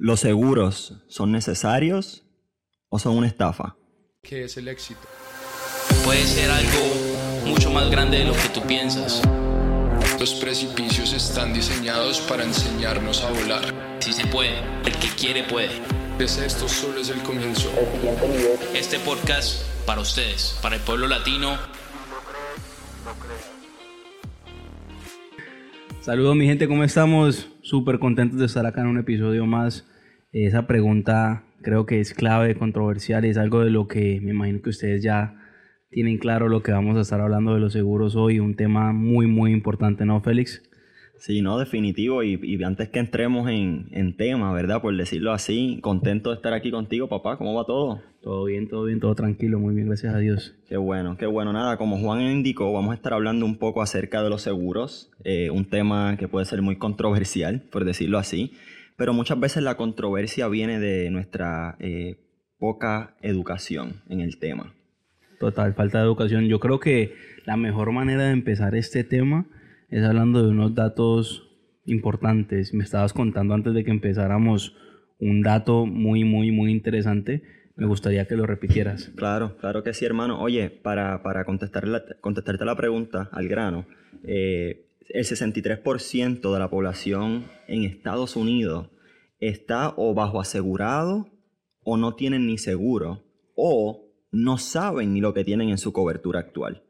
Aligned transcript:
¿Los 0.00 0.20
seguros 0.20 0.94
son 1.08 1.32
necesarios 1.32 2.22
o 2.88 3.00
son 3.00 3.16
una 3.16 3.26
estafa? 3.26 3.74
¿Qué 4.22 4.44
es 4.44 4.56
el 4.56 4.68
éxito? 4.68 5.00
Puede 6.04 6.22
ser 6.22 6.48
algo 6.52 7.44
mucho 7.44 7.68
más 7.72 7.90
grande 7.90 8.18
de 8.18 8.24
lo 8.26 8.32
que 8.32 8.48
tú 8.54 8.62
piensas. 8.62 9.20
Los 10.20 10.34
precipicios 10.34 11.12
están 11.12 11.52
diseñados 11.52 12.20
para 12.20 12.44
enseñarnos 12.44 13.24
a 13.24 13.32
volar. 13.32 13.98
Si 13.98 14.12
se 14.12 14.24
puede, 14.28 14.60
el 14.86 14.92
que 15.00 15.08
quiere 15.18 15.42
puede. 15.42 15.82
Pues 16.16 16.38
esto 16.38 16.68
solo 16.68 17.00
es 17.00 17.08
el 17.08 17.20
comienzo. 17.24 17.68
Este 18.76 19.00
podcast 19.00 19.64
para 19.84 20.00
ustedes, 20.00 20.56
para 20.62 20.76
el 20.76 20.82
pueblo 20.82 21.08
latino. 21.08 21.58
Saludos 26.02 26.36
mi 26.36 26.46
gente, 26.46 26.68
¿cómo 26.68 26.84
estamos? 26.84 27.48
Súper 27.68 27.98
contentos 27.98 28.38
de 28.38 28.46
estar 28.46 28.64
acá 28.64 28.80
en 28.80 28.86
un 28.86 28.98
episodio 28.98 29.44
más. 29.44 29.86
Esa 30.32 30.66
pregunta 30.66 31.44
creo 31.60 31.84
que 31.84 32.00
es 32.00 32.14
clave, 32.14 32.54
controversial 32.54 33.26
y 33.26 33.28
es 33.28 33.36
algo 33.36 33.62
de 33.62 33.68
lo 33.68 33.86
que 33.86 34.22
me 34.22 34.30
imagino 34.30 34.62
que 34.62 34.70
ustedes 34.70 35.02
ya 35.02 35.34
tienen 35.90 36.16
claro 36.16 36.48
lo 36.48 36.62
que 36.62 36.72
vamos 36.72 36.96
a 36.96 37.02
estar 37.02 37.20
hablando 37.20 37.52
de 37.52 37.60
los 37.60 37.74
seguros 37.74 38.16
hoy. 38.16 38.40
Un 38.40 38.56
tema 38.56 38.94
muy, 38.94 39.26
muy 39.26 39.52
importante, 39.52 40.06
¿no, 40.06 40.22
Félix? 40.22 40.62
Sí, 41.18 41.42
no, 41.42 41.58
definitivo. 41.58 42.22
Y, 42.22 42.58
antes 42.64 42.88
que 42.88 43.00
entremos 43.00 43.50
en, 43.50 43.88
en, 43.90 44.16
tema, 44.16 44.50
¿verdad? 44.54 44.80
Por 44.80 44.96
decirlo 44.96 45.32
así, 45.32 45.78
contento 45.82 46.30
de 46.30 46.36
estar 46.36 46.54
aquí 46.54 46.70
contigo, 46.70 47.10
papá. 47.10 47.36
¿Cómo 47.36 47.52
va 47.52 47.66
todo? 47.66 48.00
Todo 48.28 48.44
bien, 48.44 48.68
todo 48.68 48.84
bien, 48.84 49.00
todo 49.00 49.14
tranquilo. 49.14 49.58
Muy 49.58 49.74
bien, 49.74 49.86
gracias 49.86 50.14
a 50.14 50.18
Dios. 50.18 50.54
Qué 50.68 50.76
bueno, 50.76 51.16
qué 51.16 51.24
bueno. 51.24 51.50
Nada, 51.54 51.78
como 51.78 51.96
Juan 51.96 52.20
indicó, 52.20 52.70
vamos 52.70 52.90
a 52.90 52.94
estar 52.94 53.14
hablando 53.14 53.46
un 53.46 53.56
poco 53.56 53.80
acerca 53.80 54.22
de 54.22 54.28
los 54.28 54.42
seguros. 54.42 55.10
Eh, 55.24 55.48
un 55.48 55.64
tema 55.64 56.14
que 56.18 56.28
puede 56.28 56.44
ser 56.44 56.60
muy 56.60 56.76
controversial, 56.76 57.62
por 57.72 57.86
decirlo 57.86 58.18
así. 58.18 58.52
Pero 58.98 59.14
muchas 59.14 59.40
veces 59.40 59.62
la 59.62 59.78
controversia 59.78 60.46
viene 60.48 60.78
de 60.78 61.08
nuestra 61.08 61.76
eh, 61.80 62.18
poca 62.58 63.16
educación 63.22 64.02
en 64.10 64.20
el 64.20 64.38
tema. 64.38 64.74
Total, 65.40 65.72
falta 65.72 65.96
de 65.96 66.04
educación. 66.04 66.48
Yo 66.48 66.60
creo 66.60 66.80
que 66.80 67.14
la 67.46 67.56
mejor 67.56 67.92
manera 67.92 68.24
de 68.24 68.32
empezar 68.32 68.74
este 68.74 69.04
tema 69.04 69.46
es 69.88 70.04
hablando 70.04 70.42
de 70.42 70.50
unos 70.50 70.74
datos 70.74 71.48
importantes. 71.86 72.74
Me 72.74 72.84
estabas 72.84 73.14
contando 73.14 73.54
antes 73.54 73.72
de 73.72 73.84
que 73.84 73.90
empezáramos 73.90 74.76
un 75.18 75.40
dato 75.40 75.86
muy, 75.86 76.24
muy, 76.24 76.50
muy 76.50 76.70
interesante. 76.70 77.56
Me 77.78 77.86
gustaría 77.86 78.26
que 78.26 78.34
lo 78.34 78.44
repitieras. 78.44 79.12
Claro, 79.14 79.56
claro 79.56 79.84
que 79.84 79.94
sí, 79.94 80.04
hermano. 80.04 80.40
Oye, 80.40 80.68
para, 80.68 81.22
para 81.22 81.44
contestar 81.44 81.84
contestarte 82.20 82.64
la 82.64 82.76
pregunta 82.76 83.28
al 83.30 83.46
grano, 83.46 83.86
eh, 84.24 84.88
el 85.08 85.24
63% 85.24 86.52
de 86.52 86.58
la 86.58 86.70
población 86.70 87.44
en 87.68 87.84
Estados 87.84 88.34
Unidos 88.34 88.88
está 89.38 89.94
o 89.96 90.12
bajo 90.12 90.40
asegurado 90.40 91.28
o 91.84 91.96
no 91.96 92.16
tienen 92.16 92.48
ni 92.48 92.58
seguro 92.58 93.22
o 93.54 94.10
no 94.32 94.58
saben 94.58 95.14
ni 95.14 95.20
lo 95.20 95.32
que 95.32 95.44
tienen 95.44 95.68
en 95.68 95.78
su 95.78 95.92
cobertura 95.92 96.40
actual. 96.40 96.82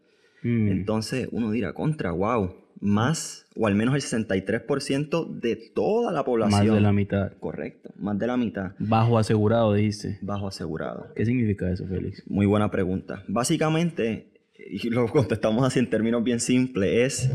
Mm. 0.43 0.69
Entonces 0.69 1.29
uno 1.33 1.51
dirá, 1.51 1.75
contra, 1.75 2.13
wow, 2.13 2.55
más 2.81 3.47
o 3.57 3.67
al 3.67 3.75
menos 3.75 3.95
el 3.95 4.03
63% 4.03 5.29
de 5.41 5.57
toda 5.57 6.13
la 6.13 6.25
población. 6.25 6.67
Más 6.67 6.75
de 6.75 6.81
la 6.81 6.93
mitad. 6.93 7.33
Correcto, 7.39 7.91
más 7.97 8.19
de 8.19 8.27
la 8.27 8.37
mitad. 8.37 8.73
Bajo 8.79 9.19
asegurado, 9.19 9.75
dice. 9.75 10.19
Bajo 10.23 10.49
asegurado. 10.49 11.09
¿Qué 11.15 11.25
significa 11.25 11.71
eso, 11.71 11.87
Félix? 11.87 12.23
Muy 12.29 12.47
buena 12.47 12.71
pregunta. 12.71 13.25
Básicamente, 13.27 14.29
y 14.71 14.91
lo 14.91 15.07
contestamos 15.09 15.67
así 15.67 15.79
en 15.79 15.91
términos 15.91 16.23
bien 16.23 16.41
simples, 16.41 17.21
es, 17.21 17.31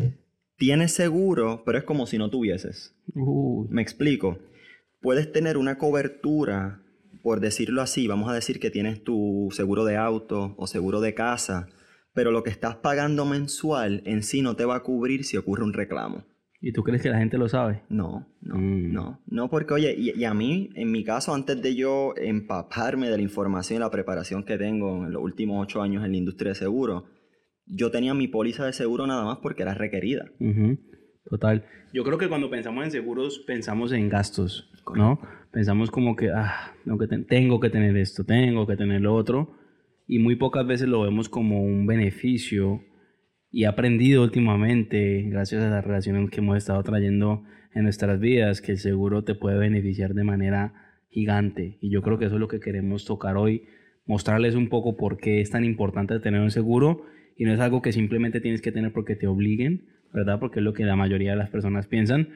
tienes 0.57 0.93
seguro, 0.93 1.63
pero 1.65 1.77
es 1.77 1.83
como 1.83 2.07
si 2.07 2.17
no 2.17 2.29
tuvieses. 2.29 2.95
Me 3.13 3.81
explico. 3.81 4.37
Puedes 5.01 5.31
tener 5.31 5.57
una 5.57 5.77
cobertura, 5.77 6.79
por 7.21 7.41
decirlo 7.41 7.81
así, 7.81 8.07
vamos 8.07 8.29
a 8.29 8.33
decir 8.33 8.59
que 8.59 8.71
tienes 8.71 9.03
tu 9.03 9.49
seguro 9.51 9.83
de 9.83 9.97
auto 9.97 10.53
o 10.57 10.67
seguro 10.67 11.01
de 11.01 11.13
casa, 11.13 11.67
pero 12.13 12.31
lo 12.31 12.43
que 12.43 12.49
estás 12.49 12.75
pagando 12.75 13.25
mensual 13.25 14.01
en 14.05 14.23
sí 14.23 14.41
no 14.41 14.55
te 14.55 14.65
va 14.65 14.75
a 14.75 14.83
cubrir 14.83 15.23
si 15.23 15.37
ocurre 15.37 15.63
un 15.63 15.73
reclamo. 15.73 16.25
¿Y 16.61 16.71
tú 16.71 16.81
crees 16.81 17.01
que 17.01 17.09
la 17.09 17.17
gente 17.17 17.37
lo 17.37 17.49
sabe? 17.49 17.81
No, 17.89 18.25
no, 18.41 18.55
mm. 18.55 18.93
no. 18.93 19.19
No, 19.27 19.49
porque 19.49 19.73
oye, 19.73 19.95
y, 19.97 20.23
a 20.23 20.33
mí, 20.33 20.69
en 20.75 20.91
mi 20.91 21.03
caso, 21.03 21.33
antes 21.33 21.61
de 21.61 21.75
yo 21.75 22.13
empaparme 22.15 23.09
de 23.09 23.17
la 23.17 23.23
información 23.23 23.77
y 23.77 23.79
la 23.81 23.91
preparación 23.91 24.43
que 24.43 24.57
tengo 24.57 25.05
en 25.05 25.11
los 25.11 25.21
últimos 25.21 25.61
ocho 25.61 25.81
años 25.81 26.05
en 26.05 26.11
la 26.11 26.17
industria 26.17 26.49
de 26.49 26.55
seguro, 26.55 27.05
yo 27.65 27.91
tenía 27.91 28.13
mi 28.13 28.29
póliza 28.29 28.65
de 28.65 28.71
seguro 28.71 29.05
nada 29.07 29.25
más 29.25 29.39
porque 29.39 29.63
era 29.63 29.73
requerida. 29.73 30.31
Total. 31.29 31.65
Yo 31.93 32.05
creo 32.05 32.17
que 32.17 32.29
cuando 32.29 32.49
pensamos 32.49 32.85
en 32.85 32.91
seguros, 32.91 33.39
pensamos 33.45 33.91
en 33.91 34.07
gastos, 34.07 34.71
¿no? 34.95 35.19
Pensamos 35.51 35.91
como 35.91 36.15
que, 36.15 36.29
ah, 36.31 36.73
tengo 36.85 36.97
que, 36.97 37.07
tengo 37.07 37.59
que 37.59 37.69
tener 37.71 37.97
esto, 37.97 38.23
tengo 38.23 38.65
que 38.65 38.77
tener 38.77 39.01
lo 39.01 39.13
otro 39.15 39.62
y 40.07 40.19
muy 40.19 40.35
pocas 40.35 40.65
veces 40.65 40.87
lo 40.87 41.01
vemos 41.01 41.29
como 41.29 41.63
un 41.63 41.85
beneficio 41.85 42.81
y 43.51 43.63
he 43.63 43.67
aprendido 43.67 44.23
últimamente, 44.23 45.23
gracias 45.29 45.63
a 45.63 45.69
las 45.69 45.85
relaciones 45.85 46.29
que 46.31 46.39
hemos 46.39 46.57
estado 46.57 46.81
trayendo 46.83 47.43
en 47.73 47.83
nuestras 47.83 48.19
vidas, 48.19 48.61
que 48.61 48.73
el 48.73 48.77
seguro 48.79 49.23
te 49.23 49.35
puede 49.35 49.57
beneficiar 49.57 50.13
de 50.13 50.23
manera 50.23 50.73
gigante. 51.09 51.77
Y 51.79 51.91
yo 51.91 52.01
creo 52.01 52.17
que 52.17 52.25
eso 52.25 52.35
es 52.35 52.39
lo 52.39 52.47
que 52.47 52.59
queremos 52.59 53.05
tocar 53.05 53.37
hoy, 53.37 53.65
mostrarles 54.05 54.55
un 54.55 54.69
poco 54.69 54.97
por 54.97 55.17
qué 55.17 55.39
es 55.39 55.51
tan 55.51 55.63
importante 55.63 56.19
tener 56.19 56.41
un 56.41 56.51
seguro 56.51 57.05
y 57.37 57.45
no 57.45 57.53
es 57.53 57.59
algo 57.59 57.81
que 57.81 57.91
simplemente 57.91 58.41
tienes 58.41 58.61
que 58.61 58.71
tener 58.71 58.91
porque 58.91 59.15
te 59.15 59.27
obliguen, 59.27 59.87
¿verdad? 60.11 60.39
Porque 60.39 60.59
es 60.59 60.63
lo 60.63 60.73
que 60.73 60.83
la 60.83 60.95
mayoría 60.95 61.31
de 61.31 61.37
las 61.37 61.49
personas 61.49 61.87
piensan, 61.87 62.29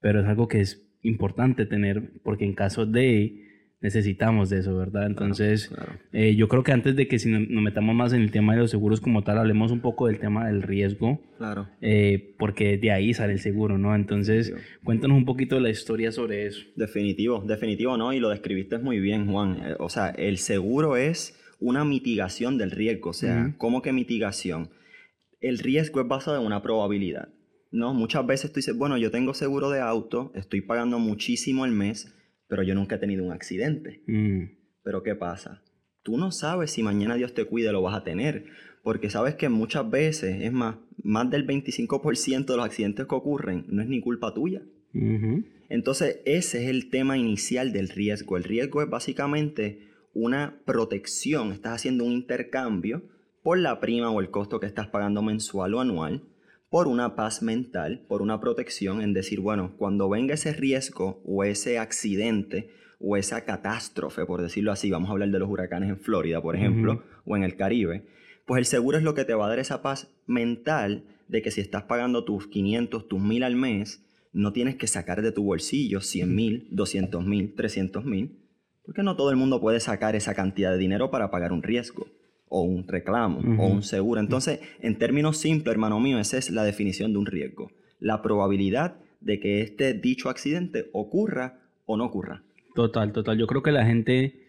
pero 0.00 0.20
es 0.20 0.26
algo 0.26 0.48
que 0.48 0.60
es 0.60 0.88
importante 1.02 1.66
tener 1.66 2.12
porque 2.22 2.44
en 2.44 2.54
caso 2.54 2.86
de 2.86 3.43
necesitamos 3.80 4.48
de 4.48 4.60
eso, 4.60 4.76
¿verdad? 4.76 5.06
Entonces, 5.06 5.70
eh, 6.12 6.34
yo 6.36 6.48
creo 6.48 6.62
que 6.62 6.72
antes 6.72 6.96
de 6.96 7.06
que 7.06 7.18
si 7.18 7.30
nos, 7.30 7.48
metamos 7.48 7.94
más 7.94 8.12
en 8.12 8.22
el 8.22 8.30
tema 8.30 8.54
de 8.54 8.60
los 8.60 8.70
seguros 8.70 9.00
como 9.00 9.22
tal, 9.22 9.38
hablemos 9.38 9.72
un 9.72 9.80
poco 9.80 10.06
del 10.06 10.18
tema 10.18 10.46
del 10.46 10.62
riesgo. 10.62 11.20
Claro. 11.36 11.68
Eh, 11.80 12.34
porque 12.38 12.78
de 12.78 12.92
ahí 12.92 13.12
sale 13.12 13.34
el 13.34 13.40
seguro, 13.40 13.76
¿no? 13.76 13.94
Entonces, 13.94 14.54
cuéntanos 14.82 15.16
un 15.16 15.24
poquito 15.24 15.56
de 15.56 15.60
la 15.60 15.70
historia 15.70 16.12
sobre 16.12 16.46
eso. 16.46 16.64
Definitivo, 16.76 17.44
definitivo, 17.46 17.96
¿no? 17.96 18.12
Y 18.12 18.20
lo 18.20 18.30
describiste 18.30 18.78
muy 18.78 19.00
bien, 19.00 19.30
Juan. 19.30 19.58
Eh, 19.62 19.76
o 19.78 19.88
sea, 19.88 20.08
el 20.10 20.38
seguro 20.38 20.96
es 20.96 21.38
una 21.60 21.84
mitigación 21.84 22.56
del 22.56 22.70
riesgo. 22.70 23.10
O 23.10 23.14
sea, 23.14 23.54
¿cómo 23.58 23.82
que 23.82 23.92
mitigación? 23.92 24.70
El 25.40 25.58
riesgo 25.58 26.00
es 26.00 26.08
basado 26.08 26.40
en 26.40 26.46
una 26.46 26.62
probabilidad. 26.62 27.28
¿no? 27.74 27.92
Muchas 27.92 28.24
veces 28.24 28.52
tú 28.52 28.60
dices, 28.60 28.76
bueno, 28.76 28.96
yo 28.96 29.10
tengo 29.10 29.34
seguro 29.34 29.68
de 29.68 29.80
auto, 29.80 30.30
estoy 30.36 30.60
pagando 30.60 31.00
muchísimo 31.00 31.64
el 31.64 31.72
mes, 31.72 32.14
pero 32.54 32.62
yo 32.62 32.76
nunca 32.76 32.94
he 32.94 32.98
tenido 32.98 33.24
un 33.24 33.32
accidente. 33.32 34.00
Mm. 34.06 34.44
Pero 34.84 35.02
¿qué 35.02 35.16
pasa? 35.16 35.60
Tú 36.04 36.16
no 36.16 36.30
sabes 36.30 36.70
si 36.70 36.84
mañana 36.84 37.16
Dios 37.16 37.34
te 37.34 37.46
cuide 37.46 37.72
lo 37.72 37.82
vas 37.82 37.96
a 37.96 38.04
tener, 38.04 38.44
porque 38.84 39.10
sabes 39.10 39.34
que 39.34 39.48
muchas 39.48 39.90
veces, 39.90 40.40
es 40.40 40.52
más, 40.52 40.76
más 41.02 41.28
del 41.28 41.48
25% 41.48 42.44
de 42.44 42.56
los 42.56 42.64
accidentes 42.64 43.06
que 43.06 43.14
ocurren 43.16 43.64
no 43.66 43.82
es 43.82 43.88
ni 43.88 44.00
culpa 44.00 44.32
tuya. 44.32 44.62
Entonces, 45.68 46.20
ese 46.26 46.62
es 46.62 46.70
el 46.70 46.90
tema 46.90 47.18
inicial 47.18 47.72
del 47.72 47.88
riesgo. 47.88 48.36
El 48.36 48.44
riesgo 48.44 48.82
es 48.82 48.88
básicamente 48.88 49.88
una 50.12 50.60
protección, 50.64 51.50
estás 51.50 51.74
haciendo 51.74 52.04
un 52.04 52.12
intercambio 52.12 53.02
por 53.42 53.58
la 53.58 53.80
prima 53.80 54.12
o 54.12 54.20
el 54.20 54.30
costo 54.30 54.60
que 54.60 54.66
estás 54.66 54.86
pagando 54.86 55.22
mensual 55.22 55.74
o 55.74 55.80
anual 55.80 56.22
por 56.74 56.88
una 56.88 57.14
paz 57.14 57.40
mental, 57.40 58.04
por 58.08 58.20
una 58.20 58.40
protección 58.40 59.00
en 59.00 59.12
decir, 59.12 59.38
bueno, 59.38 59.76
cuando 59.76 60.08
venga 60.08 60.34
ese 60.34 60.52
riesgo 60.52 61.22
o 61.24 61.44
ese 61.44 61.78
accidente 61.78 62.68
o 62.98 63.16
esa 63.16 63.44
catástrofe, 63.44 64.26
por 64.26 64.42
decirlo 64.42 64.72
así, 64.72 64.90
vamos 64.90 65.08
a 65.08 65.12
hablar 65.12 65.28
de 65.28 65.38
los 65.38 65.48
huracanes 65.48 65.88
en 65.88 66.00
Florida, 66.00 66.42
por 66.42 66.56
ejemplo, 66.56 67.04
o 67.24 67.36
en 67.36 67.44
el 67.44 67.54
Caribe, 67.54 68.08
pues 68.44 68.58
el 68.58 68.64
seguro 68.64 68.98
es 68.98 69.04
lo 69.04 69.14
que 69.14 69.24
te 69.24 69.34
va 69.34 69.46
a 69.46 69.50
dar 69.50 69.60
esa 69.60 69.82
paz 69.82 70.12
mental 70.26 71.04
de 71.28 71.42
que 71.42 71.52
si 71.52 71.60
estás 71.60 71.84
pagando 71.84 72.24
tus 72.24 72.48
500, 72.48 73.06
tus 73.06 73.20
1000 73.20 73.44
al 73.44 73.54
mes, 73.54 74.04
no 74.32 74.52
tienes 74.52 74.74
que 74.74 74.88
sacar 74.88 75.22
de 75.22 75.30
tu 75.30 75.44
bolsillo 75.44 76.00
100 76.00 76.34
mil, 76.34 76.66
200 76.72 77.24
mil, 77.24 77.54
300 77.54 78.04
mil, 78.04 78.40
porque 78.84 79.04
no 79.04 79.14
todo 79.14 79.30
el 79.30 79.36
mundo 79.36 79.60
puede 79.60 79.78
sacar 79.78 80.16
esa 80.16 80.34
cantidad 80.34 80.72
de 80.72 80.78
dinero 80.78 81.12
para 81.12 81.30
pagar 81.30 81.52
un 81.52 81.62
riesgo 81.62 82.08
o 82.56 82.62
un 82.62 82.86
reclamo 82.86 83.40
o 83.58 83.66
un 83.66 83.82
seguro. 83.82 84.20
Entonces, 84.20 84.60
en 84.80 84.96
términos 84.96 85.38
simples, 85.38 85.72
hermano 85.72 85.98
mío, 85.98 86.20
esa 86.20 86.38
es 86.38 86.50
la 86.50 86.62
definición 86.62 87.12
de 87.12 87.18
un 87.18 87.26
riesgo. 87.26 87.72
La 87.98 88.22
probabilidad 88.22 88.94
de 89.20 89.40
que 89.40 89.60
este 89.60 89.92
dicho 89.92 90.28
accidente 90.28 90.88
ocurra 90.92 91.58
o 91.84 91.96
no 91.96 92.04
ocurra. 92.04 92.44
Total, 92.76 93.12
total. 93.12 93.38
Yo 93.38 93.48
creo 93.48 93.64
que 93.64 93.72
la 93.72 93.84
gente 93.84 94.40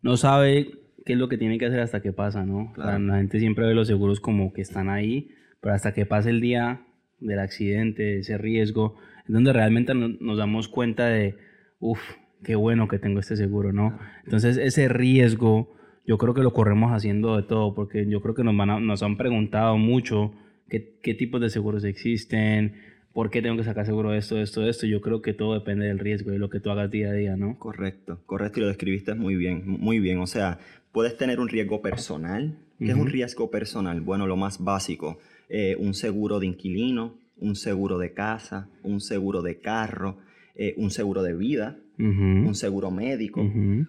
no 0.00 0.16
sabe 0.16 0.72
qué 1.06 1.12
es 1.12 1.18
lo 1.20 1.28
que 1.28 1.38
tiene 1.38 1.56
que 1.58 1.66
hacer 1.66 1.78
hasta 1.78 2.02
que 2.02 2.12
pasa, 2.12 2.44
¿no? 2.44 2.72
la 2.76 2.98
gente 3.16 3.38
siempre 3.38 3.66
ve 3.66 3.74
los 3.74 3.86
seguros 3.86 4.18
como 4.18 4.52
que 4.52 4.62
están 4.62 4.88
ahí, 4.88 5.30
pero 5.60 5.74
hasta 5.74 5.94
que 5.94 6.04
pase 6.04 6.30
el 6.30 6.40
día 6.40 6.84
del 7.20 7.38
accidente, 7.38 8.18
ese 8.18 8.38
riesgo, 8.38 8.96
es 9.24 9.32
donde 9.32 9.52
realmente 9.52 9.94
nos 9.94 10.36
damos 10.36 10.66
cuenta 10.66 11.06
de, 11.06 11.36
uff, 11.78 12.00
qué 12.42 12.56
bueno 12.56 12.88
que 12.88 12.98
tengo 12.98 13.20
este 13.20 13.36
seguro, 13.36 13.72
¿no? 13.72 13.98
Entonces 14.24 14.56
ese 14.56 14.88
riesgo 14.88 15.76
yo 16.06 16.18
creo 16.18 16.34
que 16.34 16.42
lo 16.42 16.52
corremos 16.52 16.92
haciendo 16.92 17.36
de 17.36 17.42
todo, 17.42 17.74
porque 17.74 18.06
yo 18.06 18.20
creo 18.20 18.34
que 18.34 18.44
nos, 18.44 18.56
van 18.56 18.86
nos 18.86 19.02
han 19.02 19.16
preguntado 19.16 19.76
mucho 19.78 20.32
qué, 20.68 20.94
qué 21.02 21.14
tipos 21.14 21.40
de 21.40 21.50
seguros 21.50 21.84
existen, 21.84 22.74
¿por 23.12 23.30
qué 23.30 23.42
tengo 23.42 23.56
que 23.56 23.64
sacar 23.64 23.86
seguro 23.86 24.10
de 24.10 24.18
esto, 24.18 24.36
de 24.36 24.42
esto, 24.42 24.62
de 24.62 24.70
esto? 24.70 24.86
Yo 24.86 25.00
creo 25.00 25.22
que 25.22 25.34
todo 25.34 25.54
depende 25.54 25.86
del 25.86 25.98
riesgo 25.98 26.30
y 26.30 26.34
de 26.34 26.38
lo 26.38 26.50
que 26.50 26.60
tú 26.60 26.70
hagas 26.70 26.90
día 26.90 27.10
a 27.10 27.12
día, 27.12 27.36
¿no? 27.36 27.58
Correcto, 27.58 28.20
correcto, 28.26 28.60
y 28.60 28.62
lo 28.62 28.68
describiste 28.68 29.14
muy 29.14 29.36
bien, 29.36 29.62
muy 29.66 29.98
bien. 30.00 30.18
O 30.18 30.26
sea, 30.26 30.58
puedes 30.92 31.16
tener 31.16 31.40
un 31.40 31.48
riesgo 31.48 31.82
personal. 31.82 32.56
¿Qué 32.78 32.90
es 32.90 32.96
un 32.96 33.06
riesgo 33.06 33.48
personal? 33.48 34.00
Bueno, 34.00 34.26
lo 34.26 34.36
más 34.36 34.58
básico, 34.58 35.20
eh, 35.48 35.76
un 35.78 35.94
seguro 35.94 36.40
de 36.40 36.46
inquilino, 36.46 37.14
un 37.38 37.54
seguro 37.54 37.96
de 37.96 38.12
casa, 38.12 38.68
un 38.82 39.00
seguro 39.00 39.40
de 39.40 39.60
carro, 39.60 40.16
eh, 40.54 40.74
un 40.76 40.90
seguro 40.90 41.22
de 41.22 41.34
vida, 41.34 41.78
un 41.98 42.54
seguro 42.54 42.90
médico, 42.90 43.40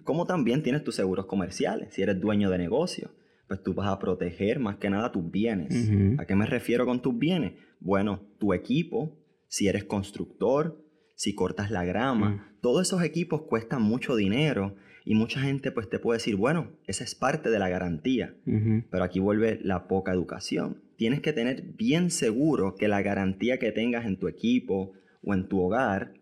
como 0.04 0.24
también 0.24 0.62
tienes 0.62 0.84
tus 0.84 0.94
seguros 0.94 1.26
comerciales, 1.26 1.92
si 1.92 2.02
eres 2.02 2.20
dueño 2.20 2.48
de 2.48 2.58
negocio, 2.58 3.10
pues 3.48 3.62
tú 3.62 3.74
vas 3.74 3.88
a 3.88 3.98
proteger 3.98 4.60
más 4.60 4.76
que 4.76 4.88
nada 4.88 5.10
tus 5.12 5.28
bienes. 5.30 5.90
¿A 6.18 6.24
qué 6.24 6.36
me 6.36 6.46
refiero 6.46 6.86
con 6.86 7.02
tus 7.02 7.18
bienes? 7.18 7.52
Bueno, 7.80 8.22
tu 8.38 8.54
equipo, 8.54 9.18
si 9.48 9.68
eres 9.68 9.84
constructor, 9.84 10.80
si 11.14 11.34
cortas 11.34 11.70
la 11.70 11.84
grama, 11.84 12.56
todos 12.60 12.86
esos 12.86 13.02
equipos 13.02 13.42
cuestan 13.42 13.82
mucho 13.82 14.16
dinero 14.16 14.76
y 15.04 15.14
mucha 15.14 15.40
gente 15.40 15.70
pues 15.70 15.90
te 15.90 15.98
puede 15.98 16.18
decir, 16.18 16.36
bueno, 16.36 16.70
esa 16.86 17.04
es 17.04 17.14
parte 17.14 17.50
de 17.50 17.58
la 17.58 17.68
garantía, 17.68 18.34
pero 18.90 19.04
aquí 19.04 19.20
vuelve 19.20 19.60
la 19.62 19.86
poca 19.86 20.12
educación. 20.12 20.82
Tienes 20.96 21.20
que 21.20 21.32
tener 21.32 21.62
bien 21.76 22.10
seguro 22.10 22.76
que 22.76 22.88
la 22.88 23.02
garantía 23.02 23.58
que 23.58 23.72
tengas 23.72 24.06
en 24.06 24.16
tu 24.16 24.28
equipo 24.28 24.92
o 25.22 25.34
en 25.34 25.48
tu 25.48 25.60
hogar 25.60 26.14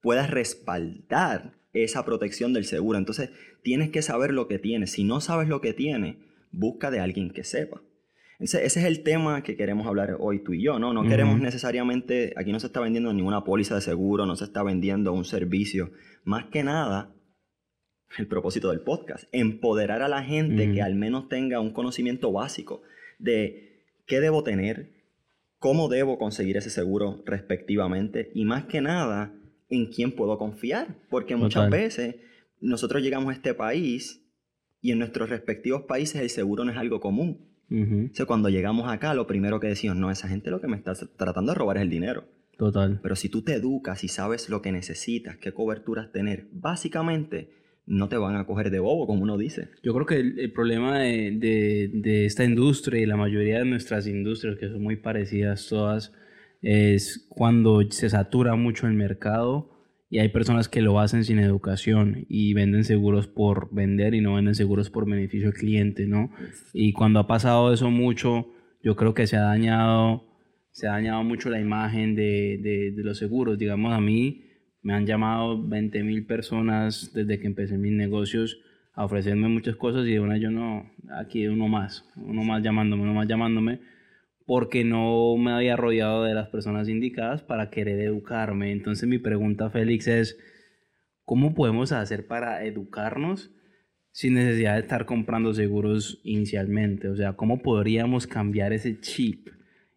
puedas 0.00 0.30
respaldar 0.30 1.58
esa 1.72 2.04
protección 2.04 2.52
del 2.52 2.64
seguro. 2.64 2.98
Entonces, 2.98 3.30
tienes 3.62 3.90
que 3.90 4.02
saber 4.02 4.32
lo 4.32 4.48
que 4.48 4.58
tienes. 4.58 4.92
Si 4.92 5.04
no 5.04 5.20
sabes 5.20 5.48
lo 5.48 5.60
que 5.60 5.72
tienes, 5.72 6.16
busca 6.50 6.90
de 6.90 7.00
alguien 7.00 7.30
que 7.30 7.44
sepa. 7.44 7.82
Ese, 8.38 8.64
ese 8.64 8.80
es 8.80 8.86
el 8.86 9.02
tema 9.02 9.42
que 9.42 9.56
queremos 9.56 9.86
hablar 9.86 10.16
hoy 10.20 10.42
tú 10.44 10.52
y 10.52 10.62
yo, 10.62 10.78
¿no? 10.78 10.92
No 10.92 11.02
queremos 11.02 11.40
necesariamente, 11.40 12.32
aquí 12.36 12.52
no 12.52 12.60
se 12.60 12.68
está 12.68 12.80
vendiendo 12.80 13.12
ninguna 13.12 13.42
póliza 13.42 13.74
de 13.74 13.80
seguro, 13.80 14.26
no 14.26 14.36
se 14.36 14.44
está 14.44 14.62
vendiendo 14.62 15.12
un 15.12 15.24
servicio. 15.24 15.90
Más 16.24 16.46
que 16.46 16.62
nada, 16.62 17.12
el 18.16 18.28
propósito 18.28 18.70
del 18.70 18.80
podcast, 18.80 19.24
empoderar 19.32 20.02
a 20.02 20.08
la 20.08 20.22
gente 20.22 20.72
que 20.72 20.82
al 20.82 20.94
menos 20.94 21.28
tenga 21.28 21.60
un 21.60 21.72
conocimiento 21.72 22.32
básico 22.32 22.82
de 23.18 23.84
qué 24.06 24.20
debo 24.20 24.44
tener, 24.44 24.92
cómo 25.58 25.88
debo 25.88 26.18
conseguir 26.18 26.56
ese 26.56 26.70
seguro 26.70 27.22
respectivamente 27.26 28.30
y 28.34 28.44
más 28.44 28.64
que 28.64 28.80
nada, 28.80 29.34
en 29.68 29.86
quién 29.86 30.12
puedo 30.12 30.38
confiar. 30.38 30.96
Porque 31.10 31.36
muchas 31.36 31.70
veces 31.70 32.16
nosotros 32.60 33.02
llegamos 33.02 33.30
a 33.30 33.34
este 33.34 33.54
país 33.54 34.24
y 34.80 34.92
en 34.92 34.98
nuestros 34.98 35.28
respectivos 35.30 35.82
países 35.82 36.20
el 36.20 36.30
seguro 36.30 36.64
no 36.64 36.72
es 36.72 36.78
algo 36.78 37.00
común. 37.00 37.46
O 37.70 38.14
sea, 38.14 38.24
cuando 38.24 38.48
llegamos 38.48 38.90
acá, 38.90 39.12
lo 39.12 39.26
primero 39.26 39.60
que 39.60 39.66
decimos, 39.66 39.96
no, 39.96 40.10
esa 40.10 40.26
gente 40.26 40.50
lo 40.50 40.60
que 40.60 40.68
me 40.68 40.76
está 40.76 40.94
tratando 41.16 41.52
de 41.52 41.58
robar 41.58 41.76
es 41.76 41.82
el 41.82 41.90
dinero. 41.90 42.24
Total. 42.56 42.98
Pero 43.02 43.14
si 43.14 43.28
tú 43.28 43.42
te 43.42 43.52
educas 43.52 44.04
y 44.04 44.08
sabes 44.08 44.48
lo 44.48 44.62
que 44.62 44.72
necesitas, 44.72 45.36
qué 45.36 45.52
coberturas 45.52 46.10
tener, 46.10 46.48
básicamente 46.50 47.50
no 47.86 48.08
te 48.08 48.16
van 48.16 48.36
a 48.36 48.46
coger 48.46 48.70
de 48.70 48.80
bobo, 48.80 49.06
como 49.06 49.22
uno 49.22 49.36
dice. 49.36 49.68
Yo 49.82 49.94
creo 49.94 50.06
que 50.06 50.16
el, 50.16 50.52
problema 50.52 50.98
de, 50.98 51.30
de, 51.32 51.90
de, 51.92 52.26
esta 52.26 52.44
industria 52.44 53.00
y 53.02 53.06
la 53.06 53.16
mayoría 53.16 53.58
de 53.58 53.64
nuestras 53.64 54.06
industrias, 54.06 54.56
que 54.56 54.68
son 54.68 54.82
muy 54.82 54.96
parecidas 54.96 55.66
todas, 55.68 56.12
es 56.62 57.26
cuando 57.28 57.82
se 57.90 58.10
satura 58.10 58.54
mucho 58.56 58.86
el 58.86 58.94
mercado 58.94 59.70
y 60.10 60.18
hay 60.18 60.30
personas 60.30 60.68
que 60.68 60.80
lo 60.80 61.00
hacen 61.00 61.24
sin 61.24 61.38
educación 61.38 62.24
y 62.28 62.54
venden 62.54 62.84
seguros 62.84 63.28
por 63.28 63.72
vender 63.74 64.14
y 64.14 64.20
no 64.20 64.34
venden 64.34 64.54
seguros 64.54 64.90
por 64.90 65.08
beneficio 65.08 65.48
al 65.48 65.54
cliente, 65.54 66.06
¿no? 66.06 66.30
Y 66.72 66.92
cuando 66.92 67.20
ha 67.20 67.26
pasado 67.26 67.72
eso 67.72 67.90
mucho, 67.90 68.48
yo 68.82 68.96
creo 68.96 69.12
que 69.12 69.26
se 69.26 69.36
ha 69.36 69.42
dañado, 69.42 70.24
se 70.70 70.88
ha 70.88 70.92
dañado 70.92 71.22
mucho 71.24 71.50
la 71.50 71.60
imagen 71.60 72.14
de, 72.14 72.58
de, 72.96 73.02
los 73.02 73.18
seguros. 73.18 73.58
Digamos, 73.58 73.92
a 73.92 74.00
mí 74.00 74.44
me 74.82 74.94
han 74.94 75.04
llamado 75.04 75.62
20 75.68 76.02
mil 76.02 76.24
personas 76.24 77.12
desde 77.14 77.38
que 77.38 77.46
empecé 77.46 77.76
mis 77.76 77.92
negocios 77.92 78.58
a 78.94 79.04
ofrecerme 79.04 79.48
muchas 79.48 79.76
cosas 79.76 80.06
y 80.06 80.12
de 80.12 80.20
una 80.20 80.38
yo 80.38 80.50
no, 80.50 80.90
aquí 81.20 81.46
uno 81.46 81.68
más, 81.68 82.08
uno 82.16 82.42
más 82.42 82.62
llamándome, 82.62 83.02
uno 83.02 83.14
más 83.14 83.28
llamándome 83.28 83.80
porque 84.48 84.82
no 84.82 85.36
me 85.36 85.52
había 85.52 85.76
rodeado 85.76 86.24
de 86.24 86.32
las 86.32 86.48
personas 86.48 86.88
indicadas 86.88 87.42
para 87.42 87.68
querer 87.68 88.00
educarme. 88.00 88.72
Entonces 88.72 89.06
mi 89.06 89.18
pregunta, 89.18 89.68
Félix, 89.68 90.08
es, 90.08 90.38
¿cómo 91.26 91.54
podemos 91.54 91.92
hacer 91.92 92.26
para 92.26 92.64
educarnos 92.64 93.50
sin 94.10 94.32
necesidad 94.32 94.76
de 94.76 94.80
estar 94.80 95.04
comprando 95.04 95.52
seguros 95.52 96.22
inicialmente? 96.24 97.10
O 97.10 97.14
sea, 97.14 97.34
¿cómo 97.34 97.60
podríamos 97.60 98.26
cambiar 98.26 98.72
ese 98.72 98.98
chip? 99.00 99.48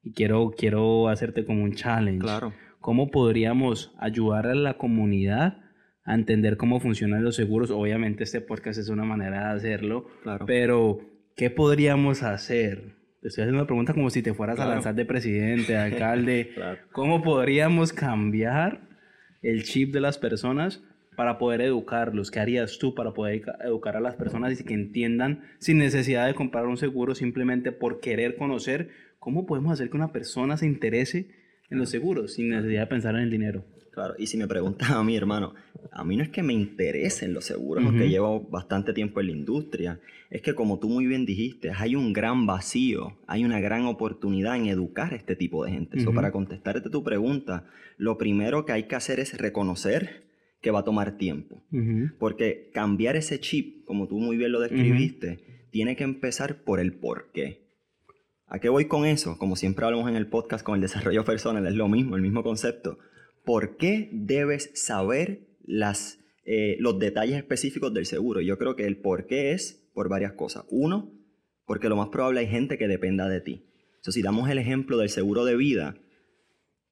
Y 0.03 0.11
quiero, 0.11 0.51
quiero 0.51 1.07
hacerte 1.07 1.45
como 1.45 1.63
un 1.63 1.71
challenge. 1.71 2.19
Claro. 2.19 2.53
¿Cómo 2.81 3.09
podríamos 3.09 3.95
ayudar 3.99 4.47
a 4.47 4.55
la 4.55 4.73
comunidad 4.73 5.59
a 6.03 6.13
entender 6.13 6.57
cómo 6.57 6.81
funcionan 6.81 7.23
los 7.23 7.37
seguros? 7.37 7.71
Obviamente 7.71 8.25
este 8.25 8.41
podcast 8.41 8.77
es 8.79 8.89
una 8.89 9.05
manera 9.05 9.47
de 9.47 9.55
hacerlo, 9.55 10.07
claro. 10.23 10.45
pero 10.45 10.99
¿qué 11.37 11.49
podríamos 11.49 12.21
hacer? 12.21 12.99
Te 13.21 13.27
estoy 13.27 13.43
haciendo 13.43 13.59
una 13.59 13.67
pregunta 13.67 13.93
como 13.93 14.09
si 14.09 14.23
te 14.23 14.33
fueras 14.33 14.59
a 14.59 14.65
lanzar 14.65 14.95
de 14.95 15.05
presidente, 15.05 15.77
alcalde. 15.77 16.55
¿Cómo 16.91 17.21
podríamos 17.21 17.93
cambiar 17.93 18.81
el 19.43 19.63
chip 19.63 19.93
de 19.93 20.01
las 20.01 20.17
personas 20.17 20.83
para 21.15 21.37
poder 21.37 21.61
educarlos? 21.61 22.31
¿Qué 22.31 22.39
harías 22.39 22.79
tú 22.79 22.95
para 22.95 23.13
poder 23.13 23.43
educar 23.63 23.95
a 23.95 23.99
las 23.99 24.15
personas 24.15 24.59
y 24.59 24.63
que 24.63 24.73
entiendan 24.73 25.43
sin 25.59 25.77
necesidad 25.77 26.25
de 26.25 26.33
comprar 26.33 26.65
un 26.65 26.77
seguro, 26.77 27.13
simplemente 27.13 27.71
por 27.71 27.99
querer 27.99 28.37
conocer 28.37 28.89
cómo 29.19 29.45
podemos 29.45 29.71
hacer 29.71 29.91
que 29.91 29.97
una 29.97 30.11
persona 30.11 30.57
se 30.57 30.65
interese 30.65 31.27
en 31.69 31.77
los 31.77 31.91
seguros 31.91 32.33
sin 32.33 32.49
necesidad 32.49 32.81
de 32.81 32.87
pensar 32.87 33.13
en 33.13 33.21
el 33.21 33.29
dinero? 33.29 33.63
Claro, 33.91 34.15
y 34.17 34.27
si 34.27 34.37
me 34.37 34.47
preguntas 34.47 34.89
a 34.89 35.03
mí, 35.03 35.15
hermano, 35.17 35.53
a 35.91 36.05
mí 36.05 36.15
no 36.15 36.23
es 36.23 36.29
que 36.29 36.43
me 36.43 36.53
interesen 36.53 37.33
los 37.33 37.45
seguros, 37.45 37.83
porque 37.83 38.09
llevo 38.09 38.39
bastante 38.39 38.93
tiempo 38.93 39.19
en 39.19 39.27
la 39.27 39.31
industria, 39.33 39.99
es 40.29 40.41
que 40.41 40.55
como 40.55 40.79
tú 40.79 40.87
muy 40.87 41.05
bien 41.05 41.25
dijiste, 41.25 41.71
hay 41.75 41.95
un 41.95 42.13
gran 42.13 42.45
vacío, 42.45 43.17
hay 43.27 43.43
una 43.43 43.59
gran 43.59 43.85
oportunidad 43.85 44.55
en 44.55 44.67
educar 44.67 45.13
a 45.13 45.17
este 45.17 45.35
tipo 45.35 45.65
de 45.65 45.71
gente. 45.71 45.97
Eso 45.97 46.13
para 46.13 46.31
contestarte 46.31 46.89
tu 46.89 47.03
pregunta, 47.03 47.65
lo 47.97 48.17
primero 48.17 48.65
que 48.65 48.71
hay 48.71 48.83
que 48.83 48.95
hacer 48.95 49.19
es 49.19 49.37
reconocer 49.37 50.23
que 50.61 50.71
va 50.71 50.79
a 50.79 50.85
tomar 50.85 51.17
tiempo, 51.17 51.61
porque 52.17 52.69
cambiar 52.73 53.17
ese 53.17 53.41
chip, 53.41 53.83
como 53.83 54.07
tú 54.07 54.19
muy 54.19 54.37
bien 54.37 54.53
lo 54.53 54.61
describiste, 54.61 55.67
tiene 55.69 55.97
que 55.97 56.05
empezar 56.05 56.63
por 56.63 56.79
el 56.79 56.93
por 56.93 57.31
qué. 57.33 57.67
¿A 58.47 58.59
qué 58.59 58.69
voy 58.69 58.85
con 58.85 59.05
eso? 59.05 59.37
Como 59.37 59.55
siempre 59.57 59.85
hablamos 59.85 60.09
en 60.09 60.15
el 60.15 60.27
podcast 60.27 60.63
con 60.63 60.75
el 60.75 60.81
desarrollo 60.81 61.25
personal, 61.25 61.65
es 61.67 61.75
lo 61.75 61.89
mismo, 61.89 62.15
el 62.15 62.21
mismo 62.21 62.41
concepto 62.43 62.99
por 63.43 63.77
qué 63.77 64.09
debes 64.11 64.71
saber 64.73 65.47
las, 65.63 66.19
eh, 66.45 66.77
los 66.79 66.99
detalles 66.99 67.37
específicos 67.37 67.93
del 67.93 68.05
seguro. 68.05 68.41
Yo 68.41 68.57
creo 68.57 68.75
que 68.75 68.85
el 68.85 68.97
por 68.97 69.27
qué 69.27 69.51
es 69.51 69.89
por 69.93 70.09
varias 70.09 70.33
cosas. 70.33 70.65
Uno, 70.69 71.11
porque 71.65 71.89
lo 71.89 71.95
más 71.95 72.09
probable 72.09 72.41
hay 72.41 72.47
gente 72.47 72.77
que 72.77 72.87
dependa 72.87 73.27
de 73.29 73.41
ti. 73.41 73.65
Entonces, 73.95 74.15
si 74.15 74.21
damos 74.21 74.49
el 74.49 74.57
ejemplo 74.57 74.97
del 74.97 75.09
seguro 75.09 75.45
de 75.45 75.55
vida, 75.55 75.95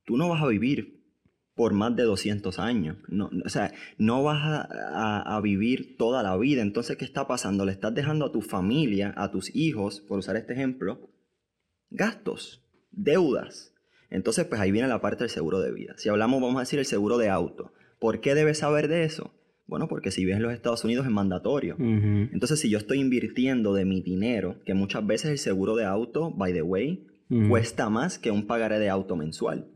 tú 0.06 0.18
no 0.18 0.30
vas 0.30 0.42
a 0.44 0.48
vivir 0.48 1.00
por 1.56 1.74
más 1.74 1.96
de 1.96 2.04
200 2.04 2.58
años. 2.60 2.98
No, 3.10 3.30
o 3.44 3.50
sea, 3.50 3.74
no 3.98 4.24
vas 4.24 4.42
a, 4.42 5.36
a, 5.36 5.42
vivir 5.42 5.98
toda 5.98 6.24
la 6.24 6.38
vida. 6.38 6.62
Entonces, 6.62 6.96
¿qué 6.96 7.04
está 7.04 7.28
pasando? 7.28 7.66
Le 7.66 7.74
estás 7.74 7.94
dejando 7.94 8.26
a 8.26 8.32
tu 8.32 8.42
familia, 8.42 9.14
a 9.18 9.30
tus 9.30 9.54
hijos, 9.54 10.00
por 10.00 10.20
usar 10.20 10.38
este 10.38 10.54
ejemplo, 10.54 11.10
gastos, 11.90 12.64
deudas. 12.92 13.74
Entonces, 14.10 14.46
pues 14.46 14.60
ahí 14.60 14.72
viene 14.72 14.88
la 14.88 15.02
parte 15.02 15.24
del 15.24 15.30
seguro 15.30 15.60
de 15.60 15.72
vida. 15.72 15.94
Si 15.98 16.10
hablamos, 16.10 16.42
vamos 16.42 16.58
a 16.58 16.62
decir, 16.62 16.80
el 16.80 16.86
seguro 16.86 17.18
de 17.18 17.30
auto. 17.30 17.72
¿Por 18.00 18.22
qué 18.22 18.36
debes 18.36 18.60
saber 18.60 18.88
de 18.88 19.04
eso? 19.04 19.34
Bueno, 19.68 19.88
porque 19.88 20.10
si 20.10 20.22
vives 20.22 20.38
en 20.38 20.44
los 20.44 20.54
Estados 20.54 20.84
Unidos 20.84 21.06
es 21.06 21.12
mandatorio. 21.12 21.76
Entonces, 21.80 22.60
si 22.60 22.70
yo 22.70 22.80
estoy 22.80 23.00
invirtiendo 23.00 23.74
de 23.74 23.86
mi 23.86 24.02
dinero, 24.02 24.56
que 24.66 24.74
muchas 24.74 25.06
veces 25.06 25.30
el 25.32 25.38
seguro 25.38 25.76
de 25.76 25.86
auto, 25.86 26.32
by 26.32 26.54
the 26.54 26.64
way, 26.64 27.06
cuesta 27.48 27.90
más 27.92 28.18
que 28.18 28.32
un 28.32 28.48
pagaré 28.48 28.80
de 28.80 28.90
auto 28.90 29.16
mensual. 29.16 29.68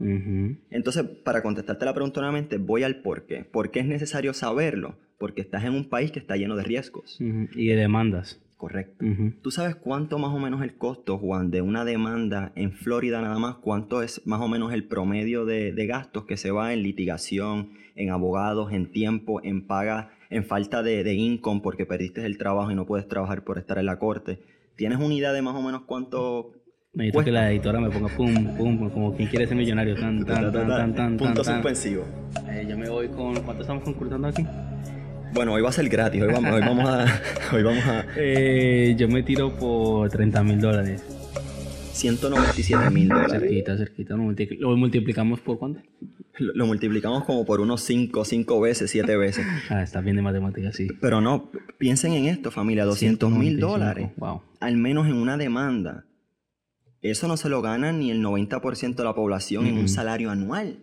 Entonces, 0.71 1.03
para 1.23 1.43
contestarte 1.43 1.85
la 1.85 1.93
pregunta 1.93 2.21
nuevamente, 2.21 2.57
voy 2.57 2.81
al 2.81 3.03
por 3.03 3.27
qué. 3.27 3.43
¿Por 3.43 3.69
qué 3.69 3.81
es 3.81 3.85
necesario 3.85 4.33
saberlo? 4.33 4.97
Porque 5.19 5.41
estás 5.41 5.63
en 5.63 5.73
un 5.73 5.87
país 5.87 6.11
que 6.11 6.17
está 6.17 6.37
lleno 6.37 6.55
de 6.55 6.63
riesgos. 6.63 7.17
Y 7.19 7.67
de 7.67 7.75
demandas. 7.75 8.42
Correcto. 8.63 9.05
¿Tú 9.41 9.51
sabes 9.51 9.75
cuánto 9.75 10.19
más 10.19 10.33
o 10.33 10.39
menos 10.39 10.61
el 10.61 10.77
costo, 10.77 11.17
Juan, 11.17 11.51
de 11.51 11.61
una 11.61 11.83
demanda 11.83 12.53
en 12.55 12.71
Florida 12.71 13.21
nada 13.21 13.37
más? 13.37 13.55
¿Cuánto 13.55 14.01
es 14.01 14.25
más 14.25 14.39
o 14.39 14.47
menos 14.47 14.71
el 14.71 14.85
promedio 14.85 15.43
de, 15.43 15.73
gastos 15.85 16.23
que 16.23 16.37
se 16.37 16.49
va 16.49 16.71
en 16.71 16.81
litigación, 16.81 17.71
en 17.97 18.09
abogados, 18.09 18.71
en 18.71 18.89
tiempo, 18.89 19.43
en 19.43 19.67
paga, 19.67 20.13
en 20.29 20.45
falta 20.45 20.81
de, 20.81 21.03
de 21.03 21.13
income 21.13 21.59
porque 21.61 21.85
perdiste 21.85 22.25
el 22.25 22.37
trabajo 22.37 22.71
y 22.71 22.75
no 22.75 22.85
puedes 22.85 23.05
trabajar 23.05 23.43
por 23.43 23.57
estar 23.57 23.77
en 23.79 23.85
la 23.85 23.99
corte? 23.99 24.39
¿Tienes 24.77 24.97
una 24.99 25.13
idea 25.13 25.33
de 25.33 25.41
más 25.41 25.55
o 25.55 25.61
menos 25.61 25.81
cuánto 25.81 26.53
Necesito 26.93 27.25
que 27.25 27.31
la 27.31 27.51
editora 27.51 27.81
me 27.81 27.89
ponga 27.89 28.15
pum, 28.15 28.55
pum, 28.55 28.89
como 28.91 29.13
quien 29.13 29.27
quiere 29.27 29.45
ser 29.45 29.57
millonario. 29.57 29.95
Tan, 29.95 30.23
tan, 30.23 30.53
tan, 30.53 30.67
tan, 30.69 30.95
tan, 30.95 31.17
Punto 31.17 31.43
suspensivo. 31.43 32.05
Eh, 32.47 32.65
yo 32.69 32.77
me 32.77 32.89
voy 32.89 33.09
con. 33.09 33.33
¿Cuánto 33.41 33.63
estamos 33.63 33.83
concursando 33.83 34.29
aquí? 34.29 34.45
Bueno, 35.33 35.53
hoy 35.53 35.61
va 35.61 35.69
a 35.69 35.73
ser 35.73 35.89
gratis, 35.89 36.21
hoy 36.21 36.31
vamos, 36.31 36.51
hoy 36.51 36.61
vamos 36.61 36.87
a... 36.89 37.05
Hoy 37.53 37.63
vamos 37.63 37.83
a... 37.85 38.05
Eh, 38.17 38.95
yo 38.97 39.07
me 39.07 39.23
tiro 39.23 39.55
por 39.55 40.09
30 40.09 40.43
mil 40.43 40.59
dólares. 40.59 41.03
197 41.93 42.89
mil 42.89 43.07
dólares. 43.09 43.31
Cerquita, 43.41 43.77
cerquita. 43.77 44.15
Lo, 44.15 44.23
multi- 44.23 44.57
lo 44.59 44.75
multiplicamos 44.75 45.39
por 45.39 45.57
cuánto? 45.59 45.81
Lo, 46.37 46.53
lo 46.53 46.65
multiplicamos 46.67 47.23
como 47.25 47.45
por 47.45 47.61
unos 47.61 47.81
5, 47.83 48.25
5 48.25 48.59
veces, 48.61 48.91
7 48.91 49.17
veces. 49.17 49.45
Ah, 49.69 49.81
está 49.83 50.01
bien 50.01 50.15
de 50.15 50.21
matemáticas, 50.21 50.75
sí. 50.75 50.87
Pero 51.01 51.21
no, 51.21 51.51
piensen 51.77 52.13
en 52.13 52.25
esto, 52.25 52.51
familia, 52.51 52.85
200 52.85 53.29
mil 53.31 53.57
195, 53.57 53.67
dólares. 53.71 54.09
Wow. 54.17 54.41
Al 54.59 54.77
menos 54.77 55.07
en 55.07 55.13
una 55.15 55.37
demanda. 55.37 56.05
Eso 57.01 57.27
no 57.27 57.37
se 57.37 57.49
lo 57.49 57.61
gana 57.61 57.91
ni 57.91 58.11
el 58.11 58.23
90% 58.23 58.95
de 58.95 59.03
la 59.03 59.13
población 59.13 59.65
en 59.67 59.77
un 59.77 59.89
salario 59.89 60.29
anual. 60.31 60.77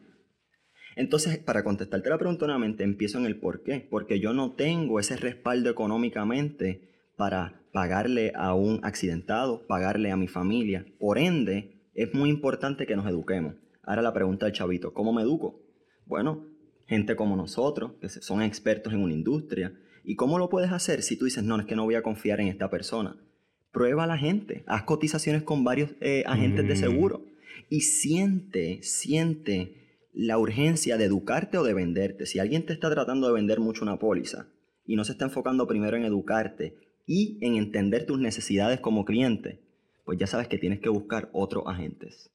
Entonces, 1.01 1.39
para 1.39 1.65
contestarte 1.65 2.11
la 2.11 2.19
pregunta 2.19 2.45
nuevamente, 2.45 2.85
empiezo 2.85 3.17
en 3.17 3.25
el 3.25 3.37
por 3.37 3.63
qué. 3.63 3.87
Porque 3.89 4.21
yo 4.21 4.35
no 4.35 4.53
tengo 4.53 5.01
ese 5.01 5.17
respaldo 5.17 5.71
económicamente 5.71 6.91
para 7.17 7.63
pagarle 7.73 8.33
a 8.35 8.53
un 8.53 8.81
accidentado, 8.83 9.67
pagarle 9.67 10.11
a 10.11 10.19
mi 10.19 10.29
familia. 10.29 10.85
Por 10.99 11.17
ende, 11.17 11.81
es 11.95 12.13
muy 12.13 12.29
importante 12.29 12.85
que 12.85 12.97
nos 12.97 13.07
eduquemos. 13.07 13.55
Ahora 13.83 14.03
la 14.03 14.13
pregunta 14.13 14.45
del 14.45 14.55
chavito, 14.55 14.93
¿cómo 14.93 15.15
me 15.15 15.23
educo? 15.23 15.63
Bueno, 16.05 16.45
gente 16.87 17.17
como 17.17 17.35
nosotros, 17.35 17.93
que 17.99 18.11
son 18.11 18.43
expertos 18.43 18.93
en 18.93 19.01
una 19.01 19.15
industria. 19.15 19.73
¿Y 20.05 20.17
cómo 20.17 20.39
lo 20.39 20.51
puedes 20.51 20.71
hacer 20.71 21.01
si 21.03 21.17
tú 21.17 21.25
dices, 21.25 21.43
no, 21.43 21.59
es 21.59 21.65
que 21.65 21.77
no 21.77 21.85
voy 21.85 21.95
a 21.95 22.03
confiar 22.03 22.43
en 22.43 22.49
esta 22.49 22.69
persona? 22.69 23.17
Prueba 23.73 24.05
a 24.05 24.07
la 24.07 24.19
gente, 24.19 24.65
haz 24.67 24.83
cotizaciones 24.83 25.45
con 25.45 25.65
varios 25.65 25.93
eh, 26.03 26.25
agentes 26.27 26.69
de 26.69 26.75
Mm. 26.75 26.77
seguro 26.77 27.25
y 27.71 27.81
siente, 27.81 28.83
siente 28.83 29.81
la 30.13 30.39
urgencia 30.39 30.97
de 30.97 31.05
educarte 31.05 31.59
o 31.59 31.65
de 31.65 31.75
venderte. 31.75 32.27
Si 32.27 32.39
alguien 32.39 32.67
te 32.67 32.73
está 32.73 32.91
tratando 32.91 33.27
de 33.29 33.35
vender 33.35 33.61
mucho 33.61 33.83
una 33.83 33.99
póliza 33.99 34.49
y 34.87 34.97
no 34.97 35.05
se 35.05 35.13
está 35.13 35.25
enfocando 35.25 35.67
primero 35.67 35.97
en 35.97 36.05
educarte 36.05 36.77
y 37.07 37.39
en 37.41 37.57
entender 37.57 38.07
tus 38.07 38.19
necesidades 38.19 38.81
como 38.81 39.05
cliente, 39.05 39.61
pues 40.05 40.19
ya 40.19 40.27
sabes 40.27 40.49
que 40.49 40.59
tienes 40.59 40.81
que 40.81 40.89
buscar 40.89 41.31
otros 41.33 41.65
agentes. 41.67 42.31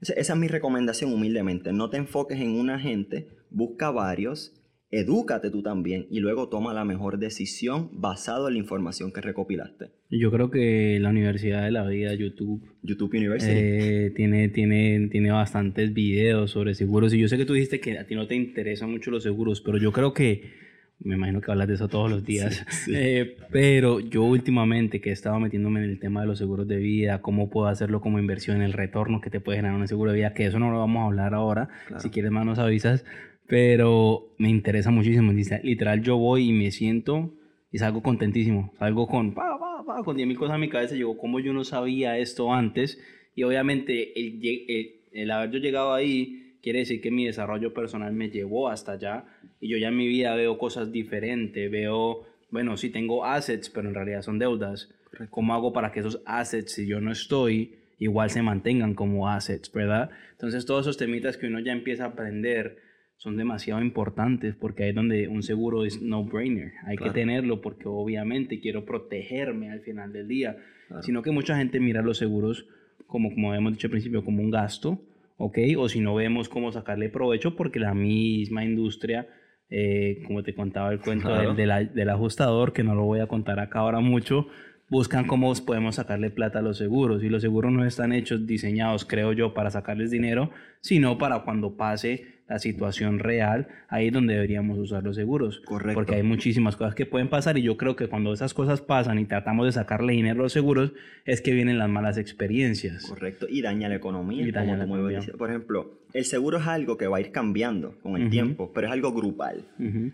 Esa 0.00 0.32
es 0.32 0.38
mi 0.38 0.48
recomendación 0.48 1.12
humildemente. 1.12 1.72
No 1.72 1.90
te 1.90 1.96
enfoques 1.96 2.40
en 2.40 2.58
un 2.58 2.70
agente, 2.70 3.28
busca 3.50 3.90
varios, 3.90 4.52
edúcate 4.90 5.50
tú 5.50 5.62
también 5.62 6.06
y 6.10 6.20
luego 6.20 6.48
toma 6.48 6.72
la 6.72 6.84
mejor 6.84 7.18
decisión 7.18 7.90
basado 7.92 8.46
en 8.48 8.54
la 8.54 8.60
información 8.60 9.12
que 9.12 9.20
recopilaste. 9.20 9.86
Yo 10.10 10.30
creo 10.30 10.50
que 10.50 10.98
la 11.00 11.10
Universidad 11.10 11.64
de 11.64 11.72
la 11.72 11.86
Vida, 11.86 12.14
YouTube, 12.14 12.62
YouTube 12.82 13.14
University. 13.14 13.50
eh, 13.52 14.12
tiene, 14.14 14.48
tiene, 14.48 15.08
tiene 15.10 15.30
bastantes 15.32 15.92
videos 15.92 16.52
sobre 16.52 16.74
seguros. 16.74 17.12
Y 17.12 17.18
yo 17.18 17.26
sé 17.28 17.36
que 17.36 17.44
tú 17.44 17.54
dijiste 17.54 17.80
que 17.80 17.98
a 17.98 18.06
ti 18.06 18.14
no 18.14 18.26
te 18.28 18.36
interesan 18.36 18.90
mucho 18.90 19.10
los 19.10 19.24
seguros, 19.24 19.60
pero 19.60 19.76
yo 19.78 19.90
creo 19.90 20.14
que, 20.14 20.52
me 21.00 21.16
imagino 21.16 21.40
que 21.40 21.50
hablas 21.50 21.66
de 21.66 21.74
eso 21.74 21.88
todos 21.88 22.08
los 22.08 22.24
días, 22.24 22.64
Sí, 22.68 22.84
sí. 22.84 22.92
Eh, 22.96 23.36
pero 23.50 23.98
yo 23.98 24.22
últimamente 24.22 25.00
que 25.00 25.10
he 25.10 25.12
estado 25.12 25.40
metiéndome 25.40 25.82
en 25.82 25.90
el 25.90 25.98
tema 25.98 26.20
de 26.20 26.28
los 26.28 26.38
seguros 26.38 26.68
de 26.68 26.76
vida, 26.76 27.20
cómo 27.22 27.50
puedo 27.50 27.66
hacerlo 27.66 28.00
como 28.00 28.20
inversión, 28.20 28.62
el 28.62 28.72
retorno 28.72 29.20
que 29.20 29.30
te 29.30 29.40
puede 29.40 29.58
generar 29.58 29.76
un 29.78 29.88
seguro 29.88 30.12
de 30.12 30.18
vida, 30.18 30.32
que 30.32 30.46
eso 30.46 30.60
no 30.60 30.70
lo 30.70 30.78
vamos 30.78 31.02
a 31.02 31.06
hablar 31.06 31.34
ahora, 31.34 31.68
Claro. 31.88 32.00
si 32.00 32.10
quieres 32.10 32.30
más 32.30 32.46
nos 32.46 32.60
avisas, 32.60 33.04
pero 33.46 34.34
me 34.38 34.50
interesa 34.50 34.90
muchísimo. 34.90 35.32
Literal, 35.32 36.02
yo 36.02 36.16
voy 36.16 36.48
y 36.48 36.52
me 36.52 36.70
siento 36.70 37.32
y 37.70 37.78
salgo 37.78 38.02
contentísimo. 38.02 38.72
Salgo 38.78 39.06
con, 39.06 39.34
pa, 39.34 39.58
pa, 39.58 39.84
pa, 39.84 40.02
con 40.02 40.16
10 40.16 40.28
mil 40.28 40.38
cosas 40.38 40.56
en 40.56 40.60
mi 40.60 40.68
cabeza. 40.68 40.94
Digo, 40.94 41.16
¿cómo 41.16 41.40
yo 41.40 41.52
no 41.52 41.64
sabía 41.64 42.18
esto 42.18 42.52
antes? 42.52 43.00
Y 43.34 43.42
obviamente 43.42 44.18
el, 44.18 44.40
el, 44.42 45.00
el 45.12 45.30
haber 45.30 45.50
yo 45.50 45.58
llegado 45.58 45.94
ahí 45.94 46.58
quiere 46.62 46.80
decir 46.80 47.00
que 47.00 47.10
mi 47.10 47.26
desarrollo 47.26 47.72
personal 47.72 48.12
me 48.12 48.30
llevó 48.30 48.68
hasta 48.68 48.92
allá. 48.92 49.24
Y 49.60 49.68
yo 49.68 49.78
ya 49.78 49.88
en 49.88 49.96
mi 49.96 50.08
vida 50.08 50.34
veo 50.34 50.58
cosas 50.58 50.90
diferentes. 50.90 51.70
Veo, 51.70 52.22
bueno, 52.50 52.76
sí 52.76 52.90
tengo 52.90 53.24
assets, 53.24 53.70
pero 53.70 53.88
en 53.88 53.94
realidad 53.94 54.22
son 54.22 54.38
deudas. 54.38 54.92
¿Cómo 55.30 55.54
hago 55.54 55.72
para 55.72 55.92
que 55.92 56.00
esos 56.00 56.20
assets, 56.26 56.72
si 56.72 56.86
yo 56.86 57.00
no 57.00 57.12
estoy, 57.12 57.76
igual 57.98 58.30
se 58.30 58.42
mantengan 58.42 58.94
como 58.94 59.28
assets, 59.28 59.72
¿verdad? 59.72 60.10
Entonces 60.32 60.66
todos 60.66 60.82
esos 60.82 60.96
temitas 60.96 61.36
que 61.36 61.46
uno 61.46 61.60
ya 61.60 61.72
empieza 61.72 62.04
a 62.04 62.08
aprender 62.08 62.78
son 63.16 63.36
demasiado 63.36 63.80
importantes 63.80 64.54
porque 64.54 64.84
ahí 64.84 64.88
es 64.90 64.94
donde 64.94 65.26
un 65.28 65.42
seguro 65.42 65.84
es 65.84 66.02
no-brainer. 66.02 66.72
Hay 66.84 66.96
Claro. 66.96 67.12
que 67.12 67.20
tenerlo 67.20 67.60
porque 67.60 67.84
obviamente 67.88 68.60
quiero 68.60 68.84
protegerme 68.84 69.70
al 69.70 69.80
final 69.80 70.12
del 70.12 70.28
día. 70.28 70.56
Claro. 70.88 71.02
Sino 71.02 71.22
que 71.22 71.30
mucha 71.30 71.56
gente 71.56 71.80
mira 71.80 72.02
los 72.02 72.18
seguros 72.18 72.66
como, 73.06 73.30
como 73.30 73.54
hemos 73.54 73.72
dicho 73.72 73.86
al 73.86 73.92
principio, 73.92 74.24
como 74.24 74.42
un 74.42 74.50
gasto, 74.50 75.00
¿ok? 75.38 75.58
O 75.78 75.88
si 75.88 76.00
no 76.00 76.14
vemos 76.14 76.48
cómo 76.48 76.72
sacarle 76.72 77.08
provecho 77.08 77.56
porque 77.56 77.78
la 77.80 77.94
misma 77.94 78.64
industria, 78.64 79.26
eh, 79.70 80.22
como 80.26 80.42
te 80.42 80.54
contaba 80.54 80.92
el 80.92 81.00
cuento 81.00 81.28
Claro. 81.28 81.54
del, 81.54 81.68
del 81.68 81.94
del 81.94 82.08
ajustador, 82.10 82.72
que 82.72 82.84
no 82.84 82.94
lo 82.94 83.04
voy 83.04 83.20
a 83.20 83.26
contar 83.26 83.58
acá 83.60 83.80
ahora 83.80 84.00
mucho, 84.00 84.46
buscan 84.88 85.26
cómo 85.26 85.52
podemos 85.54 85.96
sacarle 85.96 86.30
plata 86.30 86.60
a 86.60 86.62
los 86.62 86.78
seguros. 86.78 87.22
Y 87.22 87.28
los 87.28 87.42
seguros 87.42 87.72
no 87.72 87.84
están 87.84 88.12
hechos, 88.12 88.46
diseñados, 88.46 89.04
creo 89.04 89.32
yo, 89.32 89.54
para 89.54 89.70
sacarles 89.70 90.10
dinero, 90.10 90.50
sino 90.80 91.18
para 91.18 91.40
cuando 91.40 91.76
pase 91.76 92.36
la 92.48 92.60
situación 92.60 93.18
real, 93.18 93.66
ahí 93.88 94.06
es 94.06 94.12
donde 94.12 94.34
deberíamos 94.34 94.78
usar 94.78 95.02
los 95.02 95.16
seguros. 95.16 95.60
Correcto. 95.64 95.94
Porque 95.94 96.14
hay 96.14 96.22
muchísimas 96.22 96.76
cosas 96.76 96.94
que 96.94 97.04
pueden 97.04 97.28
pasar 97.28 97.58
y 97.58 97.62
yo 97.62 97.76
creo 97.76 97.96
que 97.96 98.06
cuando 98.06 98.32
esas 98.32 98.54
cosas 98.54 98.80
pasan 98.80 99.18
y 99.18 99.24
tratamos 99.24 99.66
de 99.66 99.72
sacarle 99.72 100.12
dinero 100.12 100.40
a 100.40 100.42
los 100.44 100.52
seguros, 100.52 100.92
es 101.24 101.40
que 101.40 101.52
vienen 101.52 101.78
las 101.78 101.88
malas 101.88 102.18
experiencias. 102.18 103.04
Correcto. 103.06 103.46
Y 103.48 103.62
daña 103.62 103.88
la 103.88 103.96
economía. 103.96 104.46
Y 104.46 104.52
daña 104.52 104.76
la 104.76 104.84
economía. 104.84 105.20
Por 105.36 105.50
ejemplo, 105.50 105.98
el 106.12 106.24
seguro 106.24 106.58
es 106.58 106.66
algo 106.68 106.96
que 106.96 107.08
va 107.08 107.16
a 107.16 107.20
ir 107.20 107.32
cambiando 107.32 107.98
con 108.02 108.20
el 108.20 108.30
tiempo, 108.30 108.70
pero 108.72 108.86
es 108.86 108.92
algo 108.92 109.12
grupal. 109.12 109.64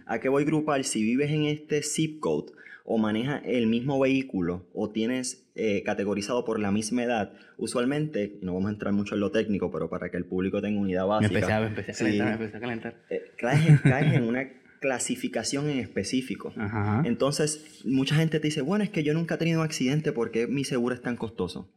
¿A 0.07 0.19
qué 0.19 0.31
voy 0.31 0.45
grupal? 0.45 0.85
Si 0.85 1.03
vives 1.03 1.31
en 1.31 1.45
este 1.45 1.83
zip 1.83 2.19
code 2.21 2.53
o 2.85 2.99
manejas 2.99 3.43
el 3.45 3.67
mismo 3.67 3.99
vehículo 4.01 4.67
o 4.75 4.91
tienes 4.91 5.51
eh, 5.55 5.83
categorizado 5.85 6.45
por 6.45 6.59
la 6.61 6.71
misma 6.73 7.05
edad, 7.05 7.33
usualmente, 7.59 8.39
y 8.41 8.45
no 8.45 8.55
vamos 8.55 8.69
a 8.71 8.73
entrar 8.73 8.93
mucho 8.93 9.15
en 9.15 9.21
lo 9.21 9.31
técnico, 9.31 9.71
pero 9.71 9.89
para 9.91 10.11
que 10.11 10.17
el 10.17 10.25
público 10.25 10.61
tenga 10.63 10.81
una 10.81 10.91
idea 10.91 11.03
Me 11.03 11.09
básica, 11.09 11.35
empecé 11.39 11.53
a, 11.53 11.61
me 11.61 11.67
empecé 11.67 11.91
a 11.91 11.95
Sí. 11.95 12.05
calentar, 12.05 12.27
me 12.27 12.33
empecé 12.35 12.57
a 12.57 12.61
calentar. 12.61 12.95
eh, 13.11 13.23
caes, 13.39 13.81
caes 13.83 14.13
en 14.15 14.25
una 14.25 14.49
clasificación 14.81 15.71
en 15.71 15.79
específico. 15.79 16.53
Ajá. 16.57 17.03
Entonces, 17.05 17.83
mucha 17.85 18.15
gente 18.17 18.41
te 18.41 18.49
dice, 18.49 18.63
bueno, 18.63 18.83
es 18.85 18.91
que 18.91 19.03
yo 19.05 19.15
nunca 19.15 19.37
he 19.37 19.39
tenido 19.39 19.61
un 19.61 19.65
accidente 19.65 20.13
porque 20.13 20.47
mi 20.47 20.65
seguro 20.65 20.95
es 20.95 21.01
tan 21.03 21.17
costoso. 21.17 21.71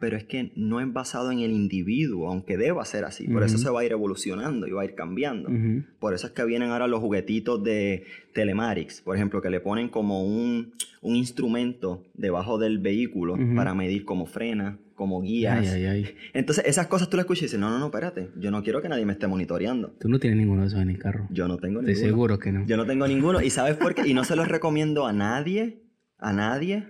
Pero 0.00 0.16
es 0.16 0.24
que 0.24 0.52
no 0.54 0.80
es 0.80 0.92
basado 0.92 1.32
en 1.32 1.40
el 1.40 1.50
individuo, 1.50 2.28
aunque 2.28 2.56
deba 2.56 2.84
ser 2.84 3.04
así. 3.04 3.26
Por 3.26 3.42
eso 3.42 3.58
se 3.58 3.68
va 3.68 3.80
a 3.80 3.84
ir 3.84 3.90
evolucionando 3.92 4.66
y 4.68 4.70
va 4.70 4.82
a 4.82 4.84
ir 4.84 4.94
cambiando. 4.94 5.50
Por 5.98 6.14
eso 6.14 6.28
es 6.28 6.32
que 6.32 6.44
vienen 6.44 6.70
ahora 6.70 6.86
los 6.86 7.00
juguetitos 7.00 7.62
de 7.64 8.04
Telematics, 8.32 9.02
por 9.02 9.16
ejemplo, 9.16 9.42
que 9.42 9.50
le 9.50 9.58
ponen 9.60 9.88
como 9.88 10.24
un, 10.24 10.72
un 11.02 11.16
instrumento 11.16 12.04
debajo 12.14 12.58
del 12.58 12.78
vehículo 12.78 13.36
para 13.56 13.74
medir 13.74 14.04
cómo 14.04 14.26
frena, 14.26 14.78
cómo 14.94 15.20
guías. 15.20 15.58
Ay, 15.68 15.84
ay, 15.84 15.86
ay. 15.86 16.14
Entonces, 16.32 16.64
esas 16.66 16.86
cosas 16.86 17.10
tú 17.10 17.16
las 17.16 17.24
escuchas 17.24 17.42
y 17.42 17.44
dices, 17.46 17.58
no, 17.60 17.68
no, 17.70 17.78
no, 17.80 17.86
espérate, 17.86 18.30
yo 18.36 18.50
no 18.52 18.62
quiero 18.62 18.80
que 18.80 18.88
nadie 18.88 19.04
me 19.04 19.12
esté 19.14 19.26
monitoreando. 19.26 19.96
Tú 19.98 20.08
no 20.08 20.20
tienes 20.20 20.38
ninguno 20.38 20.62
de 20.62 20.68
esos 20.68 20.80
en 20.80 20.90
el 20.90 20.98
carro. 20.98 21.26
Yo 21.30 21.48
no 21.48 21.56
tengo 21.58 21.80
Estoy 21.80 21.94
ninguno. 21.94 22.08
seguro 22.12 22.38
que 22.38 22.52
no. 22.52 22.66
Yo 22.66 22.76
no 22.76 22.86
tengo 22.86 23.06
ninguno. 23.08 23.40
¿Y 23.42 23.50
sabes 23.50 23.76
por 23.76 23.94
qué? 23.96 24.06
Y 24.06 24.14
no 24.14 24.22
se 24.24 24.36
los 24.36 24.46
recomiendo 24.46 25.06
a 25.06 25.12
nadie, 25.12 25.82
a 26.18 26.32
nadie 26.32 26.86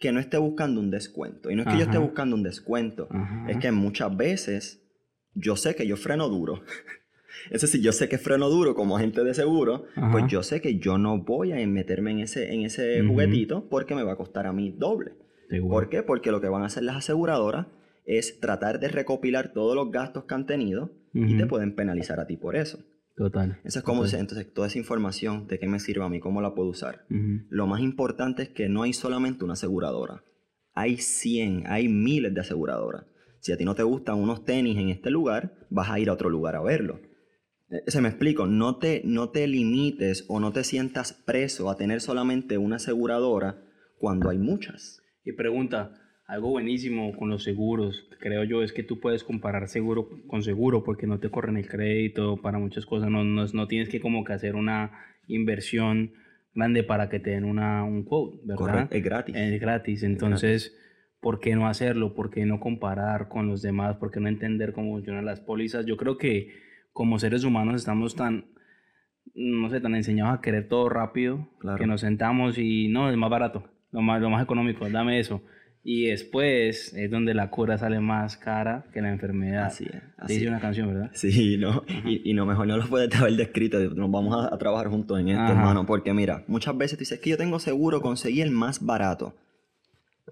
que 0.00 0.12
no 0.12 0.18
esté 0.18 0.38
buscando 0.38 0.80
un 0.80 0.90
descuento. 0.90 1.50
Y 1.50 1.54
no 1.54 1.62
es 1.62 1.68
que 1.68 1.76
yo 1.76 1.84
esté 1.84 1.98
buscando 1.98 2.34
un 2.34 2.42
descuento. 2.42 3.06
Ajá. 3.10 3.44
Es 3.48 3.58
que 3.58 3.70
muchas 3.70 4.16
veces 4.16 4.82
yo 5.34 5.56
sé 5.56 5.76
que 5.76 5.86
yo 5.86 5.96
freno 5.96 6.28
duro. 6.28 6.62
Es 7.50 7.62
decir, 7.62 7.80
yo 7.80 7.92
sé 7.92 8.08
que 8.08 8.18
freno 8.18 8.50
duro 8.50 8.74
como 8.74 8.96
agente 8.96 9.22
de 9.22 9.32
seguro, 9.32 9.86
Ajá. 9.94 10.10
pues 10.10 10.24
yo 10.26 10.42
sé 10.42 10.60
que 10.60 10.78
yo 10.78 10.98
no 10.98 11.22
voy 11.22 11.52
a 11.52 11.66
meterme 11.66 12.10
en 12.10 12.18
ese, 12.18 12.52
en 12.52 12.62
ese 12.62 13.02
juguetito 13.02 13.68
porque 13.70 13.94
me 13.94 14.02
va 14.02 14.12
a 14.12 14.16
costar 14.16 14.46
a 14.46 14.52
mí 14.52 14.74
doble. 14.76 15.12
¿Por 15.68 15.88
qué? 15.88 16.02
Porque 16.02 16.32
lo 16.32 16.40
que 16.40 16.48
van 16.48 16.62
a 16.62 16.66
hacer 16.66 16.82
las 16.82 16.96
aseguradoras 16.96 17.66
es 18.04 18.40
tratar 18.40 18.80
de 18.80 18.88
recopilar 18.88 19.52
todos 19.52 19.74
los 19.76 19.90
gastos 19.90 20.24
que 20.24 20.34
han 20.34 20.44
tenido 20.44 20.90
y 21.14 21.36
te 21.38 21.46
pueden 21.46 21.74
penalizar 21.74 22.20
a 22.20 22.26
ti 22.26 22.36
por 22.36 22.56
eso. 22.56 22.80
Total. 23.20 23.60
Eso 23.64 23.80
es 23.80 23.84
como, 23.84 24.04
Total. 24.04 24.20
entonces, 24.20 24.50
toda 24.50 24.68
esa 24.68 24.78
información, 24.78 25.46
¿de 25.46 25.58
qué 25.58 25.66
me 25.68 25.78
sirve 25.78 26.02
a 26.02 26.08
mí? 26.08 26.20
¿Cómo 26.20 26.40
la 26.40 26.54
puedo 26.54 26.70
usar? 26.70 27.04
Lo 27.50 27.66
más 27.66 27.82
importante 27.82 28.44
es 28.44 28.48
que 28.48 28.70
no 28.70 28.82
hay 28.82 28.94
solamente 28.94 29.44
una 29.44 29.52
aseguradora. 29.52 30.24
Hay 30.72 30.96
100, 30.96 31.64
hay 31.66 31.86
miles 31.88 32.32
de 32.32 32.40
aseguradoras. 32.40 33.04
Si 33.40 33.52
a 33.52 33.58
ti 33.58 33.66
no 33.66 33.74
te 33.74 33.82
gustan 33.82 34.16
unos 34.16 34.46
tenis 34.46 34.78
en 34.78 34.88
este 34.88 35.10
lugar, 35.10 35.66
vas 35.68 35.90
a 35.90 36.00
ir 36.00 36.08
a 36.08 36.14
otro 36.14 36.30
lugar 36.30 36.56
a 36.56 36.62
verlo. 36.62 36.98
Eh, 37.68 37.82
Se 37.88 38.00
me 38.00 38.08
explico, 38.08 38.46
no 38.46 38.78
te, 38.78 39.02
no 39.04 39.28
te 39.28 39.46
limites 39.46 40.24
o 40.28 40.40
no 40.40 40.50
te 40.52 40.64
sientas 40.64 41.12
preso 41.12 41.68
a 41.68 41.76
tener 41.76 42.00
solamente 42.00 42.56
una 42.56 42.76
aseguradora 42.76 43.62
cuando 43.98 44.30
hay 44.30 44.38
muchas. 44.38 45.02
Y 45.26 45.32
pregunta, 45.32 45.92
algo 46.30 46.50
buenísimo 46.50 47.12
con 47.16 47.28
los 47.28 47.42
seguros, 47.42 48.08
creo 48.20 48.44
yo, 48.44 48.62
es 48.62 48.72
que 48.72 48.84
tú 48.84 49.00
puedes 49.00 49.24
comparar 49.24 49.66
seguro 49.66 50.08
con 50.28 50.44
seguro 50.44 50.84
porque 50.84 51.08
no 51.08 51.18
te 51.18 51.28
corren 51.28 51.56
el 51.56 51.66
crédito 51.66 52.36
para 52.36 52.58
muchas 52.58 52.86
cosas, 52.86 53.10
no, 53.10 53.24
no, 53.24 53.44
no 53.52 53.66
tienes 53.66 53.88
que 53.88 54.00
como 54.00 54.22
que 54.22 54.32
hacer 54.32 54.54
una 54.54 54.92
inversión 55.26 56.12
grande 56.54 56.84
para 56.84 57.08
que 57.08 57.18
te 57.18 57.30
den 57.30 57.44
una, 57.44 57.82
un 57.82 58.04
quote, 58.04 58.38
¿verdad? 58.44 58.58
Correcto, 58.64 58.94
es 58.96 59.02
gratis. 59.02 59.36
Es 59.36 59.60
gratis, 59.60 60.02
entonces, 60.04 60.76
¿por 61.20 61.40
qué 61.40 61.56
no 61.56 61.66
hacerlo? 61.66 62.14
¿Por 62.14 62.30
qué 62.30 62.46
no 62.46 62.60
comparar 62.60 63.28
con 63.28 63.48
los 63.48 63.60
demás? 63.60 63.96
¿Por 63.96 64.12
qué 64.12 64.20
no 64.20 64.28
entender 64.28 64.72
cómo 64.72 64.92
funcionan 64.92 65.24
las 65.24 65.40
pólizas? 65.40 65.84
Yo 65.84 65.96
creo 65.96 66.16
que 66.16 66.50
como 66.92 67.18
seres 67.18 67.42
humanos 67.42 67.74
estamos 67.74 68.14
tan, 68.14 68.46
no 69.34 69.68
sé, 69.68 69.80
tan 69.80 69.96
enseñados 69.96 70.38
a 70.38 70.40
querer 70.40 70.68
todo 70.68 70.88
rápido 70.88 71.48
Claro. 71.58 71.78
que 71.78 71.86
nos 71.88 72.02
sentamos 72.02 72.56
y 72.56 72.86
no, 72.86 73.10
es 73.10 73.16
más 73.16 73.30
barato, 73.30 73.64
lo 73.90 74.00
más, 74.00 74.20
lo 74.22 74.30
más 74.30 74.44
económico, 74.44 74.88
dame 74.88 75.18
eso. 75.18 75.42
Y 75.82 76.08
después 76.08 76.92
es 76.94 77.10
donde 77.10 77.32
la 77.32 77.48
cura 77.48 77.78
sale 77.78 78.00
más 78.00 78.36
cara 78.36 78.84
que 78.92 79.00
la 79.00 79.10
enfermedad. 79.10 79.64
Así 79.66 79.84
es, 79.84 79.92
Dice 79.92 80.02
así 80.18 80.46
una 80.46 80.60
canción, 80.60 80.88
¿verdad? 80.88 81.10
Sí, 81.14 81.56
no, 81.56 81.84
y, 82.04 82.30
y 82.30 82.34
no 82.34 82.44
mejor 82.44 82.66
no 82.66 82.76
lo 82.76 82.86
puedes 82.86 83.14
haber 83.18 83.34
descrito, 83.34 83.78
nos 83.78 84.10
vamos 84.10 84.34
a, 84.44 84.54
a 84.54 84.58
trabajar 84.58 84.88
juntos 84.88 85.18
en 85.18 85.28
esto, 85.28 85.40
Ajá. 85.42 85.52
hermano, 85.52 85.86
porque 85.86 86.12
mira, 86.12 86.44
muchas 86.48 86.76
veces 86.76 86.98
tú 86.98 87.02
dices 87.02 87.18
que 87.20 87.30
yo 87.30 87.38
tengo 87.38 87.58
seguro, 87.58 88.02
conseguí 88.02 88.42
el 88.42 88.50
más 88.50 88.84
barato. 88.84 89.34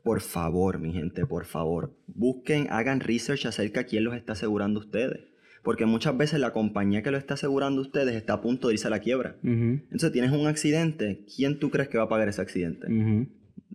Por 0.05 0.21
favor, 0.21 0.78
mi 0.78 0.93
gente, 0.93 1.26
por 1.26 1.45
favor, 1.47 1.97
busquen, 2.07 2.69
hagan 2.71 3.00
research 3.00 3.47
acerca 3.47 3.81
de 3.81 3.87
quién 3.87 4.05
los 4.05 4.14
está 4.14 4.35
asegurando 4.35 4.81
ustedes. 4.81 5.21
Porque 5.64 5.87
muchas 5.87 6.17
veces 6.17 6.38
la 6.40 6.52
compañía 6.52 7.02
que 7.02 7.11
lo 7.11 7.17
está 7.19 7.35
asegurando 7.35 7.83
ustedes 7.83 8.14
está 8.14 8.35
a 8.35 8.40
punto 8.40 8.69
de 8.69 8.75
irse 8.75 8.87
a 8.87 8.90
la 8.90 9.00
quiebra. 9.00 9.37
Entonces 9.43 10.12
tienes 10.12 10.31
un 10.31 10.47
accidente, 10.47 11.25
¿quién 11.35 11.59
tú 11.59 11.71
crees 11.71 11.88
que 11.88 11.99
va 11.99 12.05
a 12.05 12.09
pagar 12.09 12.28
ese 12.28 12.40
accidente? 12.40 12.87
ujú. 12.87 13.26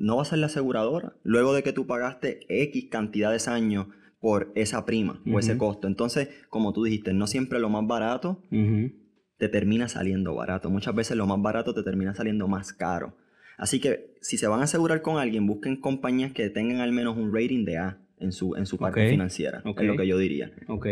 No 0.04 0.18
va 0.18 0.24
a 0.24 0.26
ser 0.26 0.40
la 0.40 0.48
aseguradora. 0.48 1.14
Luego 1.24 1.54
de 1.54 1.64
que 1.64 1.72
tú 1.72 1.88
pagaste 1.88 2.42
X 2.50 2.88
cantidades 2.92 3.46
de 3.46 3.52
años 3.52 3.88
por 4.20 4.52
esa 4.54 4.86
prima 4.86 5.22
o 5.32 5.40
ese 5.40 5.58
costo. 5.58 5.88
Entonces, 5.88 6.30
como 6.50 6.74
tú 6.74 6.84
dijiste, 6.84 7.14
no 7.14 7.26
siempre 7.26 7.60
lo 7.60 7.70
más 7.70 7.88
barato 7.88 8.42
te 9.38 9.50
termina 9.50 9.88
saliendo 9.88 10.36
barato. 10.36 10.70
Muchas 10.70 10.94
veces 10.94 11.16
lo 11.16 11.26
más 11.26 11.42
barato 11.42 11.74
te 11.74 11.84
termina 11.84 12.14
saliendo 12.14 12.50
más 12.50 12.74
caro. 12.74 13.16
Así 13.58 13.80
que 13.80 14.14
si 14.20 14.38
se 14.38 14.48
van 14.48 14.60
a 14.60 14.64
asegurar 14.64 15.02
con 15.02 15.18
alguien, 15.18 15.48
busquen 15.48 15.80
compañías 15.80 16.34
que 16.34 16.50
tengan 16.50 16.82
al 16.82 16.92
menos 16.92 17.18
un 17.18 17.34
rating 17.34 17.64
de 17.64 17.78
A 17.78 17.98
en 18.20 18.34
su, 18.34 18.56
en 18.56 18.66
su 18.66 18.78
parte 18.78 19.10
financiera. 19.10 19.64
Es 19.66 19.86
lo 19.86 19.96
que 19.96 20.08
yo 20.08 20.18
diría. 20.18 20.52
Ok. 20.68 20.88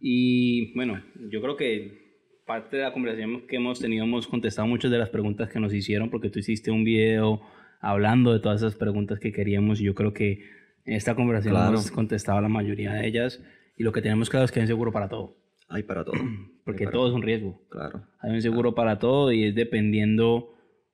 Y 0.00 0.74
bueno, 0.74 1.02
yo 1.30 1.40
creo 1.40 1.56
que 1.56 2.04
parte 2.44 2.76
de 2.76 2.82
la 2.82 2.92
conversación 2.92 3.46
que 3.46 3.56
hemos 3.56 3.80
tenido 3.80 4.04
hemos 4.04 4.26
contestado 4.26 4.68
muchas 4.68 4.90
de 4.90 4.98
las 4.98 5.08
preguntas 5.08 5.48
que 5.48 5.58
nos 5.58 5.72
hicieron 5.72 6.10
porque 6.10 6.28
tú 6.28 6.38
hiciste 6.38 6.70
un 6.70 6.84
video 6.84 7.40
hablando 7.84 8.32
de 8.32 8.40
todas 8.40 8.60
esas 8.62 8.74
preguntas 8.76 9.18
que 9.20 9.32
queríamos 9.32 9.80
y 9.80 9.84
yo 9.84 9.94
creo 9.94 10.12
que 10.12 10.42
en 10.84 10.94
esta 10.94 11.14
conversación 11.14 11.54
Claro. 11.54 11.70
hemos 11.70 11.90
contestado 11.90 12.40
la 12.40 12.48
mayoría 12.48 12.92
de 12.94 13.06
ellas 13.06 13.42
y 13.76 13.82
lo 13.84 13.92
que 13.92 14.02
tenemos 14.02 14.30
claro 14.30 14.44
es 14.44 14.52
que 14.52 14.60
hay 14.60 14.64
un 14.64 14.68
seguro 14.68 14.92
para 14.92 15.08
todo 15.08 15.36
Hay 15.68 15.82
para 15.82 16.04
todo. 16.04 16.14
porque 16.64 16.84
para 16.84 16.92
todo 16.92 17.08
es 17.08 17.14
un 17.14 17.22
riesgo. 17.22 17.60
Claro. 17.70 18.06
Hay 18.20 18.32
un 18.32 18.42
seguro 18.42 18.74
para 18.74 18.98
todo 18.98 19.32
y 19.32 19.44
es 19.44 19.54
dependiendo 19.54 20.50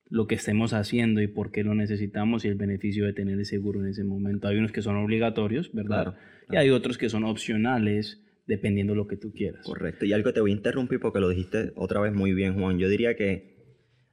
lo 0.09 0.27
que 0.27 0.35
estemos 0.35 0.73
haciendo 0.73 1.21
y 1.23 1.29
por 1.29 1.53
qué 1.53 1.63
lo 1.63 1.75
necesitamos 1.75 2.45
y 2.45 2.49
el 2.49 2.57
beneficio 2.57 3.05
de 3.07 3.13
tener 3.13 3.39
el 3.39 3.45
seguro 3.47 3.81
en 3.81 3.87
ese 3.89 4.03
momento. 4.03 4.49
Hay 4.49 4.57
unos 4.57 4.73
que 4.73 4.83
son 4.83 4.97
obligatorios, 4.97 5.71
¿verdad? 5.73 6.03
Claro, 6.03 6.17
Y 6.51 6.57
hay 6.57 6.71
otros 6.71 6.99
que 6.99 7.09
son 7.09 7.23
opcionales 7.25 8.21
dependiendo 8.49 8.97
lo 8.97 9.07
que 9.07 9.17
tú 9.17 9.33
quieras. 9.33 9.65
Correcto. 9.65 10.05
Y 10.07 10.13
algo 10.13 10.33
te 10.33 10.41
voy 10.41 10.51
a 10.51 10.55
interrumpir 10.55 10.99
porque 10.99 11.21
lo 11.21 11.29
dijiste 11.29 11.71
otra 11.77 12.01
vez 12.01 12.13
muy 12.13 12.35
bien, 12.35 12.55
Juan. 12.59 12.79
Yo 12.81 12.89
diría 12.89 13.15
que 13.15 13.60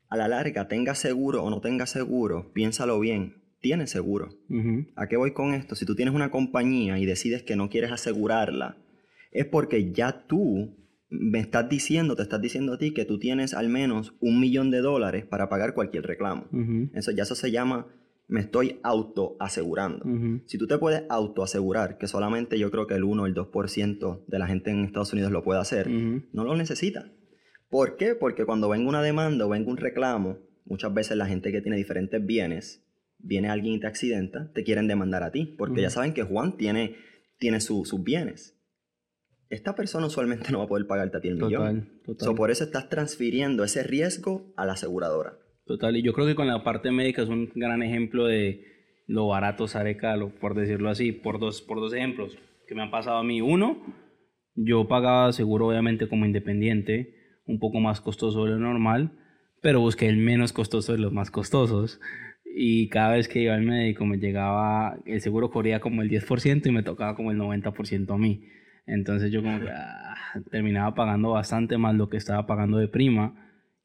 a 0.09 0.17
la 0.17 0.27
larga, 0.27 0.67
tenga 0.67 0.95
seguro 0.95 1.43
o 1.43 1.49
no 1.49 1.59
tenga 1.61 1.85
seguro, 1.85 2.51
piénsalo 2.53 2.99
bien. 2.99 3.35
Tienes 3.59 3.89
seguro. 3.89 4.29
¿A 4.95 5.07
qué 5.07 5.17
voy 5.17 5.33
con 5.33 5.53
esto? 5.53 5.75
Si 5.75 5.85
tú 5.85 5.95
tienes 5.95 6.13
una 6.13 6.29
compañía 6.29 6.99
y 6.99 7.05
decides 7.05 7.41
que 7.43 7.55
no 7.55 7.69
quieres 7.69 7.91
asegurarla, 7.91 8.77
es 9.31 9.45
porque 9.45 9.91
ya 9.91 10.25
tú 10.27 10.75
me 11.09 11.39
estás 11.39 11.67
diciendo, 11.67 12.15
te 12.15 12.21
estás 12.21 12.39
diciendo 12.41 12.73
a 12.73 12.77
ti 12.77 12.93
que 12.93 13.03
tú 13.05 13.17
tienes 13.17 13.53
al 13.55 13.69
menos 13.69 14.13
un 14.19 14.39
millón 14.39 14.69
de 14.71 14.81
dólares 14.81 15.25
para 15.25 15.49
pagar 15.49 15.73
cualquier 15.73 16.05
reclamo. 16.05 16.45
ujú, 16.51 16.89
Eso 16.93 17.11
ya 17.11 17.23
eso 17.23 17.33
se 17.33 17.49
llama, 17.49 17.87
me 18.27 18.41
estoy 18.41 18.79
autoasegurando. 18.83 20.05
ujú. 20.05 20.41
Si 20.45 20.57
tú 20.57 20.67
te 20.67 20.77
puedes 20.77 21.03
autoasegurar, 21.09 21.97
que 21.97 22.07
solamente 22.07 22.59
yo 22.59 22.71
creo 22.71 22.87
que 22.87 22.93
el 22.95 23.03
1 23.03 23.23
o 23.23 23.25
el 23.25 23.33
2% 23.33 24.25
de 24.27 24.39
la 24.39 24.47
gente 24.47 24.69
en 24.71 24.83
Estados 24.85 25.11
Unidos 25.13 25.31
lo 25.31 25.43
puede 25.43 25.59
hacer, 25.59 25.89
no 25.89 26.43
lo 26.43 26.55
necesita. 26.55 27.11
¿Por 27.69 27.97
qué? 27.97 28.15
Porque 28.15 28.45
cuando 28.45 28.69
venga 28.69 28.87
una 28.89 29.01
demanda 29.01 29.45
o 29.45 29.49
venga 29.49 29.69
un 29.69 29.77
reclamo, 29.77 30.37
muchas 30.65 30.93
veces 30.93 31.17
la 31.17 31.25
gente 31.25 31.51
que 31.51 31.61
tiene 31.61 31.77
diferentes 31.77 32.25
bienes, 32.25 32.83
viene 33.19 33.49
alguien 33.49 33.75
y 33.75 33.79
te 33.79 33.87
accidenta, 33.87 34.51
te 34.53 34.63
quieren 34.63 34.87
demandar 34.87 35.23
a 35.23 35.31
ti, 35.31 35.55
porque 35.57 35.81
ya 35.81 35.87
Ujú. 35.87 35.93
saben 35.95 36.13
que 36.13 36.23
Juan 36.23 36.55
tiene, 36.57 36.95
tiene 37.39 37.59
su- 37.59 37.83
sus 37.85 38.03
bienes. 38.03 38.53
Esta 39.49 39.75
persona 39.75 40.07
usualmente 40.07 40.49
no 40.51 40.59
va 40.59 40.65
a 40.65 40.67
poder 40.67 40.87
pagarte 40.87 41.17
a 41.17 41.21
ti 41.21 41.27
el 41.29 41.35
millón. 41.35 41.81
Total, 41.81 42.01
total. 42.05 42.25
So, 42.25 42.35
por 42.35 42.51
eso 42.51 42.63
estás 42.63 42.89
transfiriendo 42.89 43.63
ese 43.63 43.83
riesgo 43.83 44.53
a 44.55 44.65
la 44.65 44.73
aseguradora. 44.73 45.37
Total, 45.65 45.95
y 45.97 46.01
yo 46.01 46.13
creo 46.13 46.25
que 46.27 46.35
con 46.35 46.47
la 46.47 46.63
parte 46.63 46.91
médica 46.91 47.21
es 47.23 47.29
un 47.29 47.49
gran 47.55 47.83
ejemplo 47.83 48.25
de 48.25 48.63
lo 49.07 49.27
barato 49.27 49.67
sale 49.67 49.97
caro, 49.97 50.29
por 50.39 50.53
decirlo 50.55 50.89
así, 50.89 51.11
por 51.11 51.39
dos, 51.39 51.61
por 51.61 51.79
dos 51.79 51.93
ejemplos 51.93 52.37
que 52.67 52.75
me 52.75 52.81
han 52.81 52.91
pasado 52.91 53.17
a 53.17 53.23
mí. 53.23 53.41
Uno, 53.41 53.81
yo 54.55 54.87
pagaba 54.87 55.31
seguro 55.33 55.67
obviamente 55.67 56.07
como 56.09 56.25
independiente, 56.25 57.13
un 57.47 57.59
poco 57.59 57.79
más 57.79 58.01
costoso 58.01 58.43
de 58.45 58.51
lo 58.51 58.59
normal, 58.59 59.11
pero 59.61 59.79
busqué 59.79 60.07
el 60.07 60.17
menos 60.17 60.53
costoso 60.53 60.91
de 60.93 60.99
los 60.99 61.11
más 61.13 61.31
costosos. 61.31 61.99
Y 62.59 62.89
cada 62.89 63.13
vez 63.13 63.27
que 63.27 63.41
iba 63.41 63.53
al 63.55 63.61
médico 63.63 64.05
me 64.05 64.17
llegaba, 64.17 64.97
el 65.05 65.21
seguro 65.21 65.49
corría 65.51 65.79
como 65.79 66.01
el 66.01 66.09
10% 66.09 66.65
y 66.67 66.71
me 66.71 66.83
tocaba 66.83 67.15
como 67.15 67.31
el 67.31 67.37
90% 67.37 68.13
a 68.13 68.17
mí. 68.17 68.43
Entonces 68.85 69.31
yo 69.31 69.43
como 69.43 69.59
que 69.59 69.69
ah, 69.69 70.15
terminaba 70.49 70.95
pagando 70.95 71.31
bastante 71.31 71.77
más 71.77 71.95
lo 71.95 72.09
que 72.09 72.17
estaba 72.17 72.47
pagando 72.47 72.77
de 72.77 72.87
prima 72.87 73.35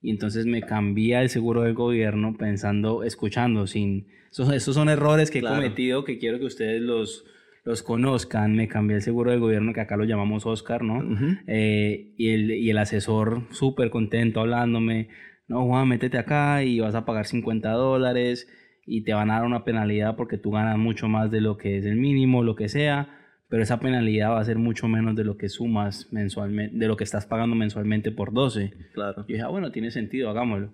y 0.00 0.10
entonces 0.10 0.46
me 0.46 0.62
cambié 0.62 1.20
el 1.20 1.28
seguro 1.28 1.62
del 1.62 1.74
gobierno 1.74 2.36
pensando, 2.36 3.04
escuchando, 3.04 3.66
sin... 3.66 4.08
Esos, 4.30 4.52
esos 4.52 4.74
son 4.74 4.88
errores 4.88 5.30
que 5.30 5.38
he 5.38 5.42
Claro. 5.42 5.56
cometido 5.56 6.04
que 6.04 6.18
quiero 6.18 6.38
que 6.38 6.46
ustedes 6.46 6.80
los, 6.80 7.24
los 7.64 7.82
conozcan. 7.82 8.54
Me 8.56 8.68
cambié 8.68 8.96
el 8.96 9.02
seguro 9.02 9.30
del 9.30 9.40
gobierno, 9.40 9.72
que 9.72 9.80
acá 9.80 9.96
lo 9.96 10.04
llamamos 10.04 10.46
Oscar, 10.46 10.82
¿no? 10.82 11.02
Eh, 11.46 12.12
y, 12.16 12.30
el, 12.30 12.50
y 12.50 12.70
el 12.70 12.78
asesor 12.78 13.42
súper 13.50 13.90
contento 13.90 14.40
hablándome, 14.40 15.08
no, 15.48 15.66
Juan, 15.66 15.88
métete 15.88 16.18
acá 16.18 16.62
y 16.62 16.80
vas 16.80 16.94
a 16.94 17.04
pagar 17.04 17.26
50 17.26 17.70
dólares 17.72 18.48
y 18.86 19.04
te 19.04 19.12
van 19.12 19.30
a 19.30 19.34
dar 19.34 19.44
una 19.44 19.64
penalidad 19.64 20.16
porque 20.16 20.38
tú 20.38 20.50
ganas 20.50 20.78
mucho 20.78 21.08
más 21.08 21.30
de 21.30 21.40
lo 21.40 21.56
que 21.56 21.78
es 21.78 21.84
el 21.84 21.96
mínimo, 21.96 22.42
lo 22.42 22.56
que 22.56 22.68
sea, 22.68 23.18
pero 23.48 23.62
esa 23.62 23.78
penalidad 23.78 24.30
va 24.30 24.40
a 24.40 24.44
ser 24.44 24.58
mucho 24.58 24.88
menos 24.88 25.14
de 25.14 25.24
lo 25.24 25.36
que 25.36 25.48
sumas 25.48 26.10
mensualmente, 26.12 26.76
de 26.76 26.88
lo 26.88 26.96
que 26.96 27.04
estás 27.04 27.26
pagando 27.26 27.54
mensualmente 27.54 28.10
por 28.10 28.32
12. 28.32 28.72
Claro. 28.94 29.26
Yo 29.28 29.34
dije, 29.34 29.42
ah, 29.42 29.48
bueno, 29.48 29.70
tiene 29.72 29.90
sentido, 29.90 30.30
hagámoslo. 30.30 30.72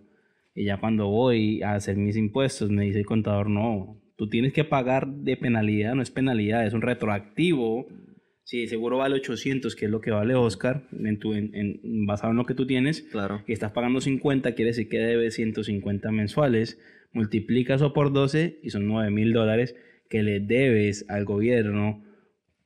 Y 0.55 0.65
ya 0.67 0.79
cuando 0.79 1.09
voy 1.09 1.63
a 1.63 1.75
hacer 1.75 1.97
mis 1.97 2.17
impuestos, 2.17 2.71
me 2.71 2.85
dice 2.85 3.01
el 3.01 3.07
contador, 3.07 3.51
no, 3.51 4.01
tú 4.19 4.29
tienes 4.29 4.53
que 4.53 4.65
pagar 4.65 5.07
de 5.07 5.37
penalidad, 5.37 5.95
no 5.95 6.03
es 6.03 6.11
penalidad, 6.11 6.67
es 6.67 6.75
un 6.75 6.83
retroactivo. 6.83 7.87
Si 8.43 8.63
el 8.63 8.69
seguro 8.69 8.99
vale 8.99 9.15
800, 9.15 9.77
que 9.77 9.85
es 9.85 9.91
lo 9.91 10.01
que 10.01 10.11
vale 10.11 10.35
Oscar, 10.35 10.83
en 10.93 11.19
tu, 11.19 11.35
en- 11.35 11.55
en- 11.55 12.07
basado 12.07 12.33
en 12.33 12.37
lo 12.39 12.45
que 12.45 12.55
tú 12.55 12.67
tienes, 12.67 13.03
Claro. 13.13 13.43
y 13.47 13.53
estás 13.53 13.71
pagando 13.73 14.01
50, 14.01 14.53
quiere 14.55 14.71
decir 14.71 14.89
que 14.89 14.99
debes 14.99 15.35
150 15.35 16.11
mensuales, 16.11 16.81
multiplica 17.13 17.75
eso 17.75 17.93
por 17.93 18.13
12 18.13 18.59
y 18.63 18.71
son 18.71 18.87
9 18.89 19.11
mil 19.11 19.33
dólares 19.33 19.77
que 20.11 20.23
le 20.23 20.41
debes 20.41 21.05
al 21.09 21.25
gobierno 21.25 22.03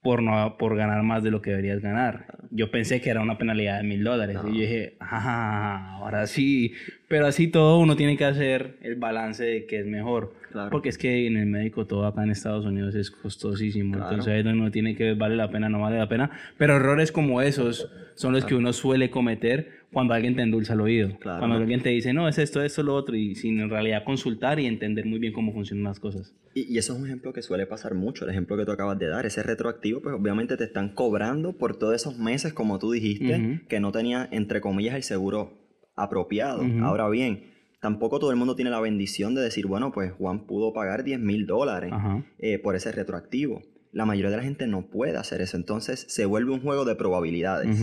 por, 0.03 0.23
no, 0.23 0.57
por 0.59 0.77
ganar 0.77 1.03
más 1.03 1.23
de 1.23 1.31
lo 1.31 1.43
que 1.43 1.51
deberías 1.51 1.81
ganar. 1.81 2.27
Yo 2.51 2.71
pensé 2.71 3.01
que 3.01 3.11
era 3.11 3.21
una 3.21 3.37
penalidad 3.38 3.79
de 3.83 3.87
mil 3.87 4.03
dólares 4.03 4.38
y 4.45 4.55
yo 4.55 4.61
dije, 4.62 4.97
ah, 5.01 5.97
ahora 5.99 6.27
sí, 6.27 6.73
pero 7.09 7.27
así 7.27 7.49
todo 7.49 7.79
uno 7.79 7.95
tiene 7.95 8.17
que 8.17 8.25
hacer 8.25 8.79
el 8.83 8.97
balance 8.97 9.45
de 9.45 9.67
que 9.67 9.81
es 9.81 9.87
mejor. 9.87 10.35
Claro. 10.53 10.71
Porque 10.71 10.91
es 10.91 10.99
que 10.99 11.27
en 11.27 11.37
el 11.37 11.47
médico 11.47 11.87
todo 11.87 12.07
acá 12.07 12.23
en 12.23 12.31
Estados 12.31 12.67
Unidos 12.67 12.95
es 12.95 13.11
costosísimo. 13.11 13.95
Claro. 13.95 14.11
Entonces 14.11 14.33
ahí 14.33 14.38
es 14.41 14.45
donde 14.45 14.61
uno 14.61 14.71
tiene 14.71 14.95
que 14.95 15.05
ver 15.05 15.17
vale 15.17 15.37
la 15.37 15.51
pena, 15.51 15.69
no 15.69 15.81
vale 15.81 15.99
la 15.99 16.09
pena. 16.09 16.31
Pero 16.59 16.77
errores 16.77 17.11
como 17.11 17.41
esos 17.41 17.91
son 18.15 18.35
los 18.35 18.45
que 18.45 18.55
uno 18.55 18.73
suele 18.73 19.11
cometer 19.11 19.83
cuando 19.93 20.15
alguien 20.15 20.37
te 20.37 20.43
endulza 20.43 20.75
el 20.75 20.81
oído. 20.81 21.19
Cuando 21.23 21.57
alguien 21.57 21.83
te 21.83 21.91
dice, 21.91 22.12
no, 22.12 22.29
es 22.29 22.38
esto, 22.38 22.62
esto, 22.62 22.83
lo 22.83 22.95
otro. 22.95 23.17
Y 23.17 23.35
sin 23.35 23.61
en 23.61 23.71
realidad 23.71 24.05
consultar 24.05 24.61
y 24.61 24.67
entender 24.67 25.07
muy 25.07 25.19
bien 25.19 25.33
cómo 25.33 25.53
funcionan 25.53 25.85
las 25.85 26.01
cosas. 26.01 26.35
Y, 26.55 26.73
y 26.73 26.79
eso 26.79 26.93
es 26.93 26.99
un 26.99 27.07
ejemplo 27.07 27.33
que 27.33 27.43
suele 27.43 27.67
pasar 27.67 27.95
mucho, 27.95 28.25
el 28.25 28.31
ejemplo 28.31 28.57
que 28.57 28.65
tú 28.65 28.73
acabas 28.73 28.99
de 28.99 29.09
dar, 29.09 29.25
ese 29.25 29.43
retroactivo, 29.43 30.01
pues 30.03 30.15
obviamente 30.15 30.57
te 30.57 30.65
están 30.65 30.95
cobrando 30.95 31.57
por 31.57 31.79
todos 31.79 31.95
esos 31.95 32.19
meses, 32.19 32.53
como 32.53 32.79
tú 32.79 32.93
dijiste, 32.93 33.62
que 33.69 33.81
no 33.81 33.91
tenía, 33.91 34.29
entre 34.31 34.61
comillas, 34.61 34.95
el 34.95 35.03
seguro 35.03 35.62
apropiado. 35.97 36.62
Ahora 36.83 37.09
bien, 37.09 37.52
tampoco 37.83 38.21
todo 38.21 38.31
el 38.31 38.37
mundo 38.37 38.55
tiene 38.55 38.71
la 38.71 38.81
bendición 38.81 39.35
de 39.35 39.42
decir, 39.42 39.66
bueno, 39.66 39.90
pues 39.90 40.12
Juan 40.12 40.47
pudo 40.47 40.73
pagar 40.73 41.03
10 41.03 41.18
mil 41.18 41.47
dólares 41.47 41.92
eh, 42.38 42.59
por 42.61 42.77
ese 42.77 42.92
retroactivo. 42.92 43.61
La 43.90 44.07
mayoría 44.07 44.31
de 44.31 44.37
la 44.37 44.42
gente 44.45 44.68
no 44.68 44.87
puede 44.88 45.18
hacer 45.18 45.40
eso, 45.42 45.57
entonces 45.57 46.07
se 46.09 46.25
vuelve 46.25 46.53
un 46.53 46.62
juego 46.62 46.85
de 46.85 46.95
probabilidades. 46.95 47.77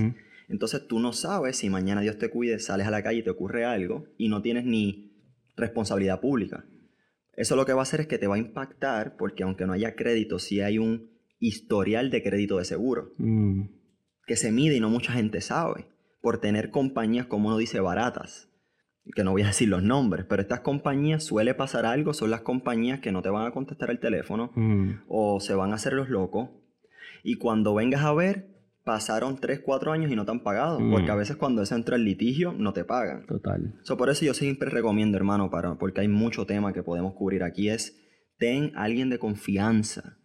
Entonces 0.47 0.87
tú 0.87 0.99
no 0.99 1.11
sabes 1.13 1.57
si 1.57 1.69
mañana 1.69 2.01
Dios 2.01 2.17
te 2.17 2.29
cuide, 2.29 2.57
sales 2.59 2.87
a 2.87 2.91
la 2.91 3.03
calle 3.03 3.19
y 3.19 3.23
te 3.23 3.29
ocurre 3.29 3.65
algo 3.65 4.07
y 4.17 4.29
no 4.29 4.41
tienes 4.41 4.63
ni 4.65 5.11
responsabilidad 5.57 6.21
pública. 6.21 6.65
Eso 7.33 7.55
lo 7.55 7.65
que 7.65 7.73
va 7.73 7.81
a 7.81 7.83
hacer 7.83 7.99
es 8.01 8.07
que 8.07 8.17
te 8.17 8.27
va 8.27 8.35
a 8.35 8.39
impactar 8.39 9.17
porque 9.17 9.43
aunque 9.43 9.65
no 9.67 9.73
haya 9.73 9.95
crédito, 9.95 10.39
sí 10.39 10.61
hay 10.61 10.79
un 10.79 11.11
historial 11.39 12.09
de 12.09 12.23
crédito 12.23 12.57
de 12.57 12.65
seguro 12.65 13.13
Mm. 13.17 13.63
que 14.25 14.35
se 14.35 14.51
mide 14.51 14.75
y 14.77 14.79
no 14.79 14.89
mucha 14.89 15.11
gente 15.11 15.41
sabe 15.41 15.87
por 16.21 16.39
tener 16.39 16.71
compañías, 16.71 17.27
como 17.27 17.49
uno 17.49 17.57
dice, 17.57 17.79
baratas. 17.79 18.48
Que 19.15 19.23
no 19.23 19.31
voy 19.31 19.41
a 19.41 19.47
decir 19.47 19.67
los 19.69 19.81
nombres, 19.83 20.25
pero 20.29 20.41
estas 20.41 20.59
compañías 20.59 21.23
suele 21.23 21.53
pasar 21.55 21.85
algo, 21.85 22.13
son 22.13 22.29
las 22.31 22.41
compañías 22.41 22.99
que 22.99 23.11
no 23.11 23.21
te 23.21 23.29
van 23.29 23.45
a 23.47 23.51
contestar 23.51 23.89
el 23.89 23.99
teléfono 23.99 24.51
Mm. 24.55 24.91
o 25.07 25.39
se 25.39 25.53
van 25.55 25.71
a 25.71 25.75
hacer 25.75 25.93
los 25.93 26.09
locos. 26.09 26.49
Y 27.23 27.35
cuando 27.35 27.73
vengas 27.73 28.03
a 28.03 28.13
ver, 28.13 28.47
pasaron 28.83 29.39
3, 29.39 29.59
4 29.59 29.91
años 29.91 30.11
y 30.11 30.15
no 30.15 30.25
te 30.25 30.31
han 30.31 30.41
pagado. 30.43 30.79
Mm. 30.79 30.91
Porque 30.91 31.11
a 31.11 31.15
veces 31.15 31.35
cuando 31.37 31.61
eso 31.61 31.75
entra 31.75 31.95
el 31.95 32.05
litigio, 32.05 32.53
no 32.53 32.71
te 32.73 32.83
pagan. 32.85 33.25
Total. 33.27 33.75
So, 33.83 33.97
por 33.97 34.09
eso 34.09 34.25
yo 34.25 34.33
siempre 34.33 34.69
recomiendo, 34.69 35.17
hermano, 35.17 35.49
para, 35.49 35.75
porque 35.75 36.01
hay 36.01 36.07
mucho 36.07 36.45
tema 36.45 36.71
que 36.73 36.83
podemos 36.83 37.13
cubrir 37.13 37.43
aquí, 37.43 37.69
es 37.69 37.99
ten 38.37 38.71
a 38.75 38.83
alguien 38.83 39.09
de 39.09 39.19
confianza, 39.19 40.17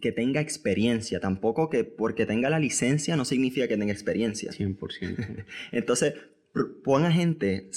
que 0.00 0.10
tenga 0.12 0.40
experiencia. 0.40 1.20
Tampoco 1.20 1.68
que 1.68 1.84
porque 1.84 2.24
tenga 2.24 2.48
la 2.50 2.58
licencia 2.58 3.14
no 3.14 3.24
significa 3.26 3.68
que 3.68 3.76
tenga 3.76 3.92
experiencia. 3.92 4.52
100%. 4.52 5.44
Entonces, 5.72 6.14
pr- 6.54 6.82
pon 6.82 7.04
a 7.04 7.12
gente 7.12 7.68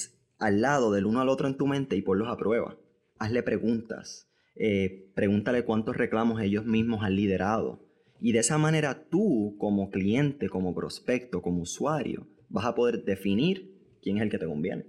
al 0.41 0.59
lado 0.59 0.91
del 0.91 1.05
uno 1.05 1.21
al 1.21 1.29
otro 1.29 1.47
en 1.47 1.55
tu 1.55 1.67
mente 1.67 1.95
y 1.95 2.01
ponlos 2.01 2.27
a 2.27 2.35
prueba. 2.35 2.77
Hazle 3.19 3.43
preguntas. 3.43 4.27
Eh, 4.55 5.11
pregúntale 5.15 5.63
cuántos 5.63 5.95
reclamos 5.95 6.41
ellos 6.41 6.65
mismos 6.65 7.03
han 7.03 7.15
liderado. 7.15 7.79
Y 8.19 8.33
de 8.33 8.39
esa 8.39 8.57
manera 8.57 9.07
tú, 9.09 9.55
como 9.57 9.89
cliente, 9.89 10.49
como 10.49 10.75
prospecto, 10.75 11.41
como 11.41 11.61
usuario, 11.61 12.27
vas 12.49 12.65
a 12.65 12.75
poder 12.75 13.03
definir 13.03 13.71
quién 14.01 14.17
es 14.17 14.23
el 14.23 14.29
que 14.29 14.39
te 14.39 14.47
conviene. 14.47 14.85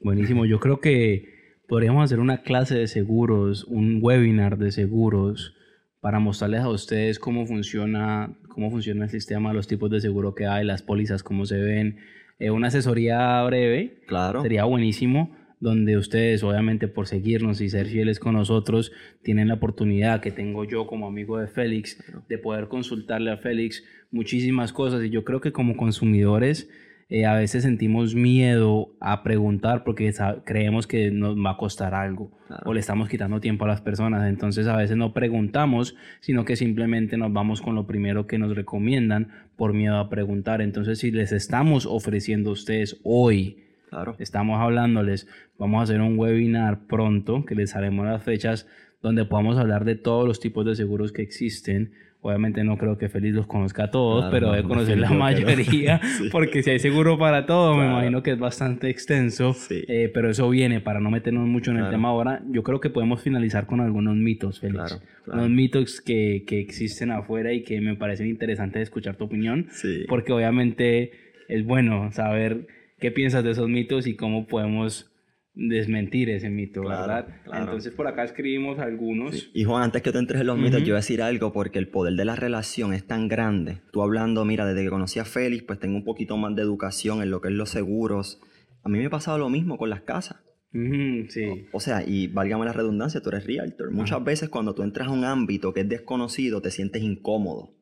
Buenísimo. 0.00 0.46
Yo 0.46 0.58
creo 0.58 0.80
que 0.80 1.28
podríamos 1.68 2.04
hacer 2.04 2.18
una 2.18 2.42
clase 2.42 2.76
de 2.76 2.88
seguros, 2.88 3.64
un 3.64 4.00
webinar 4.02 4.58
de 4.58 4.72
seguros 4.72 5.54
para 6.00 6.18
mostrarles 6.18 6.60
a 6.60 6.68
ustedes 6.68 7.18
cómo 7.18 7.46
funciona, 7.46 8.36
cómo 8.48 8.70
funciona 8.70 9.04
el 9.04 9.10
sistema, 9.10 9.52
los 9.52 9.68
tipos 9.68 9.90
de 9.90 10.00
seguro 10.00 10.34
que 10.34 10.46
hay, 10.46 10.64
las 10.64 10.82
pólizas, 10.82 11.22
cómo 11.22 11.46
se 11.46 11.60
ven. 11.60 11.98
Eh, 12.42 12.50
una 12.50 12.66
asesoría 12.66 13.40
breve 13.44 14.02
Claro. 14.08 14.42
sería 14.42 14.64
buenísimo 14.64 15.30
donde 15.60 15.96
ustedes 15.96 16.42
obviamente 16.42 16.88
por 16.88 17.06
seguirnos 17.06 17.60
y 17.60 17.68
ser 17.68 17.86
fieles 17.86 18.18
con 18.18 18.34
nosotros 18.34 18.90
tienen 19.22 19.46
la 19.46 19.54
oportunidad 19.54 20.20
que 20.20 20.32
tengo 20.32 20.64
yo 20.64 20.88
como 20.88 21.06
amigo 21.06 21.38
de 21.38 21.46
Félix 21.46 22.02
de 22.28 22.38
poder 22.38 22.66
consultarle 22.66 23.30
a 23.30 23.36
Félix 23.36 23.84
muchísimas 24.10 24.72
cosas 24.72 25.04
y 25.04 25.10
yo 25.10 25.22
creo 25.22 25.40
que 25.40 25.52
como 25.52 25.76
consumidores 25.76 26.68
eh, 27.08 27.26
a 27.26 27.34
veces 27.34 27.62
sentimos 27.64 28.14
miedo 28.14 28.94
a 29.00 29.22
preguntar 29.22 29.84
porque 29.84 30.12
creemos 30.44 30.86
que 30.86 31.10
nos 31.10 31.36
va 31.36 31.50
a 31.52 31.56
costar 31.56 31.94
algo 31.94 32.30
Claro. 32.46 32.62
o 32.66 32.74
le 32.74 32.80
estamos 32.80 33.08
quitando 33.08 33.40
tiempo 33.40 33.64
a 33.64 33.68
las 33.68 33.80
personas 33.80 34.28
entonces 34.28 34.66
a 34.66 34.76
veces 34.76 34.96
no 34.96 35.12
preguntamos 35.14 35.96
sino 36.20 36.44
que 36.44 36.56
simplemente 36.56 37.16
nos 37.16 37.32
vamos 37.32 37.62
con 37.62 37.74
lo 37.74 37.86
primero 37.86 38.26
que 38.26 38.38
nos 38.38 38.54
recomiendan 38.54 39.28
por 39.56 39.72
miedo 39.72 39.98
a 39.98 40.08
preguntar 40.10 40.60
entonces 40.60 40.98
si 40.98 41.10
les 41.10 41.32
estamos 41.32 41.86
ofreciendo 41.86 42.50
a 42.50 42.52
ustedes 42.54 43.00
hoy 43.04 43.58
Claro. 43.92 44.16
Estamos 44.18 44.58
hablándoles, 44.58 45.28
vamos 45.58 45.80
a 45.80 45.82
hacer 45.82 46.00
un 46.00 46.18
webinar 46.18 46.86
pronto, 46.86 47.44
que 47.44 47.54
les 47.54 47.76
haremos 47.76 48.06
las 48.06 48.22
fechas, 48.22 48.66
donde 49.02 49.26
podamos 49.26 49.58
hablar 49.58 49.84
de 49.84 49.96
todos 49.96 50.26
los 50.26 50.40
tipos 50.40 50.64
de 50.64 50.74
seguros 50.74 51.12
que 51.12 51.20
existen. 51.20 51.92
Obviamente 52.24 52.62
no 52.62 52.78
creo 52.78 52.96
que 52.98 53.08
Félix 53.08 53.34
los 53.34 53.46
conozca 53.48 53.84
a 53.84 53.90
todos, 53.90 54.20
Claro, 54.20 54.30
pero 54.32 54.46
no, 54.46 54.52
debe 54.52 54.68
conocer 54.68 54.96
la 54.98 55.08
no. 55.10 55.16
mayoría, 55.16 56.00
Sí. 56.18 56.28
porque 56.30 56.62
si 56.62 56.70
hay 56.70 56.78
seguro 56.78 57.18
para 57.18 57.46
todo, 57.46 57.74
me 57.76 57.84
imagino 57.86 58.22
que 58.22 58.30
es 58.30 58.38
bastante 58.38 58.88
extenso, 58.90 59.54
Sí. 59.54 59.82
eh, 59.88 60.08
pero 60.14 60.30
eso 60.30 60.48
viene, 60.48 60.80
para 60.80 61.00
no 61.00 61.10
meternos 61.10 61.48
mucho 61.48 61.72
en 61.72 61.78
el 61.78 61.90
tema 61.90 62.10
ahora, 62.10 62.40
yo 62.48 62.62
creo 62.62 62.78
que 62.80 62.90
podemos 62.90 63.20
finalizar 63.22 63.66
con 63.66 63.80
algunos 63.80 64.14
mitos, 64.16 64.60
Félix. 64.60 65.00
Unos 65.26 65.50
mitos 65.50 66.00
que, 66.00 66.44
que 66.46 66.60
existen 66.60 67.10
afuera 67.10 67.52
y 67.52 67.62
que 67.64 67.80
me 67.80 67.96
parecen 67.96 68.28
interesantes 68.28 68.82
escuchar 68.82 69.16
tu 69.16 69.24
opinión 69.24 69.66
Sí. 69.72 70.04
porque 70.08 70.32
obviamente 70.32 71.10
es 71.48 71.64
bueno 71.66 72.12
saber 72.12 72.66
qué 73.00 73.10
piensas 73.10 73.42
de 73.42 73.50
esos 73.50 73.68
mitos 73.68 74.06
y 74.06 74.14
cómo 74.14 74.46
podemos 74.46 75.11
desmentir 75.54 76.30
ese 76.30 76.48
mito, 76.48 76.80
Claro, 76.82 77.00
¿verdad? 77.02 77.40
claro. 77.44 77.64
Entonces 77.64 77.92
por 77.92 78.06
acá 78.06 78.24
escribimos 78.24 78.78
algunos. 78.78 79.34
Sí. 79.38 79.50
Y 79.54 79.64
Juan, 79.64 79.82
antes 79.84 80.00
que 80.02 80.10
tú 80.12 80.18
entres 80.18 80.40
en 80.40 80.46
los 80.46 80.56
mitos, 80.58 80.76
Ujú. 80.80 80.86
yo 80.86 80.92
voy 80.94 80.96
a 80.98 81.00
decir 81.02 81.20
algo 81.22 81.52
porque 81.52 81.78
el 81.78 81.88
poder 81.88 82.14
de 82.14 82.24
la 82.24 82.36
relación 82.36 82.94
es 82.94 83.06
tan 83.06 83.28
grande. 83.28 83.82
Tú 83.92 84.02
hablando, 84.02 84.44
mira, 84.44 84.64
desde 84.66 84.82
que 84.84 84.90
conocí 84.90 85.18
a 85.18 85.24
Félix, 85.24 85.64
pues 85.64 85.78
tengo 85.78 85.96
un 85.96 86.04
poquito 86.04 86.36
más 86.36 86.54
de 86.56 86.62
educación 86.62 87.22
en 87.22 87.30
lo 87.30 87.40
que 87.40 87.48
es 87.48 87.54
los 87.54 87.68
seguros. 87.70 88.40
A 88.82 88.88
mí 88.88 88.98
me 88.98 89.06
ha 89.06 89.10
pasado 89.10 89.38
lo 89.38 89.50
mismo 89.50 89.76
con 89.78 89.90
las 89.90 90.00
casas. 90.02 90.38
Sí. 90.72 91.66
O 91.72 91.80
sea, 91.80 92.02
y 92.06 92.28
válgame 92.28 92.64
la 92.64 92.72
redundancia, 92.72 93.20
tú 93.20 93.28
eres 93.28 93.44
realtor. 93.46 93.90
Muchas 93.90 94.24
veces 94.24 94.48
cuando 94.48 94.74
tú 94.74 94.82
entras 94.82 95.08
a 95.08 95.10
un 95.10 95.24
ámbito 95.24 95.74
que 95.74 95.80
es 95.80 95.88
desconocido, 95.88 96.62
te 96.62 96.70
sientes 96.70 97.02
incómodo. 97.02 97.74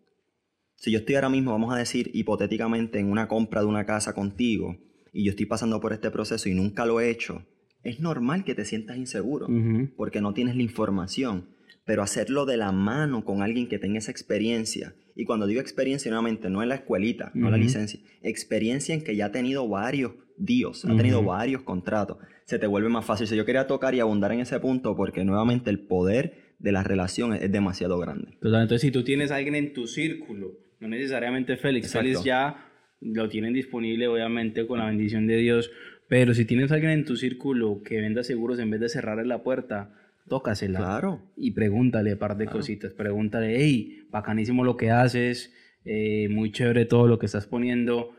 Si 0.75 0.91
yo 0.91 0.99
estoy 0.99 1.15
ahora 1.15 1.29
mismo, 1.29 1.53
vamos 1.53 1.73
a 1.73 1.79
decir, 1.79 2.11
hipotéticamente, 2.15 2.99
en 2.99 3.07
una 3.13 3.29
compra 3.29 3.61
de 3.61 3.69
una 3.69 3.87
casa 3.87 4.13
contigo, 4.13 4.77
y 5.13 5.25
yo 5.25 5.31
estoy 5.31 5.47
pasando 5.47 5.81
por 5.81 5.93
este 5.93 6.11
proceso 6.11 6.49
y 6.49 6.55
nunca 6.55 6.85
lo 6.85 7.01
he 7.01 7.11
hecho, 7.11 7.47
es 7.83 8.01
normal 8.01 8.45
que 8.45 8.55
te 8.55 8.65
sientas 8.65 8.97
inseguro 8.97 9.49
porque 9.97 10.21
no 10.21 10.35
tienes 10.35 10.57
la 10.57 10.63
información. 10.63 11.47
Pero 11.87 12.03
hacerlo 12.03 12.45
de 12.47 12.57
la 12.57 12.71
mano 12.73 13.25
con 13.25 13.43
alguien 13.43 13.67
que 13.67 13.79
tenga 13.79 13.99
esa 13.99 14.13
experiencia, 14.13 14.95
y 15.17 15.25
cuando 15.25 15.47
digo 15.47 15.61
experiencia, 15.61 16.11
nuevamente, 16.11 16.49
no 16.49 16.63
en 16.63 16.69
la 16.69 16.77
escuelita, 16.77 17.33
no 17.35 17.51
la 17.51 17.57
Ujú. 17.57 17.65
licencia, 17.65 17.99
experiencia 18.23 18.95
en 18.95 19.03
que 19.03 19.17
ya 19.17 19.27
ha 19.27 19.33
tenido 19.33 19.67
varios 19.67 20.13
dios, 20.37 20.85
ha 20.85 20.95
tenido 20.95 21.25
varios 21.25 21.63
contratos, 21.63 22.19
se 22.45 22.59
te 22.59 22.67
vuelve 22.67 22.89
más 22.91 23.05
fácil. 23.05 23.27
Si 23.27 23.35
yo 23.35 23.45
quería 23.45 23.67
tocar 23.67 23.95
y 23.95 24.01
abundar 24.01 24.31
en 24.33 24.41
ese 24.41 24.61
punto, 24.61 24.95
porque 24.95 25.25
nuevamente 25.25 25.71
el 25.71 25.81
poder 25.81 26.55
de 26.59 26.71
la 26.71 26.85
relación 26.85 27.35
es, 27.35 27.43
es 27.43 27.51
demasiado 27.51 27.99
grande. 27.99 28.37
Total, 28.41 28.63
entonces 28.63 28.83
si 28.83 28.91
tú 28.93 29.03
tienes 29.03 29.33
a 29.33 29.37
alguien 29.37 29.55
en 29.57 29.73
tu 29.73 29.87
círculo, 29.87 30.53
no 30.79 30.89
necesariamente 30.89 31.57
Félix. 31.57 31.93
Félix 31.93 32.23
ya 32.23 32.67
lo 33.01 33.29
tienen 33.29 33.53
disponible 33.53 34.07
obviamente 34.07 34.67
con 34.67 34.79
la 34.79 34.87
bendición 34.87 35.27
de 35.27 35.39
Dios, 35.39 35.71
pero 36.11 36.35
si 36.35 36.45
tienes 36.45 36.73
a 36.73 36.75
alguien 36.75 36.91
en 36.91 37.05
tu 37.05 37.15
círculo 37.15 37.83
que 37.85 38.01
venda 38.01 38.25
seguros 38.25 38.59
en 38.59 38.69
vez 38.69 38.81
de 38.81 38.89
cerrarle 38.89 39.25
la 39.25 39.45
puerta, 39.45 39.95
tócasela. 40.29 40.81
Claro. 40.81 41.23
y 41.37 41.53
pregúntale 41.53 42.15
un 42.15 42.19
par 42.19 42.37
de 42.37 42.47
cositas. 42.47 42.93
Pregúntale, 42.93 43.55
hey, 43.57 44.09
bacanísimo 44.11 44.65
lo 44.65 44.77
que 44.77 44.91
haces, 44.91 45.55
eh, 45.85 46.29
muy 46.29 46.51
chévere 46.51 46.85
todo 46.85 47.07
lo 47.07 47.21
que 47.21 47.27
estás 47.27 47.47
poniendo. 47.47 48.11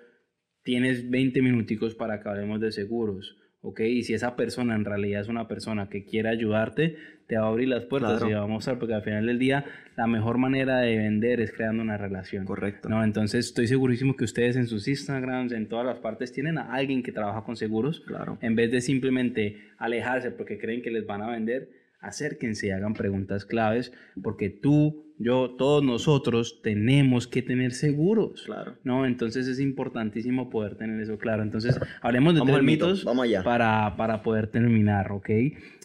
Tienes 0.63 1.10
20 1.10 1.41
minuticos 1.41 1.93
para 1.93 2.21
que 2.21 2.30
hablemos 2.30 2.62
de 2.62 2.71
seguros, 2.71 3.36
¿ok? 3.62 3.80
Y 3.82 4.04
si 4.04 4.13
esa 4.13 4.36
persona 4.36 4.76
en 4.76 4.86
realidad 4.86 5.21
es 5.21 5.28
una 5.28 5.47
persona 5.47 5.88
que 5.89 6.04
quiere 6.04 6.30
ayudarte, 6.30 6.95
te 7.28 7.38
va 7.38 7.45
a 7.45 7.50
abrir 7.50 7.69
las 7.69 7.86
puertas 7.86 8.17
Claro. 8.17 8.30
y 8.30 8.34
va 8.34 8.43
a 8.43 8.47
mostrar, 8.47 8.78
porque 8.80 8.93
al 8.93 9.04
final 9.04 9.26
del 9.26 9.39
día 9.39 9.63
la 9.95 10.08
mejor 10.08 10.38
manera 10.38 10.80
de 10.80 10.97
vender 10.97 11.39
es 11.39 11.52
creando 11.54 11.82
una 11.82 11.97
relación. 11.97 12.43
Correcto. 12.45 12.89
No, 12.89 13.04
entonces 13.04 13.45
estoy 13.45 13.67
segurísimo 13.67 14.15
que 14.17 14.26
ustedes 14.26 14.56
en 14.58 14.67
sus 14.67 14.88
Instagrams, 14.88 15.52
en 15.54 15.67
todas 15.67 15.86
las 15.86 16.00
partes, 16.00 16.32
tienen 16.34 16.58
a 16.58 16.74
alguien 16.74 17.04
que 17.04 17.12
trabaja 17.12 17.43
con 17.43 17.56
seguros. 17.56 18.02
Claro. 18.02 18.38
En 18.41 18.56
vez 18.56 18.71
de 18.71 18.82
simplemente 18.82 19.62
alejarse 19.78 20.32
porque 20.32 20.58
creen 20.58 20.82
que 20.82 20.91
les 20.91 21.06
van 21.06 21.21
a 21.21 21.30
vender, 21.30 21.69
acérquense 22.02 22.68
y 22.68 22.72
hagan 22.72 22.94
preguntas 22.94 23.46
claves 23.46 23.94
porque 24.22 24.50
tú, 24.50 25.14
yo, 25.20 25.52
todos 25.52 25.84
nosotros 25.84 26.62
tenemos 26.64 27.28
que 27.28 27.42
tener 27.42 27.72
seguros. 27.72 28.44
Claro. 28.46 28.76
¿no? 28.84 29.06
Entonces 29.06 29.48
es 29.48 29.60
importantísimo 29.60 30.50
poder 30.50 30.76
tener 30.76 31.00
eso 31.00 31.18
claro. 31.18 31.44
Entonces, 31.44 31.80
hablemos 32.02 32.34
de 32.34 32.40
Vamos 32.40 32.56
tres 32.56 32.66
mito, 32.66 32.88
mitos 32.88 33.06
vamos 33.06 33.24
allá. 33.26 33.44
Para, 33.44 33.96
para 33.96 34.24
poder 34.24 34.48
terminar, 34.48 35.12
¿ok? 35.12 35.30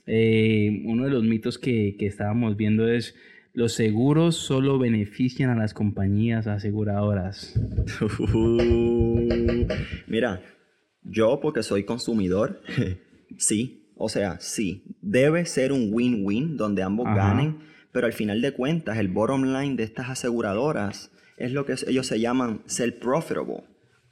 Eh, 0.07 0.83
uno 0.87 1.05
de 1.05 1.11
los 1.11 1.23
mitos 1.25 1.59
que, 1.59 1.97
que 1.99 2.07
estábamos 2.07 2.57
viendo 2.57 2.89
es 2.89 3.15
los 3.53 3.73
seguros 3.73 4.37
solo 4.37 4.79
benefician 4.79 5.51
a 5.51 5.57
las 5.57 5.75
compañías 5.75 6.47
aseguradoras. 6.47 7.59
Mira, 10.07 10.43
yo 11.03 11.41
porque 11.41 11.63
soy 11.63 11.85
consumidor, 11.85 12.61
sí, 13.39 13.86
o 13.97 14.09
sea, 14.09 14.39
sí, 14.41 14.85
debe 15.01 15.47
ser 15.47 15.73
un 15.73 15.89
win-win 15.93 16.57
donde 16.57 16.83
ambos 16.83 17.07
Ajá. 17.07 17.17
ganen, 17.17 17.59
pero 17.93 18.07
al 18.07 18.13
final 18.13 18.43
de 18.43 18.53
cuentas 18.53 18.99
el 18.99 19.09
bottom 19.09 19.45
line 19.45 19.77
de 19.77 19.85
estas 19.85 20.11
aseguradoras 20.11 21.11
es 21.39 21.53
lo 21.53 21.65
que 21.65 21.75
ellos 21.87 22.07
se 22.07 22.21
llaman 22.21 22.63
ser 22.67 22.99
profitable. 22.99 23.65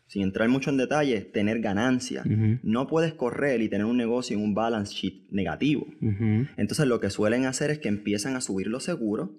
Sin 0.07 0.23
entrar 0.23 0.49
mucho 0.49 0.70
en 0.70 0.77
detalle, 0.77 1.23
tener 1.23 1.61
ganancia. 1.61 2.23
No 2.62 2.87
puedes 2.87 3.14
correr 3.14 3.62
y 3.62 3.68
tener 3.68 3.87
un 3.87 3.97
negocio 3.97 4.37
en 4.37 4.44
un 4.44 4.55
balance 4.55 4.94
sheet 4.94 5.31
negativo. 5.31 5.87
Entonces 6.57 6.87
lo 6.87 7.01
que 7.01 7.11
suelen 7.11 7.47
hacer 7.47 7.70
es 7.70 7.79
que 7.79 7.88
empiezan 7.88 8.37
a 8.37 8.40
subir 8.40 8.68
los 8.68 8.85
seguros 8.85 9.31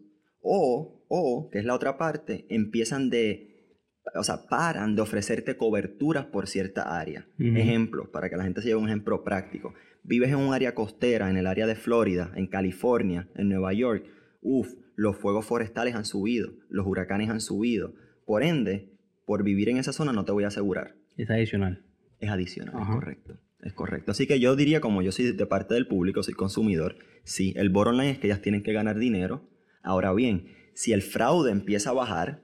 o, 0.41 1.05
o, 1.07 1.49
que 1.51 1.59
es 1.59 1.65
la 1.65 1.75
otra 1.75 1.97
parte, 1.97 2.45
empiezan 2.49 3.09
de, 3.09 3.79
o 4.15 4.23
sea, 4.23 4.47
paran 4.47 4.95
de 4.95 5.01
ofrecerte 5.01 5.55
coberturas 5.55 6.25
por 6.25 6.47
cierta 6.47 6.99
área. 6.99 7.25
Ujú. 7.39 7.57
Ejemplo, 7.57 8.11
para 8.11 8.29
que 8.29 8.35
la 8.35 8.43
gente 8.43 8.61
se 8.61 8.67
lleve 8.67 8.81
un 8.81 8.89
ejemplo 8.89 9.23
práctico. 9.23 9.73
Vives 10.07 10.29
en 10.29 10.37
un 10.37 10.53
área 10.53 10.75
costera, 10.75 11.29
en 11.31 11.37
el 11.37 11.47
área 11.47 11.65
de 11.65 11.75
Florida, 11.75 12.31
en 12.35 12.45
California, 12.45 13.27
en 13.35 13.49
Nueva 13.49 13.73
York. 13.73 14.05
Uf, 14.41 14.71
los 14.95 15.17
fuegos 15.17 15.45
forestales 15.45 15.95
han 15.95 16.05
subido, 16.05 16.53
los 16.69 16.85
huracanes 16.85 17.29
han 17.29 17.41
subido. 17.41 17.95
Por 18.25 18.43
ende, 18.43 18.93
por 19.25 19.43
vivir 19.43 19.69
en 19.69 19.77
esa 19.77 19.93
zona 19.93 20.13
no 20.13 20.23
te 20.23 20.31
voy 20.31 20.43
a 20.43 20.49
asegurar. 20.49 20.95
Es 21.17 21.29
adicional. 21.29 21.83
Es 22.19 22.29
adicional, 22.29 22.75
Ajá. 22.75 22.93
es 22.93 22.99
correcto. 22.99 23.39
Es 23.61 23.73
correcto. 23.73 24.11
Así 24.11 24.27
que 24.27 24.39
yo 24.39 24.55
diría, 24.55 24.79
como 24.79 25.01
yo 25.01 25.11
soy 25.11 25.31
de 25.31 25.45
parte 25.47 25.73
del 25.73 25.87
público, 25.87 26.21
soy 26.21 26.35
consumidor, 26.35 26.97
sí, 27.23 27.53
el 27.55 27.69
bottom 27.69 27.95
line 27.95 28.11
es 28.11 28.19
que 28.19 28.27
ellas 28.27 28.41
tienen 28.41 28.61
que 28.61 28.73
ganar 28.73 28.99
dinero. 28.99 29.49
Ahora 29.81 30.13
bien, 30.13 30.49
si 30.75 30.93
el 30.93 31.01
fraude 31.01 31.51
empieza 31.51 31.89
a 31.89 31.93
bajar, 31.93 32.43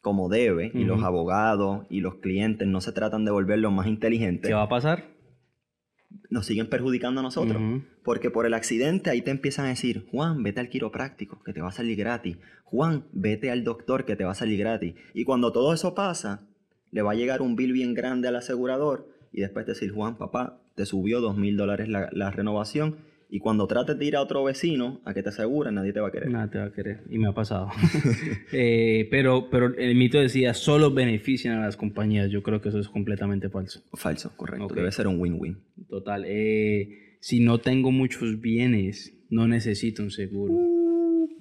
como 0.00 0.28
debe, 0.28 0.72
y 0.74 0.84
los 0.84 1.02
abogados 1.02 1.86
y 1.90 2.00
los 2.00 2.16
clientes 2.16 2.66
no 2.66 2.80
se 2.80 2.92
tratan 2.92 3.24
de 3.24 3.30
volverlos 3.30 3.72
más 3.72 3.86
inteligentes, 3.86 4.48
¿Qué 4.48 4.54
va 4.54 4.62
a 4.62 4.68
pasar? 4.68 5.15
Nos 6.30 6.46
siguen 6.46 6.68
perjudicando 6.68 7.20
a 7.20 7.22
nosotros. 7.22 7.60
Porque 8.02 8.30
por 8.30 8.46
el 8.46 8.54
accidente 8.54 9.10
ahí 9.10 9.22
te 9.22 9.30
empiezan 9.30 9.66
a 9.66 9.70
decir, 9.70 10.06
Juan, 10.10 10.42
vete 10.42 10.60
al 10.60 10.68
quiropráctico, 10.68 11.42
que 11.42 11.52
te 11.52 11.60
va 11.60 11.68
a 11.68 11.72
salir 11.72 11.96
gratis. 11.96 12.38
Juan, 12.64 13.04
vete 13.12 13.50
al 13.50 13.64
doctor, 13.64 14.04
que 14.04 14.16
te 14.16 14.24
va 14.24 14.32
a 14.32 14.36
salir 14.36 14.58
gratis. 14.58 14.94
Y 15.14 15.24
cuando 15.24 15.52
todo 15.52 15.72
eso 15.72 15.94
pasa, 15.94 16.46
le 16.90 17.02
va 17.02 17.12
a 17.12 17.14
llegar 17.14 17.42
un 17.42 17.56
bill 17.56 17.72
bien 17.72 17.94
grande 17.94 18.28
al 18.28 18.36
asegurador 18.36 19.08
y 19.32 19.40
después 19.40 19.66
decir, 19.66 19.92
Juan, 19.92 20.16
papá, 20.16 20.60
te 20.74 20.86
subió 20.86 21.20
dos 21.20 21.36
mil 21.36 21.56
dólares 21.56 21.88
la, 21.88 22.08
la 22.12 22.30
renovación 22.30 22.96
Y 23.28 23.40
cuando 23.40 23.66
trates 23.66 23.98
de 23.98 24.04
ir 24.04 24.16
a 24.16 24.20
otro 24.22 24.44
vecino 24.44 25.00
a 25.04 25.12
que 25.12 25.22
te 25.22 25.30
aseguren, 25.30 25.74
nadie 25.74 25.92
te 25.92 26.00
va 26.00 26.08
a 26.08 26.12
querer. 26.12 26.30
Nada 26.30 26.48
te 26.48 26.58
va 26.58 26.64
a 26.66 26.72
querer. 26.72 27.02
Y 27.10 27.18
me 27.18 27.28
ha 27.28 27.32
pasado. 27.32 27.68
Eh, 28.52 29.08
pero, 29.10 29.50
pero 29.50 29.74
el 29.76 29.94
mito 29.96 30.18
decía, 30.18 30.54
solo 30.54 30.92
benefician 30.92 31.58
a 31.58 31.62
las 31.66 31.76
compañías. 31.76 32.30
Yo 32.30 32.42
creo 32.42 32.60
que 32.60 32.68
eso 32.68 32.78
es 32.78 32.88
completamente 32.88 33.48
falso. 33.50 33.82
Falso, 33.94 34.32
correcto. 34.36 34.66
Ok. 34.66 34.74
Debe 34.74 34.92
ser 34.92 35.08
un 35.08 35.20
win-win. 35.20 35.58
Total. 35.88 36.24
eh, 36.26 37.16
si 37.20 37.40
no 37.40 37.58
tengo 37.58 37.90
muchos 37.90 38.40
bienes, 38.40 39.12
no 39.30 39.48
necesito 39.48 40.02
un 40.02 40.10
seguro. 40.10 40.54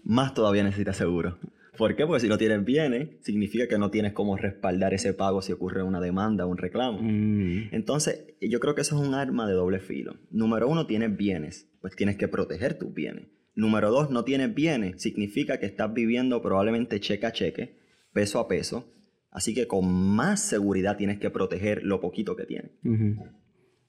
Más 0.04 0.34
todavía 0.34 0.64
necesitas 0.64 0.98
seguro. 0.98 1.38
¿Por 1.78 1.96
qué? 1.96 2.06
Porque 2.06 2.22
si 2.22 2.30
no 2.30 2.38
tienes 2.38 2.64
bienes, 2.64 3.10
significa 3.22 3.68
que 3.68 3.78
no 3.78 3.92
tienes 3.92 4.14
cómo 4.14 4.38
respaldar 4.38 4.94
ese 4.94 5.14
pago 5.14 5.42
si 5.42 5.52
ocurre 5.52 5.84
una 5.84 6.00
demanda 6.00 6.46
o 6.46 6.50
un 6.50 6.58
reclamo. 6.58 7.00
Mm, 7.02 7.70
Entonces, 7.74 8.34
yo 8.40 8.60
creo 8.62 8.76
que 8.76 8.82
eso 8.82 9.00
es 9.02 9.06
un 9.08 9.14
arma 9.14 9.46
de 9.46 9.54
doble 9.54 9.80
filo. 9.80 10.16
Número 10.32 10.70
uno, 10.70 10.86
tienes 10.88 11.16
bienes, 11.18 11.70
pues 11.86 11.96
tienes 11.96 12.18
que 12.18 12.28
proteger 12.28 12.80
tus 12.80 12.92
bienes. 12.96 13.28
Número 13.54 13.92
dos, 13.92 14.10
no 14.10 14.24
tienes 14.24 14.56
bienes, 14.56 15.00
significa 15.00 15.60
que 15.60 15.68
estás 15.68 15.94
viviendo 15.94 16.42
probablemente 16.42 17.00
cheque 17.00 17.28
a 17.28 17.32
cheque, 17.32 17.78
peso 18.12 18.40
a 18.40 18.48
peso. 18.48 18.92
Así 19.30 19.54
que 19.54 19.68
con 19.68 19.94
más 19.94 20.40
seguridad 20.40 20.98
tienes 20.98 21.20
que 21.20 21.30
proteger 21.30 21.84
lo 21.84 22.02
poquito 22.02 22.36
que 22.36 22.48
tienes. 22.48 22.72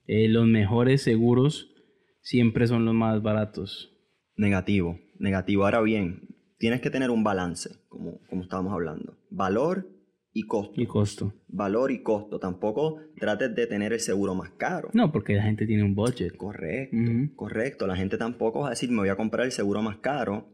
Eh, 0.05 0.27
los 0.27 0.45
mejores 0.45 1.01
seguros 1.01 1.73
siempre 2.21 2.67
son 2.67 2.85
los 2.85 2.93
más 2.93 3.23
baratos. 3.23 3.91
Negativo, 4.35 4.99
negativo. 5.17 5.65
Ahora 5.65 5.81
bien, 5.81 6.35
tienes 6.59 6.81
que 6.81 6.91
tener 6.91 7.09
un 7.09 7.23
balance, 7.23 7.77
como, 7.89 8.19
como 8.29 8.43
estábamos 8.43 8.73
hablando. 8.73 9.17
Valor 9.31 9.89
y 10.37 10.43
costo. 10.43 10.79
Y 10.79 10.85
costo. 10.85 11.33
Valor 11.47 11.91
y 11.91 12.03
costo. 12.03 12.37
Tampoco 12.39 12.99
trates 13.19 13.55
de 13.55 13.65
tener 13.65 13.91
el 13.91 13.99
seguro 13.99 14.35
más 14.35 14.51
caro. 14.51 14.91
No, 14.93 15.11
porque 15.11 15.33
la 15.33 15.41
gente 15.41 15.65
tiene 15.65 15.83
un 15.83 15.95
budget. 15.95 16.37
Correcto, 16.37 16.95
correcto. 17.35 17.87
La 17.87 17.95
gente 17.95 18.19
tampoco 18.19 18.59
va 18.59 18.67
a 18.67 18.69
decir, 18.69 18.91
me 18.91 18.99
voy 18.99 19.09
a 19.09 19.15
comprar 19.15 19.47
el 19.47 19.51
seguro 19.51 19.81
más 19.81 19.97
caro 19.97 20.47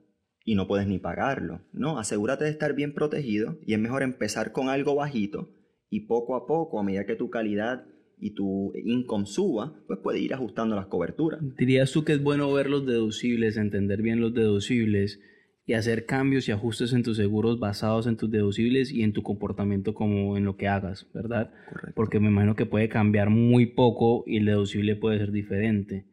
y 0.45 0.55
no 0.55 0.69
puedes 0.69 0.87
ni 0.87 0.99
pagarlo. 0.99 1.59
No, 1.73 1.99
asegúrate 1.99 2.45
de 2.45 2.51
estar 2.51 2.75
bien 2.75 2.93
protegido 2.93 3.59
y 3.65 3.73
es 3.73 3.79
mejor 3.79 4.03
empezar 4.03 4.53
con 4.53 4.69
algo 4.69 4.95
bajito 4.95 5.49
y 5.89 6.07
poco 6.07 6.37
a 6.37 6.47
poco, 6.47 6.79
a 6.79 6.83
medida 6.83 7.05
que 7.05 7.17
tu 7.17 7.29
calidad 7.29 7.83
y 8.17 8.35
tu 8.35 8.71
income 8.85 9.25
suba, 9.25 9.73
pues 9.85 9.99
puedes 10.01 10.21
ir 10.21 10.33
ajustando 10.33 10.77
las 10.77 10.85
coberturas. 10.85 11.41
¿Dirías 11.57 11.91
tú 11.91 12.05
que 12.05 12.13
es 12.13 12.23
bueno 12.23 12.53
ver 12.53 12.69
los 12.69 12.85
deducibles, 12.85 13.57
entender 13.57 14.01
bien 14.01 14.21
los 14.21 14.33
deducibles 14.33 15.19
y 15.65 15.73
hacer 15.73 16.05
cambios 16.05 16.47
y 16.47 16.51
ajustes 16.51 16.91
en 16.93 17.03
tus 17.03 17.17
seguros 17.17 17.59
basados 17.59 18.05
en 18.07 18.17
tus 18.17 18.29
deducibles 18.29 18.91
y 18.91 19.03
en 19.03 19.13
tu 19.13 19.23
comportamiento 19.23 19.93
como 19.93 20.35
en 20.35 20.43
lo 20.43 20.57
que 20.57 20.67
hagas, 20.67 21.07
¿verdad? 21.13 21.51
Correcto. 21.69 21.93
Porque 21.95 22.19
me 22.19 22.27
imagino 22.27 22.55
que 22.55 22.65
puede 22.65 22.89
cambiar 22.89 23.29
muy 23.29 23.67
poco 23.67 24.23
y 24.27 24.37
el 24.37 24.45
deducible 24.45 24.95
puede 24.95 25.19
ser 25.19 25.31
diferente. 25.31 26.05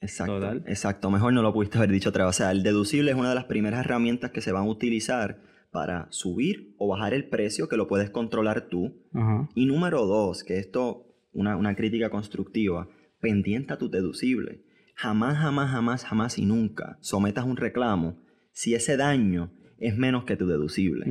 Exacto, 0.00 0.40
Total. 0.40 0.64
exacto. 0.66 1.10
Mejor 1.10 1.34
no 1.34 1.42
lo 1.42 1.52
pudiste 1.52 1.76
haber 1.76 1.90
dicho 1.90 2.08
otra 2.08 2.24
vez. 2.24 2.30
O 2.30 2.38
sea, 2.38 2.52
el 2.52 2.62
deducible 2.62 3.10
es 3.10 3.16
una 3.18 3.28
de 3.28 3.34
las 3.34 3.44
primeras 3.44 3.80
herramientas 3.84 4.30
que 4.30 4.40
se 4.40 4.50
van 4.50 4.62
a 4.62 4.70
utilizar 4.70 5.42
para 5.70 6.06
subir 6.10 6.74
o 6.78 6.88
bajar 6.88 7.12
el 7.12 7.28
precio 7.28 7.68
que 7.68 7.76
lo 7.76 7.86
puedes 7.86 8.08
controlar 8.08 8.68
tú. 8.68 8.94
Ajá. 9.12 9.48
Y 9.54 9.66
número 9.66 10.06
dos, 10.06 10.42
que 10.42 10.58
esto, 10.58 11.06
una, 11.32 11.56
una 11.56 11.76
crítica 11.76 12.08
constructiva, 12.08 12.88
pendiente 13.20 13.74
a 13.74 13.78
tu 13.78 13.90
deducible. 13.90 14.64
Jamás, 14.94 15.36
jamás, 15.36 15.70
jamás, 15.70 16.04
jamás 16.04 16.38
y 16.38 16.46
nunca 16.46 16.96
sometas 17.02 17.44
un 17.44 17.58
reclamo 17.58 18.16
si 18.52 18.74
ese 18.74 18.96
daño 18.96 19.52
es 19.78 19.96
menos 19.96 20.24
que 20.24 20.36
tu 20.36 20.46
deducible. 20.46 21.06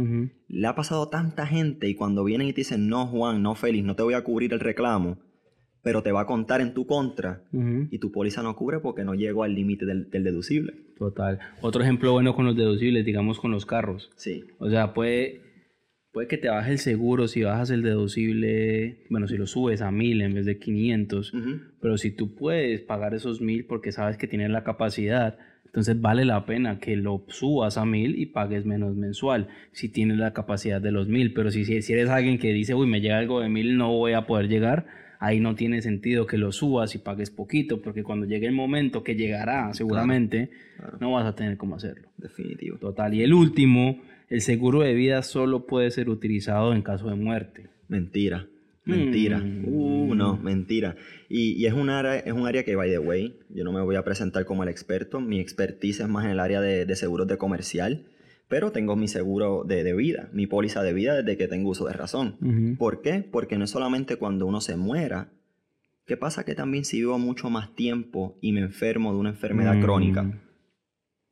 Le 0.47 0.67
ha 0.67 0.75
pasado 0.75 1.03
a 1.03 1.09
tanta 1.09 1.47
gente 1.47 1.87
y 1.89 1.95
cuando 1.95 2.23
vienen 2.23 2.47
y 2.47 2.53
te 2.53 2.61
dicen, 2.61 2.87
no 2.87 3.07
Juan, 3.07 3.41
no 3.41 3.55
Félix, 3.55 3.83
no 3.85 3.95
te 3.95 4.03
voy 4.03 4.13
a 4.13 4.23
cubrir 4.23 4.53
el 4.53 4.59
reclamo, 4.59 5.17
pero 5.81 6.03
te 6.03 6.11
va 6.11 6.21
a 6.21 6.25
contar 6.27 6.61
en 6.61 6.73
tu 6.73 6.85
contra 6.85 7.43
y 7.89 7.97
tu 7.99 8.11
póliza 8.11 8.43
no 8.43 8.55
cubre 8.55 8.79
porque 8.79 9.03
no 9.03 9.15
llegó 9.15 9.43
al 9.43 9.55
límite 9.55 9.85
del, 9.85 10.09
del 10.09 10.23
deducible. 10.23 10.73
Total. 10.97 11.39
Otro 11.61 11.81
ejemplo 11.81 12.11
bueno 12.11 12.35
con 12.35 12.45
los 12.45 12.55
deducibles, 12.55 13.05
digamos 13.05 13.39
con 13.39 13.51
los 13.51 13.65
carros. 13.65 14.11
Sí, 14.17 14.43
O 14.59 14.69
sea, 14.69 14.93
puede, 14.93 15.41
puede 16.11 16.27
que 16.27 16.37
te 16.37 16.49
baje 16.49 16.73
el 16.73 16.77
seguro 16.79 17.27
si 17.27 17.41
bajas 17.41 17.71
el 17.71 17.81
deducible, 17.81 19.05
bueno, 19.09 19.27
si 19.27 19.37
lo 19.37 19.47
subes 19.47 19.81
a 19.81 19.91
mil 19.91 20.21
en 20.21 20.33
vez 20.35 20.45
de 20.45 20.59
500, 20.59 21.33
Ujú. 21.33 21.49
pero 21.81 21.97
si 21.97 22.11
tú 22.11 22.35
puedes 22.35 22.81
pagar 22.81 23.13
esos 23.15 23.41
mil 23.41 23.65
porque 23.65 23.91
sabes 23.91 24.17
que 24.17 24.27
tienes 24.27 24.49
la 24.51 24.63
capacidad, 24.63 25.37
entonces 25.69 26.01
vale 26.01 26.25
la 26.25 26.47
pena 26.47 26.79
que 26.79 26.95
lo 26.95 27.23
subas 27.27 27.77
a 27.77 27.85
mil 27.85 28.17
y 28.19 28.25
pagues 28.25 28.65
menos 28.65 28.95
mensual 28.95 29.49
si 29.71 29.87
tienes 29.87 30.17
la 30.17 30.33
capacidad 30.33 30.81
de 30.81 30.91
los 30.91 31.07
mil. 31.07 31.31
Pero 31.31 31.51
si, 31.51 31.63
si 31.63 31.93
eres 31.93 32.09
alguien 32.09 32.39
que 32.39 32.51
dice, 32.51 32.73
uy, 32.73 32.87
me 32.87 33.01
llega 33.01 33.19
algo 33.19 33.39
de 33.39 33.49
mil, 33.49 33.77
no 33.77 33.95
voy 33.95 34.13
a 34.13 34.25
poder 34.25 34.47
llegar, 34.47 34.87
ahí 35.19 35.39
no 35.39 35.53
tiene 35.53 35.83
sentido 35.83 36.25
que 36.25 36.39
lo 36.39 36.51
subas 36.51 36.95
y 36.95 36.97
pagues 36.97 37.29
poquito, 37.29 37.83
porque 37.83 38.01
cuando 38.01 38.25
llegue 38.25 38.47
el 38.47 38.53
momento 38.53 39.03
que 39.03 39.13
llegará 39.13 39.71
seguramente, 39.75 40.49
claro. 40.77 40.97
no 40.99 41.11
vas 41.11 41.27
a 41.27 41.35
tener 41.35 41.55
cómo 41.57 41.75
hacerlo. 41.75 42.07
definitivo. 42.17 42.77
Total. 42.77 43.13
Y 43.13 43.21
el 43.21 43.35
último, 43.35 44.01
el 44.27 44.41
seguro 44.41 44.81
de 44.81 44.95
vida 44.95 45.21
solo 45.21 45.67
puede 45.67 45.91
ser 45.91 46.09
utilizado 46.09 46.73
en 46.73 46.81
caso 46.81 47.09
de 47.09 47.15
muerte. 47.15 47.67
Mentira. 47.87 48.47
Mentira. 48.89 49.39
Mm. 49.39 49.65
Uh, 49.67 50.15
no, 50.15 50.37
mentira. 50.37 50.95
Y, 51.29 51.53
y 51.53 51.65
es, 51.65 51.73
un 51.73 51.89
área, 51.89 52.17
es 52.17 52.33
un 52.33 52.47
área 52.47 52.63
que, 52.63 52.75
by 52.75 52.89
the 52.89 52.99
way, 52.99 53.39
yo 53.49 53.63
no 53.63 53.71
me 53.71 53.81
voy 53.81 53.95
a 53.95 54.03
presentar 54.03 54.45
como 54.45 54.63
el 54.63 54.69
experto. 54.69 55.19
Mi 55.21 55.39
expertise 55.39 56.01
es 56.01 56.07
más 56.09 56.25
en 56.25 56.31
el 56.31 56.39
área 56.39 56.61
de, 56.61 56.85
de 56.85 56.95
seguros 56.95 57.27
de 57.27 57.37
comercial. 57.37 58.05
Pero 58.47 58.71
tengo 58.71 58.95
mi 58.95 59.07
seguro 59.07 59.63
de, 59.63 59.83
de 59.83 59.93
vida, 59.93 60.29
mi 60.33 60.47
póliza 60.47 60.81
de 60.81 60.91
vida 60.93 61.15
desde 61.21 61.37
que 61.37 61.47
tengo 61.47 61.69
uso 61.69 61.85
de 61.85 61.93
razón. 61.93 62.75
¿Por 62.79 63.01
qué? 63.03 63.23
Porque 63.31 63.59
no 63.59 63.65
es 63.65 63.69
solamente 63.69 64.15
cuando 64.15 64.47
uno 64.47 64.59
se 64.59 64.75
muera. 64.75 65.29
¿Qué 66.07 66.17
pasa? 66.17 66.43
Que 66.45 66.55
también 66.55 66.83
si 66.83 66.97
vivo 66.97 67.19
mucho 67.19 67.51
más 67.51 67.75
tiempo 67.75 68.39
y 68.41 68.51
me 68.51 68.61
enfermo 68.61 69.13
de 69.13 69.19
una 69.19 69.29
enfermedad 69.29 69.75
Mm. 69.75 69.81
crónica, 69.83 70.41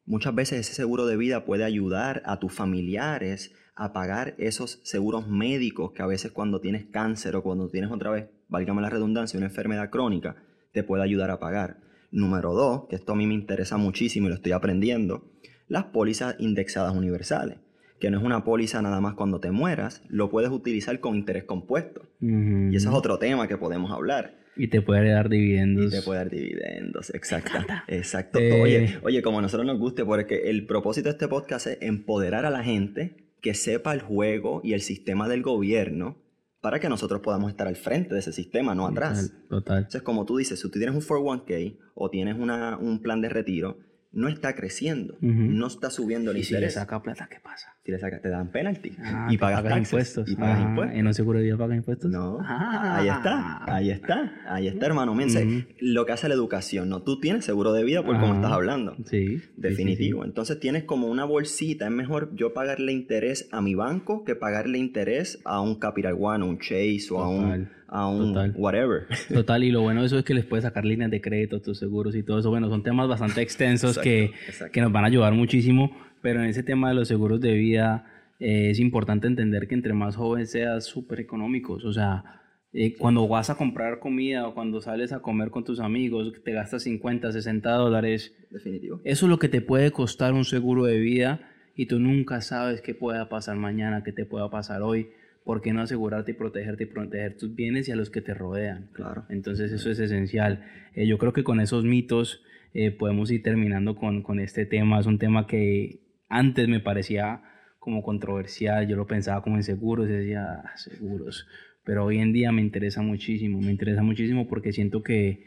Muchas 0.05 0.33
veces 0.33 0.59
ese 0.59 0.73
seguro 0.73 1.05
de 1.05 1.17
vida 1.17 1.43
puede 1.43 1.65
ayudar 1.65 2.21
a 2.25 2.39
tus 2.39 2.53
familiares 2.53 3.51
a 3.77 3.93
pagar 3.93 4.33
esos 4.39 4.79
seguros 4.83 5.27
médicos 5.27 5.91
que 5.91 6.01
a 6.01 6.07
veces 6.07 6.31
cuando 6.31 6.59
tienes 6.59 6.85
cáncer 6.85 7.35
o 7.35 7.43
cuando 7.43 7.69
tienes 7.69 7.91
otra 7.91 8.09
vez, 8.09 8.25
válgame 8.49 8.81
la 8.81 8.89
redundancia, 8.89 9.37
una 9.37 9.47
enfermedad 9.47 9.91
crónica, 9.91 10.35
te 10.73 10.83
puede 10.83 11.03
ayudar 11.03 11.29
a 11.29 11.39
pagar. 11.39 11.77
Número 12.11 12.53
dos, 12.53 12.87
que 12.89 12.95
esto 12.95 13.13
a 13.13 13.15
mí 13.15 13.27
me 13.27 13.35
interesa 13.35 13.77
muchísimo 13.77 14.25
y 14.27 14.29
lo 14.29 14.35
estoy 14.35 14.53
aprendiendo, 14.53 15.31
las 15.67 15.85
pólizas 15.85 16.35
indexadas 16.39 16.95
universales, 16.95 17.59
que 17.99 18.09
no 18.09 18.17
es 18.17 18.23
una 18.23 18.43
póliza 18.43 18.81
nada 18.81 18.99
más 18.99 19.13
cuando 19.13 19.39
te 19.39 19.51
mueras, 19.51 20.01
lo 20.07 20.31
puedes 20.31 20.49
utilizar 20.49 20.99
con 20.99 21.15
interés 21.15 21.43
compuesto. 21.43 22.09
Y 22.19 22.75
eso 22.75 22.89
es 22.89 22.95
otro 22.95 23.19
tema 23.19 23.47
que 23.47 23.57
podemos 23.57 23.91
hablar. 23.91 24.39
Y 24.55 24.69
te 24.69 24.81
puede 24.81 25.11
dar 25.11 25.29
dividendos. 25.29 25.93
Y 25.93 25.97
te 25.97 26.01
puede 26.01 26.19
dar 26.19 26.31
dividendos, 26.31 27.13
exacto. 27.13 27.59
Exacto. 27.87 28.39
Eh. 28.39 28.59
Oye, 28.59 28.99
oye, 29.03 29.21
como 29.21 29.37
a 29.37 29.41
nosotros 29.43 29.67
nos 29.67 29.77
guste, 29.77 30.03
porque 30.03 30.49
el 30.49 30.65
propósito 30.65 31.09
de 31.09 31.11
este 31.11 31.27
podcast 31.27 31.67
es 31.67 31.77
empoderar 31.81 32.43
a 32.45 32.49
la 32.49 32.63
gente 32.63 33.26
que 33.41 33.53
sepa 33.53 33.93
el 33.93 34.01
juego 34.01 34.61
y 34.63 34.73
el 34.73 34.81
sistema 34.81 35.27
del 35.27 35.41
gobierno 35.43 36.17
para 36.61 36.79
que 36.79 36.89
nosotros 36.89 37.21
podamos 37.21 37.51
estar 37.51 37.67
al 37.67 37.75
frente 37.75 38.13
de 38.13 38.19
ese 38.19 38.33
sistema, 38.33 38.75
no 38.75 38.87
atrás. 38.87 39.29
Total, 39.31 39.47
total. 39.49 39.77
Entonces, 39.77 40.01
como 40.01 40.25
tú 40.25 40.37
dices, 40.37 40.59
si 40.59 40.69
tú 40.69 40.79
tienes 40.79 40.95
un 40.95 41.01
401k 41.01 41.77
o 41.93 42.09
tienes 42.09 42.35
una, 42.37 42.77
un 42.77 43.01
plan 43.01 43.21
de 43.21 43.29
retiro, 43.29 43.77
no 44.11 44.27
está 44.27 44.55
creciendo, 44.55 45.17
no 45.21 45.67
está 45.67 45.89
subiendo 45.91 46.31
el 46.31 46.37
Y 46.37 46.43
si 46.43 46.53
le 46.53 46.59
interés. 46.59 46.73
saca 46.73 47.01
plata, 47.03 47.27
¿qué 47.29 47.39
pasa? 47.39 47.76
Si 47.87 47.91
le 47.93 47.99
sacas, 47.99 48.21
te 48.21 48.27
dan 48.27 48.49
penalty 48.51 48.91
Ah, 49.01 49.29
y 49.31 49.37
pagas, 49.37 49.63
taxes, 49.63 49.77
impuestos. 49.93 50.29
Y 50.29 50.35
pagas 50.35 50.57
Ajá. 50.59 50.67
impuestos. 50.67 50.97
¿En 50.99 51.07
un 51.07 51.13
seguro 51.13 51.39
de 51.39 51.45
vida 51.45 51.55
pagas 51.57 51.77
impuestos? 51.77 52.11
No, 52.11 52.37
Ah. 52.43 52.97
ahí 52.97 53.07
está, 53.07 53.73
ahí 53.73 53.89
está, 53.91 54.33
ahí 54.49 54.67
está, 54.67 54.85
hermano. 54.87 55.15
Miren, 55.15 55.47
Ujú. 55.59 55.67
lo 55.79 56.05
que 56.05 56.11
hace 56.11 56.27
la 56.27 56.33
educación, 56.33 56.89
¿no? 56.89 57.01
Tú 57.03 57.21
tienes 57.21 57.45
seguro 57.45 57.71
de 57.71 57.85
vida 57.85 58.03
por 58.03 58.17
Ajá. 58.17 58.35
estás 58.35 58.51
hablando. 58.51 58.97
Sí. 59.05 59.37
sí, 59.37 59.41
Definitivo. 59.55 60.23
sí, 60.23 60.27
Entonces 60.27 60.59
tienes 60.59 60.83
como 60.83 61.07
una 61.07 61.23
bolsita. 61.23 61.85
Es 61.85 61.91
mejor 61.93 62.35
yo 62.35 62.53
pagarle 62.53 62.91
interés 62.91 63.47
a 63.53 63.61
mi 63.61 63.73
banco 63.73 64.25
que 64.25 64.35
pagarle 64.35 64.79
interés 64.79 65.39
a 65.45 65.61
un 65.61 65.75
Capital 65.79 66.17
One, 66.19 66.43
un 66.43 66.59
Chase 66.59 67.07
o 67.11 67.19
a 67.21 67.29
un, 67.29 67.69
a 67.87 68.09
un 68.09 68.33
total. 68.33 68.53
whatever. 68.57 69.07
Total, 69.33 69.63
y 69.63 69.71
lo 69.71 69.79
bueno 69.81 70.01
de 70.01 70.07
eso 70.07 70.19
es 70.19 70.25
que 70.25 70.33
les 70.33 70.43
puedes 70.43 70.63
sacar 70.65 70.83
líneas 70.83 71.09
de 71.09 71.21
crédito, 71.21 71.61
tus 71.61 71.79
seguros 71.79 72.15
y 72.17 72.23
todo 72.23 72.39
eso. 72.39 72.49
Bueno, 72.49 72.67
son 72.67 72.83
temas 72.83 73.07
bastante 73.07 73.41
extensos 73.41 73.91
Exacto, 73.91 74.03
que, 74.09 74.23
exacto. 74.45 74.73
que 74.73 74.81
nos 74.81 74.91
van 74.91 75.05
a 75.05 75.07
ayudar 75.07 75.31
muchísimo, 75.31 75.95
pero 76.21 76.41
en 76.41 76.49
ese 76.49 76.63
tema 76.63 76.89
de 76.89 76.95
los 76.95 77.07
seguros 77.07 77.41
de 77.41 77.53
vida 77.53 78.05
eh, 78.39 78.69
es 78.69 78.79
importante 78.79 79.27
entender 79.27 79.67
que 79.67 79.75
entre 79.75 79.93
más 79.93 80.15
joven 80.15 80.47
seas, 80.47 80.85
súper 80.85 81.19
económicos. 81.19 81.85
O 81.85 81.93
sea, 81.93 82.41
eh, 82.73 82.95
cuando 82.95 83.27
vas 83.27 83.49
a 83.49 83.55
comprar 83.55 83.99
comida 83.99 84.47
o 84.47 84.53
cuando 84.53 84.81
sales 84.81 85.11
a 85.11 85.21
comer 85.21 85.49
con 85.49 85.63
tus 85.63 85.79
amigos, 85.79 86.33
te 86.43 86.51
gastas 86.51 86.83
50, 86.83 87.31
60 87.31 87.71
dólares, 87.71 88.35
Definitivo. 88.51 89.01
eso 89.03 89.25
es 89.25 89.29
lo 89.29 89.39
que 89.39 89.49
te 89.49 89.61
puede 89.61 89.91
costar 89.91 90.33
un 90.33 90.45
seguro 90.45 90.85
de 90.85 90.99
vida 90.99 91.49
y 91.75 91.85
tú 91.87 91.99
nunca 91.99 92.41
sabes 92.41 92.81
qué 92.81 92.93
pueda 92.93 93.29
pasar 93.29 93.55
mañana, 93.57 94.03
qué 94.03 94.11
te 94.11 94.25
pueda 94.25 94.49
pasar 94.49 94.81
hoy. 94.81 95.09
¿Por 95.43 95.61
qué 95.61 95.71
no 95.71 95.81
asegurarte 95.81 96.31
y 96.31 96.33
protegerte 96.33 96.83
y 96.83 96.87
proteger 96.87 97.37
tus 97.37 97.55
bienes 97.55 97.87
y 97.87 97.93
a 97.93 97.95
los 97.95 98.09
que 98.09 98.19
te 98.19 98.33
rodean? 98.33 98.89
Claro. 98.91 99.23
Entonces 99.29 99.71
eso 99.71 99.89
es 99.89 99.97
esencial. 99.97 100.65
Eh, 100.93 101.07
yo 101.07 101.17
creo 101.17 101.31
que 101.31 101.45
con 101.45 101.61
esos 101.61 101.85
mitos 101.85 102.43
eh, 102.73 102.91
podemos 102.91 103.31
ir 103.31 103.43
terminando 103.43 103.95
con, 103.95 104.23
con 104.23 104.41
este 104.41 104.65
tema. 104.65 104.99
Es 104.99 105.05
un 105.05 105.19
tema 105.19 105.47
que 105.47 106.01
antes 106.27 106.67
me 106.67 106.79
parecía 106.79 107.41
como 107.79 108.03
controversial, 108.03 108.87
yo 108.87 108.95
lo 108.95 109.07
pensaba 109.07 109.41
como 109.41 109.55
en 109.55 109.63
seguros 109.63 110.07
decía, 110.07 110.61
"Ah, 110.65 110.77
seguros. 110.77 111.47
Pero 111.85 112.03
hoy 112.03 112.17
en 112.17 112.33
día 112.33 112.51
me 112.51 112.61
interesa 112.61 113.01
muchísimo, 113.01 113.61
me 113.61 113.71
interesa 113.71 114.03
muchísimo 114.03 114.47
porque 114.47 114.73
siento 114.73 115.03
que, 115.03 115.45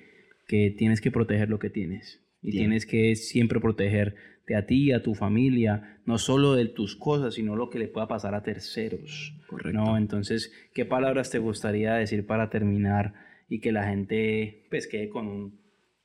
que 0.49 0.71
tienes 0.71 1.03
que 1.03 1.11
proteger 1.11 1.51
lo 1.51 1.59
que 1.59 1.69
tienes. 1.69 2.23
Y 2.43 2.53
Bien. 2.53 2.63
tienes 2.63 2.87
que 2.87 3.15
siempre 3.15 3.61
protegerte 3.61 4.55
a 4.57 4.65
ti, 4.65 4.93
a 4.93 5.03
tu 5.03 5.15
familia, 5.15 5.99
no 6.07 6.17
solo 6.17 6.55
de 6.55 6.65
tus 6.67 6.97
cosas, 6.97 7.35
sino 7.35 7.57
lo 7.57 7.69
que 7.69 7.79
le 7.79 7.89
pueda 7.89 8.09
pasar 8.09 8.35
a 8.35 8.43
terceros. 8.43 9.35
Correcto. 9.47 9.79
¿no? 9.79 9.99
Entonces, 9.99 10.51
¿qué 10.73 10.87
palabras 10.87 11.31
te 11.31 11.39
gustaría 11.39 11.95
decir 11.95 12.25
para 12.25 12.49
terminar 12.49 13.13
y 13.51 13.61
que 13.61 13.71
la 13.73 13.87
gente 13.87 14.67
pues 14.71 14.87
quede 14.87 15.11
con 15.11 15.27
un, 15.27 15.61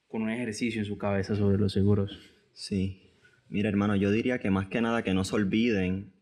con 0.10 0.24
un 0.24 0.30
ejercicio 0.30 0.82
en 0.82 0.86
su 0.86 0.98
cabeza 0.98 1.36
sobre 1.36 1.58
los 1.58 1.72
seguros? 1.72 2.34
Sí. 2.52 3.05
Mira, 3.47 3.69
hermano, 3.69 3.95
yo 3.95 4.12
diría 4.12 4.39
que 4.39 4.49
más 4.49 4.67
que 4.67 4.81
nada 4.81 5.03
que 5.03 5.13
no 5.13 5.23
se 5.23 5.36
olviden 5.36 6.13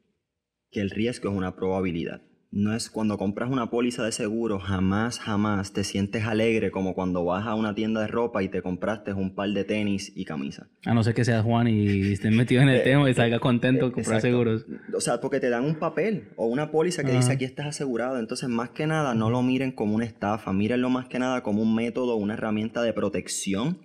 que 0.71 0.81
el 0.81 0.89
riesgo 0.89 1.29
es 1.29 1.35
una 1.35 1.55
probabilidad. 1.55 2.21
No 2.55 2.75
es 2.75 2.91
cuando 2.91 3.17
compras 3.17 3.49
una 3.49 3.71
póliza 3.71 4.05
de 4.05 4.11
seguro, 4.11 4.59
jamás, 4.59 5.17
jamás 5.17 5.73
te 5.73 5.83
sientes 5.83 6.25
alegre 6.25 6.69
como 6.69 6.93
cuando 6.93 7.25
vas 7.25 7.47
a 7.47 7.55
una 7.55 7.73
tienda 7.73 8.01
de 8.01 8.07
ropa 8.07 8.43
y 8.43 8.47
te 8.49 8.61
compraste 8.61 9.11
un 9.13 9.33
par 9.33 9.49
de 9.49 9.63
tenis 9.63 10.11
y 10.15 10.23
camisa. 10.23 10.67
A 10.85 10.93
no 10.93 11.03
ser 11.03 11.15
que 11.15 11.25
seas 11.25 11.43
Juan 11.43 11.67
y 11.67 12.11
estés 12.11 12.31
metido 12.31 12.61
en 12.61 12.69
el 12.69 12.83
tema 12.83 13.09
y 13.09 13.15
salga 13.15 13.39
contento 13.39 13.87
de 13.87 13.91
comprar 13.93 14.17
Exacto. 14.17 14.27
seguros. 14.27 14.65
O 14.95 15.01
sea, 15.01 15.19
porque 15.19 15.39
te 15.39 15.49
dan 15.49 15.63
un 15.65 15.79
papel 15.79 16.27
o 16.35 16.45
una 16.45 16.69
póliza 16.69 17.03
que 17.03 17.09
Ajá. 17.09 17.17
dice 17.21 17.31
aquí 17.31 17.45
estás 17.45 17.65
asegurado. 17.65 18.19
Entonces, 18.19 18.47
más 18.49 18.69
que 18.69 18.85
nada, 18.85 19.15
no 19.15 19.31
lo 19.31 19.41
miren 19.41 19.71
como 19.71 19.95
una 19.95 20.05
estafa, 20.05 20.53
mírenlo 20.53 20.91
más 20.91 21.07
que 21.07 21.17
nada 21.17 21.41
como 21.41 21.63
un 21.63 21.73
método, 21.73 22.17
una 22.17 22.35
herramienta 22.35 22.83
de 22.83 22.93
protección. 22.93 23.79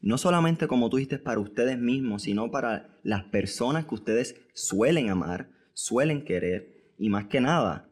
No 0.00 0.16
solamente 0.16 0.66
como 0.66 0.88
tú 0.88 0.96
dijiste 0.96 1.18
para 1.18 1.40
ustedes 1.40 1.78
mismos, 1.78 2.22
sino 2.22 2.50
para 2.50 2.98
las 3.02 3.24
personas 3.24 3.86
que 3.86 3.94
ustedes 3.94 4.40
suelen 4.54 5.10
amar, 5.10 5.50
suelen 5.74 6.24
querer. 6.24 6.94
Y 6.98 7.10
más 7.10 7.26
que 7.26 7.40
nada, 7.40 7.90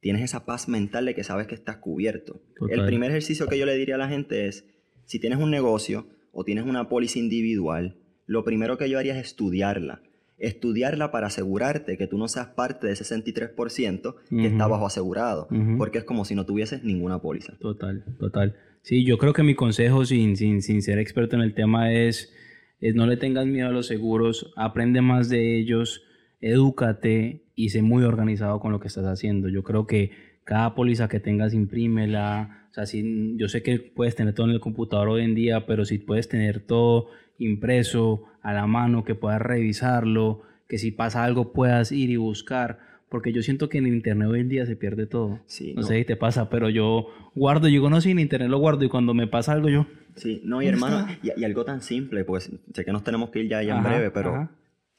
tienes 0.00 0.22
esa 0.22 0.44
paz 0.44 0.68
mental 0.68 1.06
de 1.06 1.14
que 1.14 1.24
sabes 1.24 1.46
que 1.46 1.54
estás 1.54 1.76
cubierto. 1.76 2.42
El 2.68 2.84
primer 2.86 3.10
ejercicio 3.10 3.46
que 3.48 3.58
yo 3.58 3.66
le 3.66 3.74
diría 3.74 3.94
a 3.94 3.98
la 3.98 4.08
gente 4.08 4.46
es, 4.46 4.66
si 5.04 5.18
tienes 5.18 5.38
un 5.38 5.50
negocio 5.50 6.06
o 6.32 6.44
tienes 6.44 6.64
una 6.64 6.88
póliza 6.88 7.18
individual, 7.18 7.96
lo 8.26 8.44
primero 8.44 8.78
que 8.78 8.88
yo 8.88 8.98
haría 8.98 9.18
es 9.18 9.26
estudiarla. 9.26 10.02
Estudiarla 10.38 11.10
para 11.10 11.26
asegurarte 11.26 11.98
que 11.98 12.06
tú 12.06 12.16
no 12.16 12.28
seas 12.28 12.48
parte 12.48 12.86
de 12.86 12.94
ese 12.94 13.04
63% 13.04 14.14
que 14.30 14.46
está 14.46 14.66
bajo 14.66 14.86
asegurado, 14.86 15.48
porque 15.76 15.98
es 15.98 16.04
como 16.04 16.24
si 16.24 16.34
no 16.34 16.46
tuvieses 16.46 16.82
ninguna 16.82 17.20
póliza. 17.20 17.58
Total, 17.58 18.04
total. 18.18 18.56
Sí, 18.82 19.04
yo 19.04 19.18
creo 19.18 19.32
que 19.32 19.42
mi 19.42 19.54
consejo, 19.54 20.04
sin, 20.04 20.36
sin, 20.36 20.62
sin 20.62 20.82
ser 20.82 20.98
experto 20.98 21.36
en 21.36 21.42
el 21.42 21.54
tema, 21.54 21.92
es, 21.92 22.32
es 22.80 22.94
no 22.94 23.06
le 23.06 23.16
tengas 23.16 23.46
miedo 23.46 23.68
a 23.68 23.72
los 23.72 23.86
seguros, 23.86 24.52
aprende 24.56 25.02
más 25.02 25.28
de 25.28 25.58
ellos, 25.58 26.02
edúcate 26.40 27.44
y 27.54 27.68
sé 27.68 27.82
muy 27.82 28.04
organizado 28.04 28.58
con 28.60 28.72
lo 28.72 28.80
que 28.80 28.88
estás 28.88 29.04
haciendo. 29.04 29.48
Yo 29.48 29.62
creo 29.62 29.86
que 29.86 30.12
cada 30.44 30.74
póliza 30.74 31.08
que 31.08 31.20
tengas, 31.20 31.54
imprímela. 31.54 32.66
O 32.70 32.74
sea, 32.74 32.86
si, 32.86 33.36
yo 33.36 33.48
sé 33.48 33.62
que 33.62 33.78
puedes 33.78 34.16
tener 34.16 34.34
todo 34.34 34.46
en 34.46 34.52
el 34.52 34.60
computador 34.60 35.08
hoy 35.08 35.22
en 35.22 35.34
día, 35.34 35.66
pero 35.66 35.84
si 35.84 35.98
puedes 35.98 36.28
tener 36.28 36.60
todo 36.60 37.08
impreso 37.38 38.24
a 38.42 38.52
la 38.52 38.66
mano, 38.66 39.04
que 39.04 39.14
puedas 39.14 39.40
revisarlo, 39.40 40.42
que 40.68 40.78
si 40.78 40.90
pasa 40.90 41.24
algo 41.24 41.52
puedas 41.52 41.92
ir 41.92 42.10
y 42.10 42.16
buscar. 42.16 42.80
Porque 43.10 43.32
yo 43.32 43.42
siento 43.42 43.68
que 43.68 43.78
en 43.78 43.88
internet 43.88 44.28
hoy 44.28 44.40
en 44.40 44.48
día 44.48 44.64
se 44.66 44.76
pierde 44.76 45.06
todo. 45.06 45.40
Sí, 45.46 45.74
no, 45.74 45.82
no. 45.82 45.86
sé 45.86 45.98
si 45.98 46.04
te 46.04 46.16
pasa, 46.16 46.48
pero 46.48 46.70
yo 46.70 47.08
guardo, 47.34 47.66
yo 47.66 48.00
sí, 48.00 48.12
en 48.12 48.20
internet 48.20 48.48
lo 48.48 48.58
guardo 48.58 48.84
y 48.84 48.88
cuando 48.88 49.14
me 49.14 49.26
pasa 49.26 49.52
algo 49.52 49.68
yo... 49.68 49.86
Sí, 50.14 50.40
no, 50.44 50.62
y 50.62 50.66
¿Dónde 50.66 50.86
hermano, 50.86 51.06
y, 51.22 51.40
y 51.40 51.44
algo 51.44 51.64
tan 51.64 51.82
simple, 51.82 52.24
pues 52.24 52.50
sé 52.72 52.84
que 52.84 52.92
nos 52.92 53.02
tenemos 53.02 53.30
que 53.30 53.40
ir 53.40 53.48
ya, 53.48 53.62
ya 53.62 53.72
en 53.74 53.80
Ajá, 53.80 53.88
breve, 53.88 54.10
pero 54.12 54.34
ajá. 54.34 54.50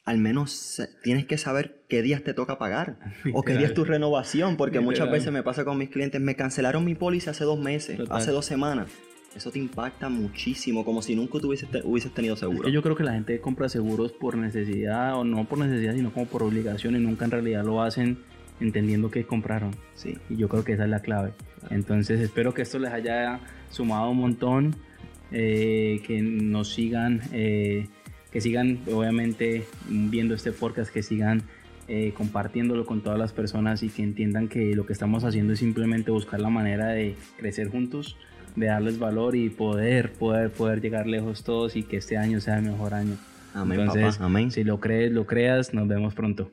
al 0.03 0.17
menos 0.17 0.81
tienes 1.03 1.25
que 1.25 1.37
saber 1.37 1.83
qué 1.87 2.01
días 2.01 2.23
te 2.23 2.33
toca 2.33 2.57
pagar 2.57 2.97
o 3.33 3.43
qué 3.43 3.57
día 3.57 3.67
es 3.67 3.73
tu 3.73 3.85
renovación, 3.85 4.57
porque 4.57 4.81
muchas 4.81 5.09
veces 5.09 5.31
me 5.31 5.41
pasa 5.43 5.63
con 5.63 5.77
mis 5.77 5.89
clientes, 5.89 6.19
me 6.19 6.35
cancelaron 6.35 6.83
mi 6.83 6.95
póliza 6.95 7.31
hace 7.31 7.45
dos 7.45 7.59
meses, 7.59 7.97
Total. 7.97 8.17
hace 8.17 8.31
dos 8.31 8.45
semanas. 8.45 8.91
Eso 9.35 9.49
te 9.49 9.59
impacta 9.59 10.09
muchísimo, 10.09 10.83
como 10.83 11.01
si 11.01 11.15
nunca 11.15 11.39
tuvieses 11.39 11.69
te- 11.69 11.81
hubieses 11.85 12.13
tenido 12.13 12.33
Es 12.33 12.41
seguro. 12.41 12.63
que 12.63 12.71
yo 12.71 12.81
creo 12.81 12.95
que 12.95 13.03
la 13.03 13.13
gente 13.13 13.39
compra 13.39 13.69
seguros 13.69 14.11
por 14.11 14.35
necesidad 14.37 15.15
o 15.17 15.23
no 15.23 15.45
por 15.45 15.59
necesidad, 15.59 15.93
sino 15.95 16.11
como 16.11 16.25
por 16.25 16.43
obligación 16.43 16.95
y 16.95 16.99
nunca 16.99 17.25
en 17.25 17.31
realidad 17.31 17.63
lo 17.63 17.81
hacen 17.81 18.17
entendiendo 18.59 19.09
que 19.09 19.23
compraron. 19.23 19.71
Sí. 19.95 20.17
Y 20.29 20.35
yo 20.35 20.49
creo 20.49 20.63
que 20.63 20.73
esa 20.73 20.83
es 20.83 20.89
la 20.89 20.99
clave. 20.99 21.31
Entonces 21.69 22.19
espero 22.19 22.53
que 22.53 22.61
esto 22.63 22.77
les 22.77 22.91
haya 22.91 23.39
sumado 23.69 24.09
un 24.11 24.17
montón, 24.17 24.75
eh, 25.31 26.01
que 26.05 26.21
nos 26.21 26.73
sigan, 26.73 27.21
eh, 27.31 27.87
que 28.31 28.41
sigan 28.41 28.79
obviamente 28.93 29.63
viendo 29.87 30.35
este 30.35 30.51
podcast, 30.51 30.91
que 30.93 31.03
sigan 31.03 31.43
eh, 31.87 32.13
compartiéndolo 32.15 32.85
con 32.85 33.01
todas 33.01 33.17
las 33.17 33.31
personas 33.33 33.81
y 33.83 33.89
que 33.89 34.03
entiendan 34.03 34.47
que 34.49 34.75
lo 34.75 34.85
que 34.85 34.93
estamos 34.93 35.23
haciendo 35.23 35.53
es 35.53 35.59
simplemente 35.59 36.11
buscar 36.11 36.39
la 36.39 36.49
manera 36.49 36.87
de 36.89 37.15
crecer 37.37 37.69
juntos, 37.69 38.17
de 38.55 38.67
darles 38.67 38.99
valor 38.99 39.35
y 39.35 39.49
poder, 39.49 40.11
poder, 40.13 40.51
poder 40.51 40.81
llegar 40.81 41.07
lejos 41.07 41.43
todos 41.43 41.75
y 41.75 41.83
que 41.83 41.97
este 41.97 42.17
año 42.17 42.39
sea 42.41 42.57
el 42.57 42.63
mejor 42.63 42.93
año. 42.93 43.15
Amén, 43.53 43.81
Entonces, 43.81 44.15
papá. 44.15 44.25
Amén. 44.25 44.51
si 44.51 44.63
lo 44.63 44.79
crees, 44.79 45.11
lo 45.11 45.25
creas, 45.25 45.73
nos 45.73 45.87
vemos 45.87 46.13
pronto. 46.13 46.49